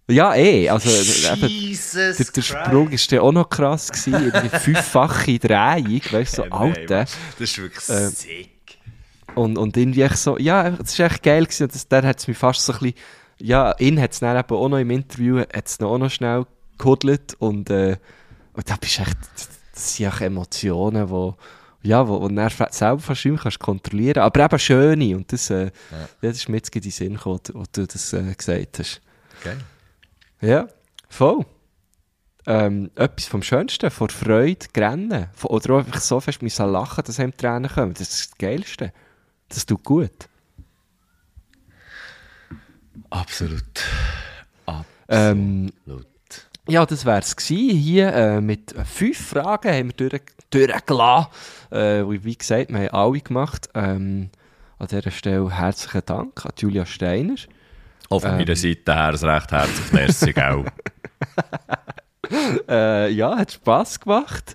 Ja, 0.09 0.35
eh, 0.35 0.69
also 0.69 0.89
äh, 0.91 1.33
eben, 1.35 1.49
Jesus 1.49 2.17
der, 2.17 2.27
der 2.27 2.43
Sprung 2.43 2.91
dann 3.11 3.19
auch 3.21 3.33
noch 3.33 3.49
krass 3.49 3.93
gewesen, 3.93 4.33
fünffache 4.61 5.39
Drehung, 5.39 6.01
weißt 6.11 6.39
du, 6.39 6.43
so 6.43 6.51
Alter. 6.51 7.05
Das 7.05 7.17
ist 7.39 7.59
wirklich 7.59 7.89
Ähm, 7.89 8.09
sick. 8.09 8.60
Und, 9.35 9.59
und 9.59 9.77
irgendwie 9.77 10.03
echt 10.03 10.17
so, 10.17 10.39
ja, 10.39 10.69
es 10.69 10.99
war 10.99 11.07
echt 11.07 11.23
geil 11.23 11.45
gewesen. 11.45 11.65
Und 11.65 11.75
das, 11.75 11.89
dann 11.89 12.07
hat 12.07 12.19
es 12.19 12.29
mich 12.29 12.39
fast 12.39 12.65
so 12.65 12.73
ein 12.73 12.79
bisschen, 12.81 12.95
ja, 13.39 13.75
ihn 13.79 14.01
hat 14.01 14.13
es 14.13 14.21
dann 14.21 14.37
eben 14.37 14.55
auch 14.55 14.69
noch 14.69 14.79
im 14.79 14.91
Interview, 14.91 15.39
hat 15.39 15.67
es 15.67 15.81
auch 15.81 15.99
noch 15.99 16.11
schnell 16.11 16.47
gehudelt 16.79 17.35
und, 17.39 17.71
äh, 17.71 17.97
und 18.53 18.69
da 18.69 18.77
bist 18.77 18.99
du 18.99 19.03
echt, 19.03 19.17
das 19.73 19.97
sind 19.97 20.07
echt 20.07 20.21
Emotionen, 20.21 21.09
wo, 21.09 21.37
ja, 21.83 22.07
wo, 22.07 22.21
wo 22.21 22.29
du 22.29 22.49
selber 22.71 23.03
mehr 23.25 23.39
kannst 23.39 23.59
kontrollieren 23.59 24.23
aber 24.23 24.45
eben 24.45 24.59
schöne 24.59 25.17
und 25.17 25.33
das, 25.33 25.51
äh, 25.51 25.67
ja. 25.67 26.09
das 26.21 26.37
ist 26.39 26.49
mir 26.49 26.57
jetzt 26.57 26.75
in 26.75 26.83
den 26.83 26.91
Sinn 26.91 27.15
gekommen, 27.15 27.41
wo 27.53 27.65
du 27.71 27.87
das 27.87 28.13
äh, 28.13 28.35
gesagt 28.35 28.79
hast. 28.79 29.01
Geil. 29.45 29.59
Ja, 30.41 30.69
voll. 31.09 31.45
Ähm, 32.47 32.91
etwas 32.95 33.27
vom 33.27 33.43
Schönsten, 33.43 33.91
vor 33.91 34.09
Freude, 34.09 34.67
Grennen. 34.73 35.29
Oder 35.45 35.75
auch 35.75 35.79
einfach 35.81 36.01
so 36.01 36.19
fest 36.21 36.43
müssen 36.43 36.73
lachen, 36.73 37.05
dass 37.05 37.21
einem 37.21 37.37
Tränen 37.37 37.71
kommen. 37.71 37.93
Das 37.93 38.09
ist 38.09 38.31
das 38.31 38.39
Geilste. 38.39 38.93
Das 39.51 39.67
tut 39.67 39.85
gut. 39.85 40.29
Absolut. 43.11 43.63
Ähm, 45.09 45.73
Absolut. 45.81 46.07
ja, 46.69 46.87
das 46.87 47.05
wäre 47.05 47.19
es 47.19 47.35
gewesen. 47.35 47.77
Hier 47.77 48.15
äh, 48.15 48.41
mit 48.41 48.73
fünf 48.85 49.19
Fragen 49.19 49.73
haben 49.73 49.93
wir 49.99 50.09
durch, 50.09 50.23
durchgelassen. 50.51 51.33
Äh, 51.73 52.05
wie, 52.07 52.37
gesagt, 52.37 52.71
wir 52.71 52.79
haben 52.79 52.95
alle 52.95 53.21
gemacht. 53.21 53.69
Ähm, 53.75 54.31
an 54.79 54.87
dieser 54.87 55.11
Stelle 55.11 55.51
herzlichen 55.51 56.03
Dank 56.07 56.47
an 56.47 56.53
Julia 56.57 56.87
Steiner. 56.87 57.35
Auch 58.09 58.21
von 58.23 58.37
meiner 58.37 58.57
Seite 58.57 58.95
her 58.95 59.09
ein 59.09 59.15
recht 59.15 59.53
herzliches 59.53 59.93
Merci, 59.93 60.33
gell? 60.33 60.65
Äh, 62.69 63.11
ja, 63.11 63.37
hat 63.37 63.53
Spass 63.53 63.99
gemacht. 64.01 64.55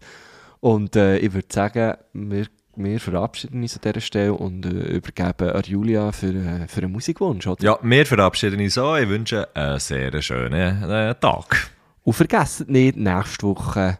Und 0.60 0.96
äh, 0.96 1.18
ich 1.18 1.34
würde 1.34 1.48
sagen, 1.52 1.96
wir, 2.14 2.48
wir 2.76 3.00
verabschieden 3.00 3.62
uns 3.62 3.76
an 3.76 3.82
dieser 3.84 4.02
Stelle 4.02 4.34
und 4.34 4.66
äh, 4.66 4.98
übergeben 4.98 5.50
an 5.50 5.64
Julia 5.66 6.12
für, 6.12 6.34
äh, 6.34 6.68
für 6.68 6.82
einen 6.82 6.92
Musikwunsch. 6.92 7.48
Oder? 7.48 7.64
Ja, 7.64 7.80
wir 7.82 8.06
verabschieden 8.06 8.60
uns 8.60 8.74
so. 8.74 8.96
Ich 8.96 9.10
wünsche 9.10 9.48
einen 9.56 9.80
sehr 9.80 10.22
schönen 10.22 10.84
äh, 10.84 11.16
Tag. 11.16 11.72
Und 12.04 12.14
vergesst 12.14 12.70
nicht, 12.70 12.98
nächste 12.98 13.48
Woche 13.48 14.00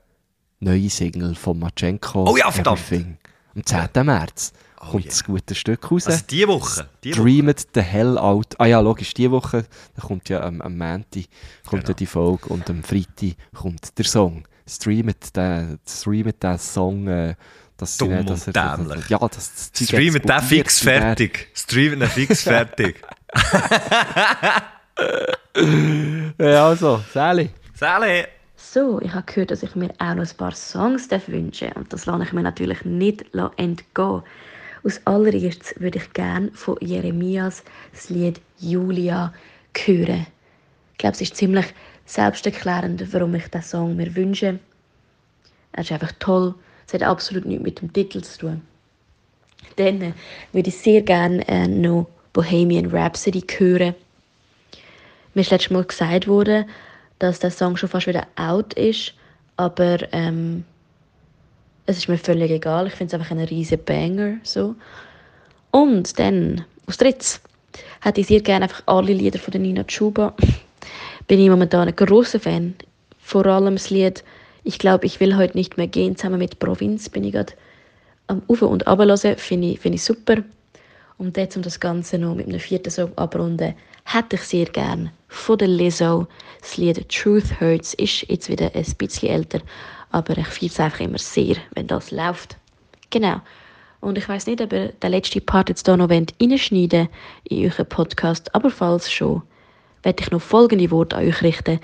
neue 0.60 0.90
Single 0.90 1.36
von 1.36 1.60
Machenko. 1.60 2.30
Oh 2.30 2.38
ja, 2.38 2.52
verdammt! 2.52 2.80
Everything. 2.80 3.18
Am 3.56 3.66
10. 3.66 4.06
März 4.06 4.54
kommt 4.76 5.06
yeah. 5.06 5.12
das 5.12 5.24
gute 5.24 5.56
Stück 5.56 5.92
raus. 5.92 6.08
Also 6.08 6.24
diese 6.30 6.48
Woche. 6.48 6.90
Die 7.04 7.12
Woche. 7.12 7.22
Dreamed 7.22 7.68
the 7.74 7.82
hell 7.82 8.18
out. 8.18 8.60
Ah 8.60 8.66
ja, 8.66 8.80
logisch, 8.80 9.14
diese 9.14 9.32
Woche, 9.32 9.66
da 9.96 10.02
kommt 10.02 10.30
ja 10.30 10.42
am, 10.42 10.62
am 10.62 10.78
Montag 10.78 11.26
kommt 11.66 11.84
Genau. 11.84 11.88
ja 11.88 11.94
die 11.94 12.06
Folge 12.06 12.48
und 12.50 12.70
am 12.70 12.84
Freitag 12.84 13.38
kommt 13.54 13.98
der 13.98 14.06
Song. 14.06 14.44
Streamet 14.68 15.36
den, 15.36 15.80
streamet 15.88 16.42
den 16.44 16.58
Song, 16.58 17.08
äh, 17.08 17.36
dass 17.78 17.98
Dumm 17.98 18.18
und 18.20 18.30
dass 18.30 18.48
er- 18.48 18.54
dämlich. 18.54 19.10
Ja, 19.10 19.18
das, 19.20 19.72
das 19.72 19.88
Streamen 19.88 20.22
den 20.22 20.42
fix 20.42 20.82
und 20.82 20.90
fertig. 20.90 21.48
Streamen 21.54 22.00
den 22.00 22.10
fix 22.10 22.44
fertig. 22.44 23.02
Ja, 26.38 26.68
also, 26.68 27.04
Sally. 27.14 27.50
Sally! 27.74 28.26
So, 28.58 29.00
ich 29.02 29.14
habe 29.14 29.26
gehört, 29.26 29.52
dass 29.52 29.64
ich 29.64 29.76
mir 29.76 29.90
auch 30.00 30.16
noch 30.16 30.24
ein 30.30 30.38
paar 30.38 30.54
Songs 30.54 31.08
darf 31.08 31.28
wünschen 31.28 31.72
und 31.74 31.92
das 31.94 32.06
lasse 32.06 32.24
ich 32.24 32.34
mir 32.34 32.44
natürlich 32.44 32.84
nicht 32.84 33.26
entgehen. 33.58 34.22
Aus 34.84 35.02
allererstes 35.06 35.74
würde 35.80 35.98
ich 35.98 36.14
gerne 36.14 36.52
von 36.54 36.78
Jeremias 36.82 37.64
das 37.94 38.10
Lied 38.10 38.42
Julia 38.60 39.34
hören. 39.78 40.28
Ich 40.94 40.98
glaube, 40.98 41.16
es 41.16 41.22
ist 41.22 41.36
ziemlich 41.36 41.66
selbsterklärend, 42.06 43.14
warum 43.14 43.36
ich 43.36 43.48
diesen 43.48 43.64
Song 43.64 43.96
mir 43.96 44.14
wünsche. 44.16 44.60
Er 45.72 45.82
ist 45.84 45.92
einfach 45.92 46.12
toll. 46.20 46.56
Es 46.88 46.94
hat 46.94 47.04
absolut 47.04 47.46
nichts 47.46 47.64
mit 47.64 47.82
dem 47.82 47.92
Titel 47.92 48.22
zu 48.22 48.40
tun. 48.40 48.62
Dann 49.78 50.14
würde 50.54 50.70
ich 50.70 50.78
sehr 50.78 51.02
gerne 51.02 51.48
äh, 51.48 51.68
noch 51.68 52.08
Bohemian 52.34 52.88
Rhapsody 52.88 53.44
hören. 53.58 53.96
Mir 55.34 55.42
ist 55.42 55.52
letztes 55.52 55.72
Mal 55.72 55.84
gesagt 55.84 56.28
worden, 56.28 56.66
dass 57.20 57.40
der 57.40 57.52
Song 57.52 57.76
schon 57.76 57.90
fast 57.90 58.08
wieder 58.08 58.28
out 58.36 58.74
ist, 58.74 59.14
aber 59.58 59.98
ähm, 60.14 60.64
es 61.86 61.98
ist 61.98 62.08
mir 62.08 62.18
völlig 62.18 62.52
egal. 62.52 62.88
Ich 62.88 62.94
finde 62.94 63.16
es 63.16 63.20
einfach 63.20 63.32
ein 63.32 63.44
riesen 63.44 63.84
Banger. 63.84 64.38
So. 64.44 64.76
Und 65.72 66.18
dann, 66.20 66.66
aus 66.88 66.98
drittes, 66.98 67.42
hätte 68.02 68.22
ich 68.22 68.28
sehr 68.28 68.42
gerne 68.42 68.66
einfach 68.66 68.84
alle 68.86 69.14
Lieder 69.14 69.40
von 69.40 69.52
der 69.52 69.62
Nina 69.62 69.84
Chuba. 69.84 70.34
Bin 71.28 71.40
ich 71.40 71.50
momentan 71.50 71.88
ein 71.88 71.96
grosser 71.96 72.40
Fan. 72.40 72.76
Vor 73.20 73.46
allem 73.46 73.76
das 73.76 73.90
Lied 73.90 74.24
«Ich 74.66 74.80
glaube, 74.80 75.06
ich 75.06 75.22
will 75.22 75.38
heute 75.38 75.58
nicht 75.58 75.78
mehr 75.78 75.88
gehen» 75.88 76.18
zusammen 76.18 76.40
mit 76.40 76.60
«Provinz» 76.60 77.08
bin 77.08 77.24
ich 77.24 77.32
gerade 77.32 77.54
am 78.28 78.42
Auf- 78.48 78.62
und 78.64 78.88
Abhören. 78.88 79.38
Finde 79.38 79.70
ich, 79.70 79.80
finde 79.80 79.96
ich 79.96 80.04
super. 80.04 80.38
Und 81.18 81.38
jetzt, 81.38 81.56
um 81.56 81.62
das 81.62 81.80
Ganze 81.80 82.18
noch 82.18 82.36
mit 82.36 82.48
einem 82.48 82.60
vierten 82.60 82.90
Song 82.90 83.18
abrunden, 83.18 83.74
hätte 84.04 84.36
ich 84.36 84.42
sehr 84.42 84.66
gern 84.66 85.12
von 85.28 85.58
der 85.58 85.68
Lizzo 85.68 86.28
das 86.62 86.78
Lied 86.78 87.08
«Truth 87.10 87.62
Hurts» 87.62 87.94
ist 87.94 88.28
jetzt 88.28 88.50
wieder 88.50 88.72
ein 88.74 88.86
bisschen 88.98 89.30
älter, 89.30 89.60
aber 90.12 90.38
ich 90.38 90.48
feiere 90.48 90.72
es 90.72 90.80
einfach 90.80 91.00
immer 91.02 91.18
sehr, 91.20 91.58
wenn 91.76 91.88
das 91.88 92.12
läuft. 92.12 92.58
Genau. 93.12 93.42
Und 94.02 94.18
ich 94.18 94.28
weiß 94.28 94.48
nicht, 94.48 94.62
ob 94.62 94.74
ihr 94.74 94.90
den 94.90 95.12
letzten 95.12 95.46
Part 95.46 95.70
jetzt 95.70 95.86
hier 95.86 95.98
noch 95.98 96.10
reinschneiden 96.10 97.08
wollt 97.08 97.10
in 97.44 97.66
euren 97.66 97.86
Podcast, 97.88 98.54
aber 98.56 98.70
falls 98.70 99.12
schon, 99.12 99.42
werde 100.04 100.24
ich 100.24 100.32
noch 100.32 100.42
folgende 100.42 100.90
Worte 100.92 101.18
an 101.18 101.28
euch 101.28 101.42
richten. 101.42 101.80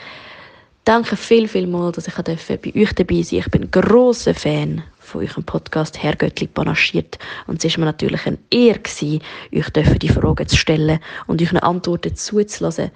Danke 0.83 1.15
viel, 1.15 1.47
viel 1.47 1.67
mal, 1.67 1.91
dass 1.91 2.07
ich 2.07 2.15
bei 2.15 2.73
euch 2.75 2.93
dabei 2.93 3.21
sein 3.21 3.37
durfte. 3.37 3.37
Ich 3.37 3.51
bin 3.51 3.61
ein 3.63 3.71
grosser 3.71 4.33
Fan 4.33 4.81
von 4.97 5.21
eurem 5.21 5.43
Podcast 5.43 6.01
Herr 6.01 6.15
Göttli 6.15 6.47
panaschiert. 6.47 7.19
Und 7.45 7.63
es 7.63 7.73
war 7.73 7.81
mir 7.81 7.85
natürlich 7.85 8.25
eine 8.25 8.39
Ehre, 8.49 8.79
gewesen, 8.79 9.21
euch 9.53 9.69
dürfen 9.69 9.99
die 9.99 10.09
Fragen 10.09 10.47
zu 10.47 10.57
stellen 10.57 10.99
und 11.27 11.39
euch 11.39 11.53
Antworten 11.61 12.15
zuzulassen. 12.15 12.89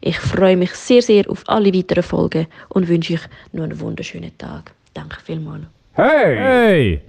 Ich 0.00 0.20
freue 0.20 0.56
mich 0.56 0.72
sehr, 0.74 1.02
sehr 1.02 1.28
auf 1.28 1.42
alle 1.46 1.74
weiteren 1.74 2.04
Folgen 2.04 2.46
und 2.68 2.86
wünsche 2.88 3.14
euch 3.14 3.22
noch 3.50 3.64
einen 3.64 3.80
wunderschönen 3.80 4.38
Tag. 4.38 4.72
Danke 4.94 5.16
vielmals. 5.24 5.64
Hey! 5.94 7.00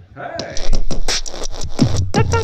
Du, 2.12 2.24
du, 2.24 2.44